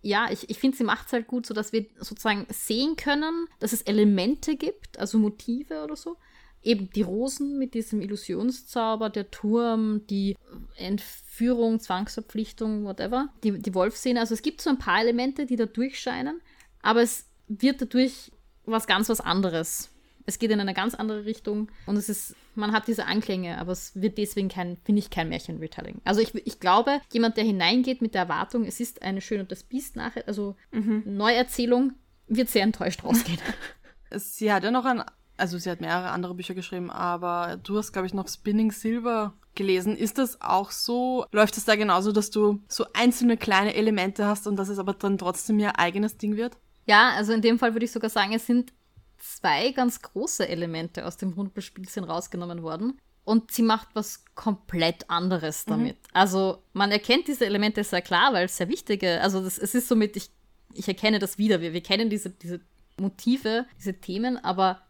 Ja, 0.00 0.28
ich, 0.30 0.48
ich 0.48 0.58
finde, 0.58 0.76
sie 0.76 0.84
macht 0.84 1.08
es 1.08 1.12
halt 1.12 1.26
gut, 1.26 1.44
so 1.44 1.52
dass 1.52 1.72
wir 1.72 1.84
sozusagen 1.98 2.46
sehen 2.50 2.96
können, 2.96 3.46
dass 3.58 3.74
es 3.74 3.82
Elemente 3.82 4.56
gibt, 4.56 4.98
also 4.98 5.18
Motive 5.18 5.82
oder 5.84 5.96
so, 5.96 6.16
eben 6.62 6.90
die 6.90 7.02
Rosen 7.02 7.58
mit 7.58 7.74
diesem 7.74 8.00
Illusionszauber, 8.00 9.10
der 9.10 9.30
Turm, 9.30 10.06
die 10.08 10.36
Entführung, 10.76 11.80
Zwangsverpflichtung, 11.80 12.84
whatever, 12.84 13.28
die, 13.44 13.58
die 13.58 13.74
Wolfszene. 13.74 14.20
Also 14.20 14.34
es 14.34 14.42
gibt 14.42 14.60
so 14.60 14.70
ein 14.70 14.78
paar 14.78 15.00
Elemente, 15.00 15.46
die 15.46 15.56
da 15.56 15.66
durchscheinen, 15.66 16.40
aber 16.82 17.02
es 17.02 17.26
wird 17.48 17.80
dadurch 17.80 18.32
was 18.64 18.86
ganz 18.86 19.08
was 19.08 19.20
anderes. 19.20 19.90
Es 20.26 20.38
geht 20.38 20.50
in 20.50 20.60
eine 20.60 20.74
ganz 20.74 20.94
andere 20.94 21.24
Richtung 21.24 21.70
und 21.86 21.96
es 21.96 22.10
ist, 22.10 22.36
man 22.54 22.72
hat 22.72 22.86
diese 22.86 23.06
Anklänge, 23.06 23.56
aber 23.56 23.72
es 23.72 23.92
wird 23.94 24.18
deswegen 24.18 24.48
kein, 24.48 24.76
finde 24.84 24.98
ich, 24.98 25.08
kein 25.08 25.30
Märchen-Retelling. 25.30 26.02
Also 26.04 26.20
ich, 26.20 26.34
ich 26.34 26.60
glaube, 26.60 27.00
jemand, 27.12 27.38
der 27.38 27.44
hineingeht 27.44 28.02
mit 28.02 28.12
der 28.12 28.22
Erwartung, 28.22 28.66
es 28.66 28.78
ist 28.78 29.00
eine 29.00 29.22
Schön 29.22 29.40
und 29.40 29.50
das 29.50 29.62
Biest 29.62 29.96
nachher, 29.96 30.28
also 30.28 30.54
mhm. 30.70 31.02
Neuerzählung, 31.06 31.94
wird 32.26 32.50
sehr 32.50 32.64
enttäuscht 32.64 33.04
rausgehen. 33.04 33.38
Sie 34.10 34.52
hat 34.52 34.64
ja 34.64 34.70
noch 34.70 34.84
ein 34.84 35.02
also 35.38 35.56
sie 35.58 35.70
hat 35.70 35.80
mehrere 35.80 36.10
andere 36.10 36.34
Bücher 36.34 36.54
geschrieben, 36.54 36.90
aber 36.90 37.58
du 37.62 37.78
hast, 37.78 37.92
glaube 37.92 38.06
ich, 38.06 38.14
noch 38.14 38.28
Spinning 38.28 38.72
Silver 38.72 39.34
gelesen. 39.54 39.96
Ist 39.96 40.18
das 40.18 40.40
auch 40.40 40.70
so? 40.70 41.26
Läuft 41.32 41.56
es 41.56 41.64
da 41.64 41.76
genauso, 41.76 42.12
dass 42.12 42.30
du 42.30 42.60
so 42.68 42.86
einzelne 42.94 43.36
kleine 43.36 43.74
Elemente 43.74 44.26
hast 44.26 44.46
und 44.46 44.56
dass 44.56 44.68
es 44.68 44.78
aber 44.78 44.94
dann 44.94 45.18
trotzdem 45.18 45.58
ihr 45.58 45.78
eigenes 45.78 46.16
Ding 46.16 46.36
wird? 46.36 46.56
Ja, 46.86 47.10
also 47.10 47.32
in 47.32 47.42
dem 47.42 47.58
Fall 47.58 47.74
würde 47.74 47.84
ich 47.84 47.92
sogar 47.92 48.10
sagen, 48.10 48.32
es 48.32 48.46
sind 48.46 48.72
zwei 49.18 49.72
ganz 49.72 50.00
große 50.00 50.48
Elemente 50.48 51.06
aus 51.06 51.16
dem 51.16 51.32
Rundspielchen 51.32 52.04
rausgenommen 52.04 52.62
worden. 52.62 52.98
Und 53.24 53.50
sie 53.50 53.62
macht 53.62 53.88
was 53.92 54.24
komplett 54.34 55.10
anderes 55.10 55.66
mhm. 55.66 55.70
damit. 55.70 55.96
Mhm. 55.96 56.10
Also 56.14 56.62
man 56.72 56.90
erkennt 56.90 57.28
diese 57.28 57.44
Elemente 57.44 57.84
sehr 57.84 58.00
klar, 58.00 58.32
weil 58.32 58.46
es 58.46 58.56
sehr 58.56 58.68
wichtige, 58.68 59.20
also 59.20 59.42
das, 59.42 59.58
es 59.58 59.74
ist 59.74 59.88
somit, 59.88 60.16
ich, 60.16 60.30
ich 60.72 60.88
erkenne 60.88 61.18
das 61.18 61.36
wieder. 61.36 61.60
Wir, 61.60 61.74
wir 61.74 61.82
kennen 61.82 62.08
diese, 62.08 62.30
diese 62.30 62.60
Motive, 62.96 63.66
diese 63.78 64.00
Themen, 64.00 64.42
aber 64.42 64.80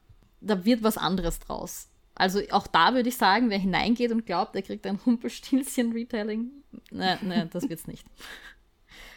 da 0.40 0.64
wird 0.64 0.82
was 0.82 0.98
anderes 0.98 1.38
draus. 1.40 1.88
Also 2.14 2.40
auch 2.50 2.66
da 2.66 2.94
würde 2.94 3.08
ich 3.08 3.16
sagen, 3.16 3.48
wer 3.48 3.58
hineingeht 3.58 4.10
und 4.10 4.26
glaubt, 4.26 4.56
er 4.56 4.62
kriegt 4.62 4.86
ein 4.86 4.98
Rumpelstilzchen-Retelling, 5.06 6.50
ne, 6.90 7.18
ne, 7.22 7.48
das 7.52 7.68
wird's 7.68 7.86
nicht. 7.86 8.04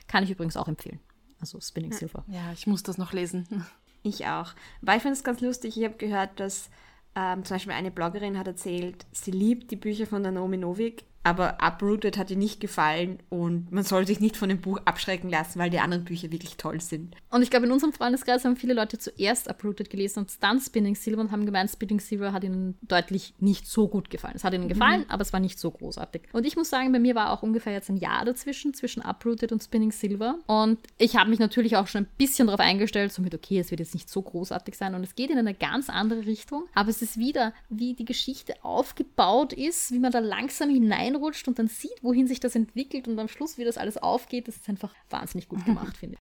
Kann 0.08 0.24
ich 0.24 0.30
übrigens 0.30 0.58
auch 0.58 0.68
empfehlen. 0.68 1.00
Also 1.40 1.60
Spinning 1.60 1.94
Silver. 1.94 2.24
Ja, 2.28 2.52
ich 2.54 2.68
muss 2.68 2.84
das 2.84 2.98
noch 2.98 3.14
lesen. 3.14 3.48
Ich 4.04 4.26
auch. 4.26 4.54
Weil 4.82 4.98
ich 4.98 5.04
finde 5.04 5.14
es 5.14 5.24
ganz 5.24 5.42
lustig, 5.42 5.78
ich 5.78 5.84
habe 5.84 5.96
gehört, 5.96 6.40
dass 6.40 6.72
ähm, 7.16 7.46
zum 7.46 7.54
Beispiel 7.54 7.74
eine 7.74 7.92
Bloggerin 7.92 8.36
hat 8.36 8.48
erzählt, 8.48 9.06
sie 9.12 9.30
liebt 9.30 9.70
die 9.70 9.76
Bücher 9.76 10.08
von 10.08 10.24
der 10.24 10.32
Naomi 10.32 10.58
Novik, 10.58 11.04
aber 11.24 11.58
Uprooted 11.62 12.18
hat 12.18 12.32
ihr 12.32 12.38
nicht 12.38 12.60
gefallen 12.60 13.20
und 13.30 13.72
man 13.72 13.84
soll 13.84 14.08
sich 14.08 14.20
nicht 14.20 14.38
von 14.38 14.50
dem 14.50 14.62
Buch 14.62 14.80
abschrecken 14.86 15.30
lassen, 15.30 15.60
weil 15.60 15.70
die 15.70 15.80
anderen 15.80 16.04
Bücher 16.04 16.32
wirklich 16.32 16.58
toll 16.58 16.82
sind. 16.82 17.16
Und 17.30 17.42
ich 17.42 17.50
glaube, 17.50 17.66
in 17.66 17.72
unserem 17.72 17.94
Freundeskreis 17.94 18.44
haben 18.44 18.56
viele 18.56 18.74
Leute 18.74 18.98
zuerst 18.98 19.50
Uprooted 19.50 19.90
gelesen 19.90 20.20
und 20.20 20.32
dann 20.42 20.60
Spinning 20.60 20.96
Silver 20.96 21.22
und 21.22 21.32
haben 21.32 21.46
gemeint, 21.46 21.70
Spinning 21.70 22.00
Silver 22.00 22.34
hat 22.34 22.44
ihnen 22.44 22.78
deutlich 22.82 23.34
nicht 23.40 23.68
so 23.68 23.88
gut 23.88 24.10
gefallen. 24.10 24.34
Es 24.36 24.44
hat 24.44 24.54
ihnen 24.54 24.68
gefallen, 24.68 25.02
mhm. 25.02 25.10
aber 25.10 25.22
es 25.22 25.34
war 25.34 25.40
nicht 25.40 25.60
so 25.60 25.70
großartig. 25.70 26.24
Und 26.34 26.46
ich 26.46 26.56
muss 26.56 26.70
sagen, 26.70 26.92
bei 26.92 27.00
mir 27.00 27.16
war 27.16 27.32
auch 27.32 27.44
ungefähr 27.44 27.74
jetzt 27.74 27.90
ein 27.90 27.98
Jahr 27.98 28.26
dazwischen, 28.26 28.74
zwischen 28.74 29.04
Uprooted 29.04 29.52
und 29.52 29.64
Spinning 29.64 29.92
Silver. 29.92 30.40
Und 30.48 30.80
ich 30.98 31.16
habe 31.16 31.30
mich 31.30 31.40
natürlich 31.40 31.78
auch 31.78 31.88
schon 31.88 32.04
ein 32.04 32.10
bisschen 32.18 32.48
darauf 32.48 32.60
eingestellt, 32.60 33.14
so 33.14 33.22
mit, 33.22 33.36
okay, 33.36 33.60
es 33.60 33.72
wird 33.72 33.80
jetzt 33.80 33.94
nicht 33.94 34.10
so 34.10 34.22
großartig 34.22 34.76
sein 34.76 34.96
und 34.96 35.04
es 35.04 35.16
geht 35.16 35.30
in 35.30 35.38
eine 35.38 35.54
ganz 35.54 35.90
andere 35.90 36.26
Richtung, 36.26 36.66
aber 36.74 36.90
es 36.90 37.02
ist 37.02 37.18
wieder, 37.18 37.54
wie 37.70 37.94
die 37.94 38.06
Geschichte 38.06 38.56
aufgebaut 38.64 39.54
ist, 39.54 39.92
wie 39.92 40.00
man 40.00 40.12
da 40.12 40.20
langsam 40.20 40.70
hineinrutscht 41.12 41.48
und 41.48 41.60
dann 41.60 41.68
sieht, 41.68 42.02
wohin 42.02 42.28
sich 42.28 42.40
das 42.40 42.56
entwickelt 42.56 43.08
und 43.08 43.20
am 43.20 43.28
Schluss, 43.28 43.58
wie 43.58 43.64
das 43.64 43.78
alles 43.78 43.98
aufgeht, 43.98 44.48
das 44.48 44.58
ist 44.58 44.70
einfach 44.70 44.94
wahnsinnig 45.10 45.48
gut 45.48 45.66
gemacht, 45.66 45.98
finde 45.98 46.16
ich. 46.16 46.22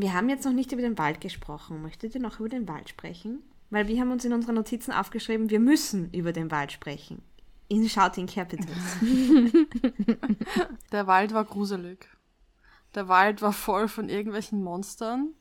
Wir 0.00 0.12
haben 0.12 0.28
jetzt 0.28 0.44
noch 0.44 0.52
nicht 0.52 0.72
über 0.72 0.82
den 0.82 0.98
Wald 0.98 1.20
gesprochen. 1.20 1.82
Möchtet 1.82 2.14
ihr 2.14 2.20
noch 2.20 2.40
über 2.40 2.48
den 2.48 2.68
Wald 2.68 2.88
sprechen? 2.88 3.42
Weil 3.70 3.88
wir 3.88 4.00
haben 4.00 4.12
uns 4.12 4.24
in 4.24 4.32
unseren 4.32 4.54
Notizen 4.54 4.92
aufgeschrieben, 4.92 5.50
wir 5.50 5.60
müssen 5.60 6.12
über 6.12 6.32
den 6.32 6.50
Wald 6.50 6.72
sprechen. 6.72 7.22
In 7.68 7.88
Shouting 7.88 8.26
Capitals. 8.26 8.96
Der 10.92 11.06
Wald 11.06 11.34
war 11.34 11.44
gruselig. 11.44 12.06
Der 12.94 13.08
Wald 13.08 13.42
war 13.42 13.52
voll 13.52 13.88
von 13.88 14.08
irgendwelchen 14.08 14.62
Monstern, 14.62 15.34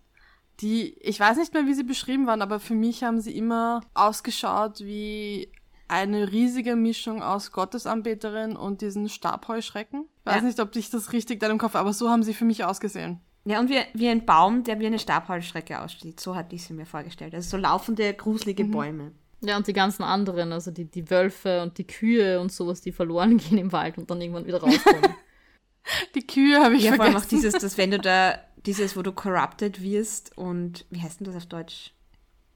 die, 0.59 0.93
ich 0.99 1.19
weiß 1.19 1.37
nicht 1.37 1.53
mehr, 1.53 1.67
wie 1.67 1.73
sie 1.73 1.83
beschrieben 1.83 2.25
waren, 2.25 2.41
aber 2.41 2.59
für 2.59 2.73
mich 2.73 3.03
haben 3.03 3.21
sie 3.21 3.37
immer 3.37 3.81
ausgeschaut 3.93 4.79
wie 4.79 5.51
eine 5.87 6.31
riesige 6.31 6.75
Mischung 6.75 7.21
aus 7.21 7.51
Gottesanbeterin 7.51 8.55
und 8.55 8.81
diesen 8.81 9.09
Stabheuschrecken. 9.09 10.05
Ich 10.19 10.25
weiß 10.25 10.35
ja. 10.37 10.41
nicht, 10.41 10.59
ob 10.59 10.75
ich 10.75 10.89
das 10.89 11.13
richtig 11.13 11.39
da 11.39 11.49
im 11.49 11.57
Kopf, 11.57 11.75
aber 11.75 11.93
so 11.93 12.09
haben 12.09 12.23
sie 12.23 12.33
für 12.33 12.45
mich 12.45 12.63
ausgesehen. 12.63 13.21
Ja, 13.45 13.59
und 13.59 13.69
wie, 13.69 13.79
wie 13.93 14.09
ein 14.09 14.25
Baum, 14.25 14.63
der 14.63 14.79
wie 14.79 14.87
eine 14.87 14.99
Stabheuschrecke 14.99 15.81
aussieht. 15.81 16.19
So 16.19 16.35
hatte 16.35 16.55
ich 16.55 16.65
sie 16.65 16.73
mir 16.73 16.85
vorgestellt. 16.85 17.33
Also 17.33 17.51
so 17.51 17.57
laufende, 17.57 18.13
gruselige 18.13 18.65
mhm. 18.65 18.71
Bäume. 18.71 19.11
Ja, 19.41 19.55
und 19.55 19.67
die 19.67 19.73
ganzen 19.73 20.03
anderen, 20.03 20.51
also 20.51 20.71
die, 20.71 20.85
die 20.85 21.09
Wölfe 21.09 21.61
und 21.61 21.77
die 21.77 21.87
Kühe 21.87 22.41
und 22.41 22.51
sowas, 22.51 22.81
die 22.81 22.91
verloren 22.91 23.37
gehen 23.37 23.57
im 23.57 23.71
Wald 23.71 23.97
und 23.97 24.09
dann 24.11 24.19
irgendwann 24.19 24.45
wieder 24.45 24.59
rauskommen. 24.59 25.01
die 26.15 26.27
Kühe 26.27 26.61
habe 26.61 26.75
ich 26.75 26.83
ja, 26.83 26.89
vergessen. 26.89 26.91
Ja, 26.91 26.95
vor 26.95 27.05
allem 27.05 27.15
auch 27.15 27.25
dieses, 27.25 27.53
dass 27.53 27.77
wenn 27.77 27.91
du 27.91 27.99
da, 27.99 28.37
dieses, 28.65 28.97
wo 28.97 29.01
du 29.01 29.13
corrupted 29.13 29.81
wirst 29.81 30.37
und, 30.37 30.85
wie 30.89 31.01
heißt 31.01 31.21
denn 31.21 31.27
das 31.27 31.37
auf 31.37 31.45
Deutsch? 31.45 31.93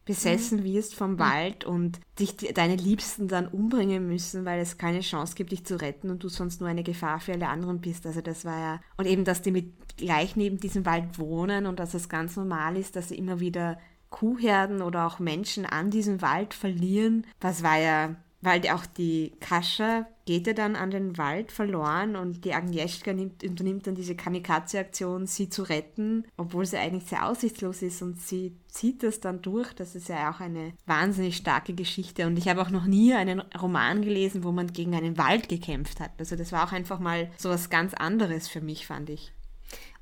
Besessen 0.06 0.60
mhm. 0.60 0.64
wirst 0.64 0.96
vom 0.96 1.14
mhm. 1.14 1.20
Wald 1.20 1.64
und 1.64 2.00
dich 2.20 2.36
deine 2.36 2.76
Liebsten 2.76 3.28
dann 3.28 3.48
umbringen 3.48 4.08
müssen, 4.08 4.46
weil 4.46 4.60
es 4.60 4.78
keine 4.78 5.02
Chance 5.02 5.36
gibt, 5.36 5.52
dich 5.52 5.66
zu 5.66 5.80
retten 5.80 6.10
und 6.10 6.24
du 6.24 6.30
sonst 6.30 6.60
nur 6.60 6.70
eine 6.70 6.84
Gefahr 6.84 7.20
für 7.20 7.34
alle 7.34 7.48
anderen 7.48 7.82
bist. 7.82 8.06
Also 8.06 8.22
das 8.22 8.46
war 8.46 8.60
ja 8.60 8.82
und 8.98 9.06
eben, 9.06 9.26
dass 9.26 9.42
die 9.42 9.52
mit 9.52 9.98
gleich 9.98 10.36
neben 10.36 10.60
diesem 10.60 10.86
Wald 10.86 11.20
wohnen 11.20 11.66
und 11.66 11.80
dass 11.80 11.94
es 11.94 12.10
ganz 12.10 12.36
normal 12.36 12.78
ist, 12.78 12.96
dass 12.96 13.10
sie 13.10 13.18
immer 13.18 13.40
wieder 13.40 13.80
Kuhherden 14.10 14.82
oder 14.82 15.08
auch 15.08 15.20
Menschen 15.20 15.66
an 15.66 15.90
diesem 15.90 16.22
Wald 16.22 16.54
verlieren. 16.54 17.26
Das 17.40 17.64
war 17.64 17.80
ja 17.80 18.16
weil 18.42 18.68
auch 18.70 18.86
die 18.86 19.34
Kascha 19.40 20.08
geht 20.32 20.48
ja 20.48 20.54
dann 20.54 20.78
an 20.78 20.92
den 20.92 21.18
Wald 21.18 21.52
verloren 21.52 22.16
und 22.16 22.46
die 22.46 22.54
Agnieszka 22.54 23.12
nimmt, 23.12 23.44
unternimmt 23.44 23.86
dann 23.86 23.96
diese 23.96 24.16
Kamikaze-Aktion, 24.16 25.28
sie 25.28 25.50
zu 25.50 25.64
retten, 25.64 26.26
obwohl 26.38 26.66
sie 26.66 26.78
eigentlich 26.78 27.04
sehr 27.04 27.28
aussichtslos 27.28 27.82
ist 27.82 28.02
und 28.02 28.18
sie 28.22 28.56
zieht 28.70 29.04
das 29.04 29.20
dann 29.20 29.42
durch. 29.42 29.74
Das 29.74 29.94
ist 29.94 30.08
ja 30.08 30.32
auch 30.32 30.40
eine 30.40 30.72
wahnsinnig 30.86 31.36
starke 31.36 31.74
Geschichte 31.74 32.28
und 32.28 32.38
ich 32.38 32.48
habe 32.48 32.62
auch 32.62 32.70
noch 32.70 32.86
nie 32.86 33.14
einen 33.14 33.42
Roman 33.62 34.04
gelesen, 34.04 34.46
wo 34.46 34.54
man 34.54 34.72
gegen 34.72 34.96
einen 34.96 35.18
Wald 35.18 35.50
gekämpft 35.50 36.00
hat. 36.00 36.12
Also 36.18 36.38
das 36.38 36.54
war 36.54 36.66
auch 36.66 36.72
einfach 36.72 37.00
mal 37.00 37.30
so 37.38 37.50
was 37.50 37.70
ganz 37.70 37.94
anderes 37.94 38.48
für 38.48 38.62
mich, 38.62 38.88
fand 38.88 39.10
ich. 39.10 39.34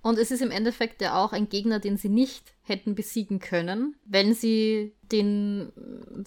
Und 0.02 0.18
es 0.18 0.32
ist 0.32 0.41
im 0.41 0.52
Endeffekt 0.52 1.02
ja 1.02 1.22
auch 1.22 1.34
ein 1.34 1.50
Gegner, 1.50 1.80
den 1.80 1.97
sie 1.97 2.10
nicht 2.10 2.54
hätten 2.64 2.95
besiegen 2.95 3.39
können, 3.39 3.95
wenn 4.06 4.34
sie 4.34 4.93
den, 5.12 5.72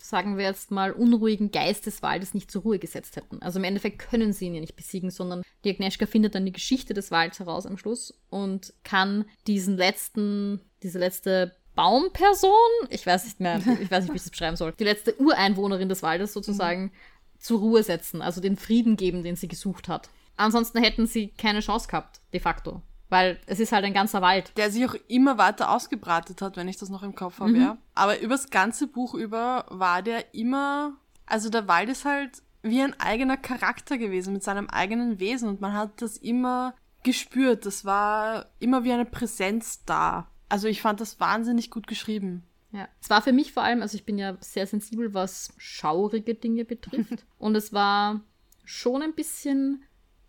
sagen 0.01 0.37
wir 0.37 0.45
jetzt 0.45 0.71
mal, 0.71 0.93
unruhigen 0.93 1.51
Geist 1.53 1.87
des 1.87 2.03
Waldes 2.03 2.35
nicht 2.35 2.51
zur 2.51 2.63
Ruhe 2.63 2.79
gesetzt 2.79 3.17
hätten. 3.17 3.41
Also 3.41 3.59
im 3.59 3.65
Endeffekt 3.65 3.99
können 3.99 4.33
sie 4.33 4.47
ihn 4.47 4.55
ja 4.55 4.61
nicht 4.61 4.77
besiegen, 4.77 5.11
sondern 5.11 5.43
die 5.65 5.71
Agnieszka 5.71 6.07
findet 6.07 6.35
dann 6.35 6.45
die 6.45 6.53
Geschichte 6.53 6.93
des 6.93 7.11
Walds 7.11 7.39
heraus 7.39 7.65
am 7.65 7.79
Schluss 7.79 8.19
und 8.29 8.75
kann 8.83 9.25
diesen 9.47 9.77
letzten, 9.77 10.61
diese 10.83 10.99
letzte 10.99 11.55
Baumperson, 11.75 12.51
ich 12.91 13.07
weiß 13.07 13.25
nicht 13.25 13.41
mehr, 13.41 13.59
ich 13.81 13.91
weiß 13.91 14.05
nicht, 14.05 14.13
wie 14.13 14.17
ich 14.17 14.23
das 14.23 14.31
beschreiben 14.31 14.57
soll, 14.57 14.73
die 14.73 14.85
letzte 14.85 15.19
Ureinwohnerin 15.19 15.89
des 15.89 16.03
Waldes 16.03 16.35
sozusagen 16.35 16.85
mhm. 16.85 16.91
zur 17.39 17.61
Ruhe 17.61 17.83
setzen, 17.83 18.21
also 18.21 18.41
den 18.41 18.57
Frieden 18.57 18.97
geben, 18.97 19.23
den 19.23 19.37
sie 19.37 19.49
gesucht 19.49 19.89
hat. 19.89 20.11
Ansonsten 20.37 20.83
hätten 20.83 21.07
sie 21.07 21.29
keine 21.29 21.61
Chance 21.61 21.89
gehabt, 21.89 22.21
de 22.33 22.41
facto. 22.41 22.83
Weil 23.13 23.39
es 23.45 23.61
ist 23.61 23.73
halt 23.73 23.85
ein 23.85 23.93
ganzer 23.93 24.23
Wald. 24.23 24.57
Der 24.57 24.71
sich 24.71 24.87
auch 24.87 24.95
immer 25.07 25.37
weiter 25.37 25.71
ausgebratet 25.71 26.41
hat, 26.41 26.57
wenn 26.57 26.67
ich 26.67 26.79
das 26.79 26.89
noch 26.89 27.03
im 27.03 27.15
Kopf 27.15 27.41
habe, 27.41 27.51
mhm. 27.51 27.61
ja. 27.61 27.79
Aber 27.95 28.19
übers 28.21 28.49
ganze 28.49 28.87
Buch 28.87 29.13
über 29.13 29.67
war 29.69 30.01
der 30.01 30.33
immer. 30.35 30.95
Also 31.27 31.51
der 31.51 31.69
Wald 31.69 31.91
ist 31.91 32.07
halt 32.07 32.43
wie 32.63 32.81
ein 32.81 32.99
eigener 32.99 33.37
Charakter 33.37 33.99
gewesen 33.99 34.33
mit 34.33 34.43
seinem 34.43 34.71
eigenen 34.71 35.21
Wesen 35.21 35.51
und 35.51 35.61
man 35.61 35.75
hat 35.75 36.01
das 36.01 36.17
immer 36.17 36.75
gespürt. 37.03 37.67
Das 37.67 37.85
war 37.85 38.47
immer 38.61 38.83
wie 38.83 38.93
eine 38.93 39.05
Präsenz 39.05 39.85
da. 39.85 40.29
Also 40.49 40.67
ich 40.67 40.81
fand 40.81 40.99
das 41.03 41.21
wahnsinnig 41.21 41.71
gut 41.71 41.87
geschrieben. 41.87 42.45
Ja, 42.71 42.89
es 43.03 43.11
war 43.11 43.21
für 43.21 43.35
mich 43.35 43.53
vor 43.53 43.63
allem, 43.63 43.83
also 43.83 43.95
ich 43.95 44.07
bin 44.07 44.17
ja 44.17 44.39
sehr 44.41 44.67
sensibel, 44.67 45.13
was 45.13 45.53
schaurige 45.59 46.35
Dinge 46.35 46.65
betrifft. 46.65 47.27
und 47.39 47.57
es 47.57 47.75
war 47.75 48.23
schon 48.65 49.03
ein 49.03 49.15
bisschen 49.15 49.85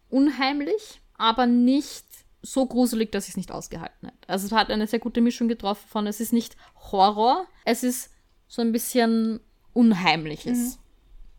unheimlich, 0.10 1.02
aber 1.18 1.46
nicht 1.46 2.23
so 2.44 2.66
gruselig, 2.68 3.12
dass 3.12 3.24
ich 3.24 3.32
es 3.32 3.38
nicht 3.38 3.52
ausgehalten 3.52 4.10
hätte. 4.10 4.30
Also 4.30 4.46
es 4.46 4.52
hat 4.52 4.70
eine 4.70 4.86
sehr 4.86 5.00
gute 5.00 5.22
Mischung 5.22 5.48
getroffen 5.48 5.88
von, 5.88 6.06
es 6.06 6.20
ist 6.20 6.34
nicht 6.34 6.56
Horror, 6.76 7.48
es 7.66 7.84
ist 7.84 8.12
so 8.48 8.62
ein 8.62 8.72
bisschen 8.72 9.40
Unheimliches. 9.72 10.78
Mhm. 10.78 10.84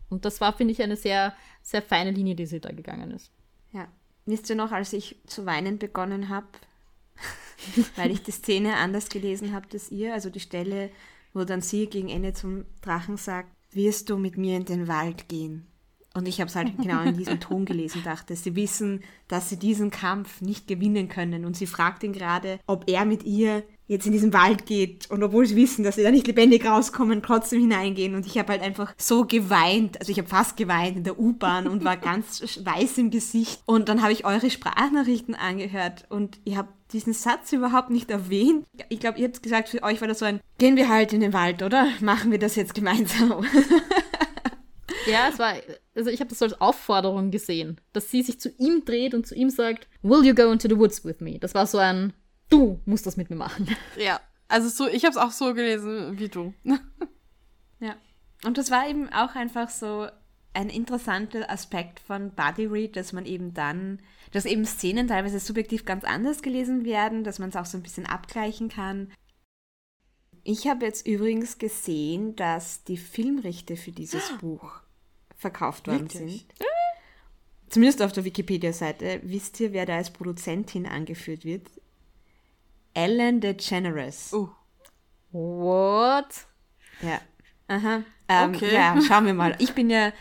Und 0.08 0.24
das 0.24 0.40
war, 0.40 0.56
finde 0.56 0.72
ich, 0.72 0.82
eine 0.82 0.96
sehr, 0.96 1.34
sehr 1.62 1.82
feine 1.82 2.10
Linie, 2.10 2.34
die 2.34 2.46
sie 2.46 2.60
da 2.60 2.72
gegangen 2.72 3.10
ist. 3.12 3.30
Ja. 3.72 3.86
Wisst 4.26 4.48
ihr 4.48 4.56
noch, 4.56 4.72
als 4.72 4.92
ich 4.92 5.16
zu 5.26 5.44
weinen 5.44 5.78
begonnen 5.78 6.30
habe, 6.30 6.48
weil 7.96 8.10
ich 8.10 8.22
die 8.22 8.32
Szene 8.32 8.76
anders 8.76 9.08
gelesen 9.08 9.52
habe 9.52 9.68
als 9.72 9.90
ihr, 9.90 10.14
also 10.14 10.30
die 10.30 10.40
Stelle, 10.40 10.90
wo 11.34 11.44
dann 11.44 11.60
sie 11.60 11.86
gegen 11.86 12.08
Ende 12.08 12.32
zum 12.32 12.64
Drachen 12.80 13.18
sagt, 13.18 13.50
wirst 13.72 14.08
du 14.08 14.16
mit 14.16 14.38
mir 14.38 14.56
in 14.56 14.64
den 14.64 14.88
Wald 14.88 15.28
gehen? 15.28 15.66
Und 16.14 16.28
ich 16.28 16.40
habe 16.40 16.48
es 16.48 16.54
halt 16.54 16.76
genau 16.78 17.02
in 17.02 17.16
diesem 17.16 17.40
Ton 17.40 17.64
gelesen, 17.64 18.02
dachte, 18.04 18.36
sie 18.36 18.54
wissen, 18.54 19.02
dass 19.26 19.48
sie 19.48 19.58
diesen 19.58 19.90
Kampf 19.90 20.40
nicht 20.40 20.68
gewinnen 20.68 21.08
können. 21.08 21.44
Und 21.44 21.56
sie 21.56 21.66
fragt 21.66 22.04
ihn 22.04 22.12
gerade, 22.12 22.60
ob 22.66 22.88
er 22.88 23.04
mit 23.04 23.24
ihr 23.24 23.64
jetzt 23.86 24.06
in 24.06 24.12
diesen 24.12 24.32
Wald 24.32 24.64
geht 24.64 25.10
und 25.10 25.22
obwohl 25.22 25.44
sie 25.44 25.56
wissen, 25.56 25.84
dass 25.84 25.96
sie 25.96 26.02
da 26.02 26.10
nicht 26.10 26.26
lebendig 26.26 26.64
rauskommen, 26.64 27.22
trotzdem 27.22 27.60
hineingehen. 27.60 28.14
Und 28.14 28.26
ich 28.26 28.38
habe 28.38 28.52
halt 28.52 28.62
einfach 28.62 28.94
so 28.96 29.26
geweint, 29.26 30.00
also 30.00 30.10
ich 30.10 30.18
habe 30.18 30.28
fast 30.28 30.56
geweint 30.56 30.96
in 30.96 31.04
der 31.04 31.18
U-Bahn 31.18 31.66
und 31.66 31.84
war 31.84 31.96
ganz 31.96 32.40
weiß 32.64 32.98
im 32.98 33.10
Gesicht. 33.10 33.60
Und 33.66 33.88
dann 33.88 34.02
habe 34.02 34.12
ich 34.12 34.24
eure 34.24 34.50
Sprachnachrichten 34.50 35.34
angehört 35.34 36.04
und 36.08 36.38
ihr 36.44 36.56
habt 36.56 36.72
diesen 36.92 37.12
Satz 37.12 37.52
überhaupt 37.52 37.90
nicht 37.90 38.10
erwähnt. 38.10 38.64
Ich 38.88 39.00
glaube, 39.00 39.18
ihr 39.18 39.26
habt 39.26 39.42
gesagt, 39.42 39.68
für 39.68 39.82
euch 39.82 40.00
war 40.00 40.08
das 40.08 40.20
so 40.20 40.24
ein, 40.24 40.40
gehen 40.58 40.76
wir 40.76 40.88
halt 40.88 41.12
in 41.12 41.20
den 41.20 41.32
Wald, 41.32 41.62
oder? 41.62 41.88
Machen 42.00 42.30
wir 42.30 42.38
das 42.38 42.54
jetzt 42.54 42.74
gemeinsam. 42.74 43.44
Ja, 45.06 45.28
es 45.28 45.38
war, 45.38 45.54
also 45.94 46.10
ich 46.10 46.20
habe 46.20 46.30
das 46.30 46.38
so 46.38 46.44
als 46.44 46.60
Aufforderung 46.60 47.30
gesehen, 47.30 47.80
dass 47.92 48.10
sie 48.10 48.22
sich 48.22 48.40
zu 48.40 48.50
ihm 48.58 48.84
dreht 48.84 49.14
und 49.14 49.26
zu 49.26 49.34
ihm 49.34 49.50
sagt, 49.50 49.88
Will 50.02 50.24
you 50.24 50.34
go 50.34 50.50
into 50.50 50.68
the 50.68 50.78
woods 50.78 51.04
with 51.04 51.20
me? 51.20 51.38
Das 51.38 51.54
war 51.54 51.66
so 51.66 51.78
ein, 51.78 52.12
du 52.48 52.80
musst 52.84 53.06
das 53.06 53.16
mit 53.16 53.30
mir 53.30 53.36
machen. 53.36 53.68
Ja, 53.98 54.20
also 54.48 54.68
so, 54.68 54.88
ich 54.88 55.04
habe 55.04 55.12
es 55.12 55.16
auch 55.16 55.30
so 55.30 55.54
gelesen 55.54 56.18
wie 56.18 56.28
du. 56.28 56.54
ja. 57.80 57.96
Und 58.44 58.58
das 58.58 58.70
war 58.70 58.88
eben 58.88 59.08
auch 59.10 59.34
einfach 59.34 59.70
so 59.70 60.06
ein 60.52 60.70
interessanter 60.70 61.50
Aspekt 61.50 61.98
von 61.98 62.30
Body 62.30 62.66
Read, 62.66 62.96
dass 62.96 63.12
man 63.12 63.26
eben 63.26 63.54
dann, 63.54 64.00
dass 64.32 64.44
eben 64.44 64.64
Szenen 64.64 65.08
teilweise 65.08 65.40
subjektiv 65.40 65.84
ganz 65.84 66.04
anders 66.04 66.42
gelesen 66.42 66.84
werden, 66.84 67.24
dass 67.24 67.38
man 67.38 67.48
es 67.48 67.56
auch 67.56 67.66
so 67.66 67.76
ein 67.76 67.82
bisschen 67.82 68.06
abgleichen 68.06 68.68
kann. 68.68 69.10
Ich 70.44 70.68
habe 70.68 70.84
jetzt 70.84 71.06
übrigens 71.06 71.58
gesehen, 71.58 72.36
dass 72.36 72.84
die 72.84 72.98
Filmrechte 72.98 73.76
für 73.76 73.92
dieses 73.92 74.30
Buch 74.38 74.83
verkauft 75.44 75.88
worden 75.88 76.10
Wirklich? 76.10 76.46
sind. 76.48 76.54
Zumindest 77.68 78.00
auf 78.00 78.12
der 78.12 78.24
Wikipedia-Seite. 78.24 79.20
Wisst 79.24 79.60
ihr, 79.60 79.74
wer 79.74 79.84
da 79.84 79.96
als 79.96 80.10
Produzentin 80.10 80.86
angeführt 80.86 81.44
wird? 81.44 81.68
Ellen 82.94 83.42
DeGeneres. 83.42 84.32
Oh. 84.32 84.48
What? 85.32 86.46
Ja. 87.02 87.20
Aha. 87.68 88.04
Ähm, 88.28 88.54
okay. 88.54 88.72
Ja, 88.72 88.98
schauen 89.02 89.26
wir 89.26 89.34
mal. 89.34 89.54
Ich 89.58 89.74
bin 89.74 89.90
ja, 89.90 90.12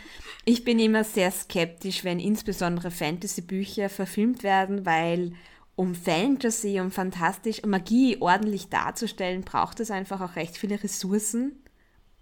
ich 0.44 0.64
bin 0.64 0.78
immer 0.78 1.04
sehr 1.04 1.30
skeptisch, 1.30 2.04
wenn 2.04 2.18
insbesondere 2.20 2.90
Fantasy-Bücher 2.90 3.88
verfilmt 3.88 4.42
werden, 4.42 4.84
weil 4.84 5.32
um 5.74 5.94
Fantasy, 5.94 6.80
um 6.80 6.90
fantastisch, 6.90 7.64
um 7.64 7.70
Magie 7.70 8.18
ordentlich 8.20 8.68
darzustellen, 8.68 9.42
braucht 9.42 9.80
es 9.80 9.90
einfach 9.90 10.20
auch 10.20 10.36
recht 10.36 10.58
viele 10.58 10.82
Ressourcen 10.82 11.63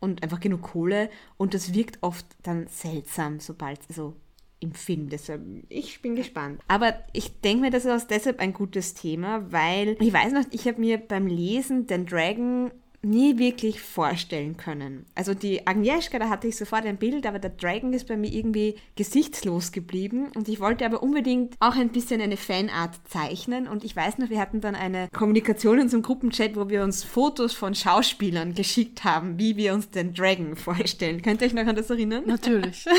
und 0.03 0.22
einfach 0.24 0.40
genug 0.40 0.62
Kohle 0.62 1.09
und 1.36 1.55
das 1.55 1.72
wirkt 1.74 1.98
oft 2.03 2.26
dann 2.42 2.66
seltsam, 2.66 3.38
sobald, 3.38 3.78
also 3.88 4.16
im 4.59 4.74
Film. 4.74 5.09
Deshalb, 5.09 5.42
ich 5.68 6.03
bin 6.03 6.16
gespannt. 6.16 6.61
Aber 6.66 6.94
ich 7.12 7.40
denke 7.40 7.62
mir, 7.62 7.70
das 7.70 7.84
ist 7.84 8.11
deshalb 8.11 8.40
ein 8.40 8.53
gutes 8.53 8.94
Thema, 8.94 9.50
weil 9.53 9.96
ich 10.00 10.12
weiß 10.12 10.32
noch, 10.32 10.44
ich 10.50 10.66
habe 10.66 10.80
mir 10.80 10.98
beim 10.98 11.26
Lesen 11.26 11.86
den 11.86 12.07
Dragon 12.07 12.72
nie 13.03 13.38
wirklich 13.38 13.80
vorstellen 13.80 14.57
können. 14.57 15.07
Also 15.14 15.34
die 15.34 15.66
Agnieszka, 15.66 16.18
da 16.18 16.28
hatte 16.28 16.46
ich 16.46 16.57
sofort 16.57 16.86
ein 16.86 16.96
Bild, 16.98 17.26
aber 17.26 17.38
der 17.38 17.50
Dragon 17.50 17.92
ist 17.92 18.07
bei 18.07 18.16
mir 18.16 18.32
irgendwie 18.32 18.76
gesichtslos 18.96 19.72
geblieben 19.72 20.30
und 20.36 20.48
ich 20.48 20.61
wollte 20.61 20.86
aber 20.86 21.03
unbedingt 21.03 21.55
auch 21.61 21.74
ein 21.74 21.90
bisschen 21.90 22.20
eine 22.20 22.36
Fanart 22.36 23.00
zeichnen 23.09 23.66
und 23.66 23.84
ich 23.84 23.96
weiß 23.96 24.18
noch, 24.18 24.30
wir 24.30 24.40
hatten 24.40 24.61
dann 24.61 24.76
eine 24.76 25.09
Kommunikation 25.12 25.78
in 25.78 25.84
unserem 25.84 26.03
Gruppenchat, 26.03 26.55
wo 26.55 26.68
wir 26.68 26.84
uns 26.84 27.03
Fotos 27.03 27.55
von 27.55 27.74
Schauspielern 27.74 28.55
geschickt 28.55 29.03
haben, 29.05 29.38
wie 29.38 29.57
wir 29.57 29.74
uns 29.74 29.90
den 29.90 30.14
Dragon 30.14 30.55
vorstellen. 30.57 31.22
Könnt 31.22 31.40
ihr 31.42 31.48
euch 31.48 31.55
noch 31.55 31.66
an 31.66 31.76
das 31.76 31.90
erinnern? 31.90 32.24
Natürlich. 32.26 32.86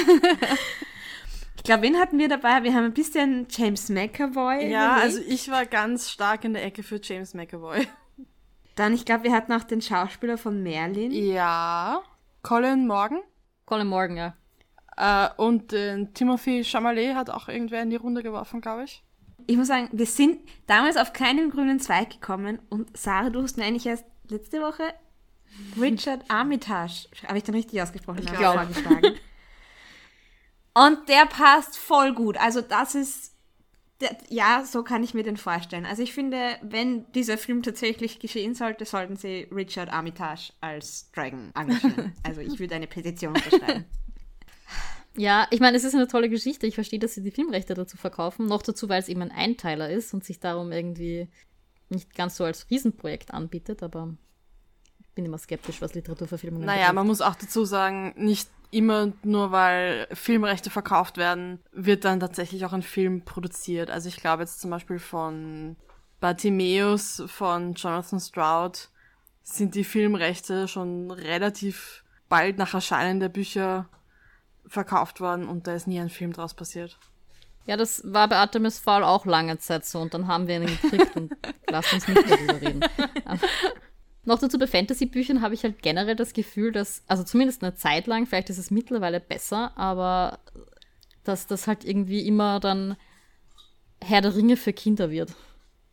Ich 1.56 1.68
glaube, 1.68 1.84
wen 1.84 1.98
hatten 1.98 2.20
wir 2.20 2.28
dabei? 2.28 2.62
Wir 2.64 2.74
haben 2.74 2.84
ein 2.84 2.94
bisschen 2.94 3.48
James 3.50 3.88
McAvoy. 3.88 4.70
ja, 4.70 4.96
also 4.98 5.22
ich 5.26 5.50
war 5.50 5.66
ganz 5.66 6.12
stark 6.12 6.44
in 6.44 6.52
der 6.52 6.66
Ecke 6.66 6.84
für 6.84 7.00
James 7.02 7.34
McAvoy. 7.34 7.88
Dann, 8.76 8.94
ich 8.94 9.06
glaube, 9.06 9.24
wir 9.24 9.34
hatten 9.34 9.54
auch 9.54 9.64
den 9.64 9.82
Schauspieler 9.82 10.38
von 10.38 10.64
Merlin. 10.64 11.12
Ja. 11.12 12.02
Colin 12.42 12.88
Morgan. 12.88 13.20
Colin 13.66 13.88
Morgan, 13.88 14.18
ja. 14.18 14.34
Äh, 14.98 15.30
und 15.38 15.72
den 15.72 16.14
Timothy 16.14 16.64
Chalamet 16.64 17.16
hat 17.16 17.30
auch 17.30 17.48
irgendwer 17.48 17.82
in 17.82 17.90
die 17.90 17.96
Runde 17.96 18.24
geworfen, 18.24 18.62
glaube 18.62 18.84
ich. 18.84 19.04
Ich 19.48 19.58
muss 19.58 19.68
sagen, 19.68 19.90
wir 19.92 20.06
sind 20.06 20.40
damals 20.68 20.98
auf 20.98 21.14
keinen 21.14 21.50
grünen 21.50 21.80
Zweig 21.80 22.12
gekommen 22.12 22.60
und 22.70 22.96
Sarah, 22.96 23.30
du 23.30 23.42
hast 23.42 23.58
mir 23.58 23.66
eigentlich 23.66 23.86
erst 23.86 24.06
letzte 24.30 24.62
Woche 24.62 24.94
Richard 25.80 26.24
Armitage, 26.30 27.08
habe 27.28 27.38
ich 27.38 27.44
den 27.44 27.56
richtig 27.56 27.82
ausgesprochen? 27.82 28.20
Ich 28.24 28.28
habe, 28.30 28.38
glaube. 28.38 28.74
vorgeschlagen. 28.74 29.20
Und 30.74 31.08
der 31.08 31.26
passt 31.26 31.78
voll 31.78 32.14
gut. 32.14 32.38
Also 32.38 32.62
das 32.62 32.96
ist, 32.96 33.33
ja, 34.30 34.66
so 34.66 34.84
kann 34.84 35.04
ich 35.04 35.14
mir 35.14 35.24
den 35.24 35.38
vorstellen. 35.38 35.86
Also 35.86 36.04
ich 36.04 36.14
finde, 36.14 36.58
wenn 36.62 37.12
dieser 37.14 37.38
Film 37.38 37.64
tatsächlich 37.64 38.20
geschehen 38.20 38.56
sollte, 38.56 38.86
sollten 38.86 39.16
sie 39.16 39.48
Richard 39.52 39.92
Armitage 39.92 40.54
als 40.62 41.12
Dragon 41.12 41.52
engagieren. 41.56 42.14
also 42.24 42.42
ich 42.42 42.60
würde 42.60 42.76
eine 42.76 42.88
Petition 42.88 43.36
unterschreiben. 43.36 43.86
Ja, 45.16 45.46
ich 45.52 45.60
meine, 45.60 45.78
es 45.78 45.84
ist 45.84 45.94
eine 45.94 46.08
tolle 46.08 46.28
Geschichte. 46.28 46.66
Ich 46.66 46.74
verstehe, 46.74 46.98
dass 46.98 47.14
sie 47.14 47.22
die 47.22 47.30
Filmrechte 47.30 47.76
dazu 47.76 47.98
verkaufen. 47.98 48.48
Noch 48.48 48.64
dazu, 48.64 48.90
weil 48.90 49.00
es 49.00 49.10
eben 49.10 49.22
ein 49.22 49.30
Einteiler 49.30 49.92
ist 49.92 50.12
und 50.16 50.24
sich 50.24 50.40
darum 50.40 50.72
irgendwie 50.72 51.30
nicht 51.90 52.16
ganz 52.16 52.36
so 52.36 52.44
als 52.46 52.68
Riesenprojekt 52.72 53.32
anbietet, 53.32 53.84
aber 53.84 54.16
ich 55.00 55.10
bin 55.14 55.26
immer 55.26 55.38
skeptisch, 55.38 55.82
was 55.82 55.94
Literaturverfilmungen 55.94 56.66
Naja, 56.66 56.92
man 56.94 57.06
muss 57.06 57.22
auch 57.22 57.36
dazu 57.36 57.64
sagen, 57.64 58.16
nicht 58.18 58.50
immer 58.74 59.14
nur 59.24 59.52
weil 59.52 60.08
Filmrechte 60.12 60.70
verkauft 60.70 61.18
werden, 61.18 61.60
wird 61.72 62.06
dann 62.06 62.20
tatsächlich 62.20 62.66
auch 62.66 62.74
ein 62.74 62.82
Film 62.82 63.24
produziert. 63.24 63.90
Also 63.90 64.10
ich 64.10 64.18
glaube 64.18 64.44
jetzt 64.44 64.62
zum 64.62 64.70
Beispiel 64.70 65.00
von 65.00 65.76
Bartimeus 66.20 67.24
von 67.28 67.74
Jonathan 67.74 68.20
Stroud 68.20 68.90
sind 69.44 69.76
die 69.76 69.84
Filmrechte 69.84 70.68
schon 70.68 71.12
relativ 71.12 72.04
bald 72.30 72.58
nach 72.58 72.74
Erscheinen 72.74 73.20
der 73.20 73.30
Bücher 73.30 73.90
verkauft 74.66 75.20
worden 75.20 75.48
und 75.48 75.68
da 75.68 75.74
ist 75.74 75.88
nie 75.88 76.00
ein 76.00 76.10
Film 76.10 76.34
draus 76.34 76.54
passiert. 76.54 76.98
Ja, 77.66 77.78
das 77.78 78.02
war 78.06 78.28
bei 78.28 78.38
Artemis 78.38 78.80
Fowl 78.80 79.04
auch 79.04 79.26
lange 79.26 79.58
Zeit 79.58 79.86
so 79.86 80.00
und 80.00 80.14
dann 80.14 80.28
haben 80.28 80.48
wir 80.48 80.62
ihn 80.62 80.66
gekriegt 80.66 81.16
und 81.16 81.34
lasst 81.70 81.94
uns 81.94 82.08
nicht 82.08 82.30
darüber 82.30 82.62
reden. 82.62 82.84
Noch 84.26 84.40
dazu 84.40 84.58
bei 84.58 84.68
Fantasy-Büchern 84.68 85.42
habe 85.42 85.54
ich 85.54 85.64
halt 85.64 85.82
generell 85.82 86.16
das 86.16 86.34
Gefühl, 86.34 86.72
dass, 86.72 87.04
also 87.08 87.24
zumindest 87.24 87.62
eine 87.62 87.76
Zeit 87.76 88.08
lang, 88.08 88.26
vielleicht 88.26 88.50
ist 88.50 88.58
es 88.58 88.72
mittlerweile 88.72 89.20
besser, 89.20 89.78
aber 89.78 90.40
dass 91.24 91.46
das 91.48 91.68
halt 91.68 91.84
irgendwie 91.84 92.26
immer 92.26 92.60
dann 92.60 92.96
Herr 94.02 94.22
der 94.22 94.36
Ringe 94.36 94.58
für 94.58 94.74
Kinder 94.74 95.10
wird. 95.10 95.34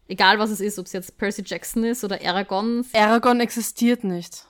Egal 0.08 0.38
was 0.38 0.50
es 0.50 0.60
ist, 0.60 0.78
ob 0.78 0.86
es 0.86 0.92
jetzt 0.92 1.18
Percy 1.18 1.42
Jackson 1.44 1.84
ist 1.84 2.02
oder 2.02 2.20
Aragorn. 2.24 2.84
Aragorn 2.92 3.40
existiert 3.40 4.02
nicht. 4.02 4.46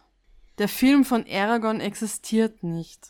Der 0.58 0.68
Film 0.68 1.04
von 1.04 1.26
Aragorn 1.30 1.80
existiert 1.80 2.62
nicht. 2.62 3.08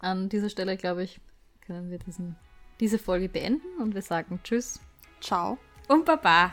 An 0.00 0.28
dieser 0.28 0.48
Stelle, 0.48 0.76
glaube 0.76 1.04
ich, 1.04 1.20
können 1.66 1.90
wir 1.90 1.98
diesen, 1.98 2.36
diese 2.80 2.98
Folge 2.98 3.28
beenden 3.28 3.78
und 3.78 3.94
wir 3.94 4.02
sagen 4.02 4.40
Tschüss. 4.42 4.80
Ciao. 5.20 5.58
Und 5.88 6.04
Baba. 6.04 6.52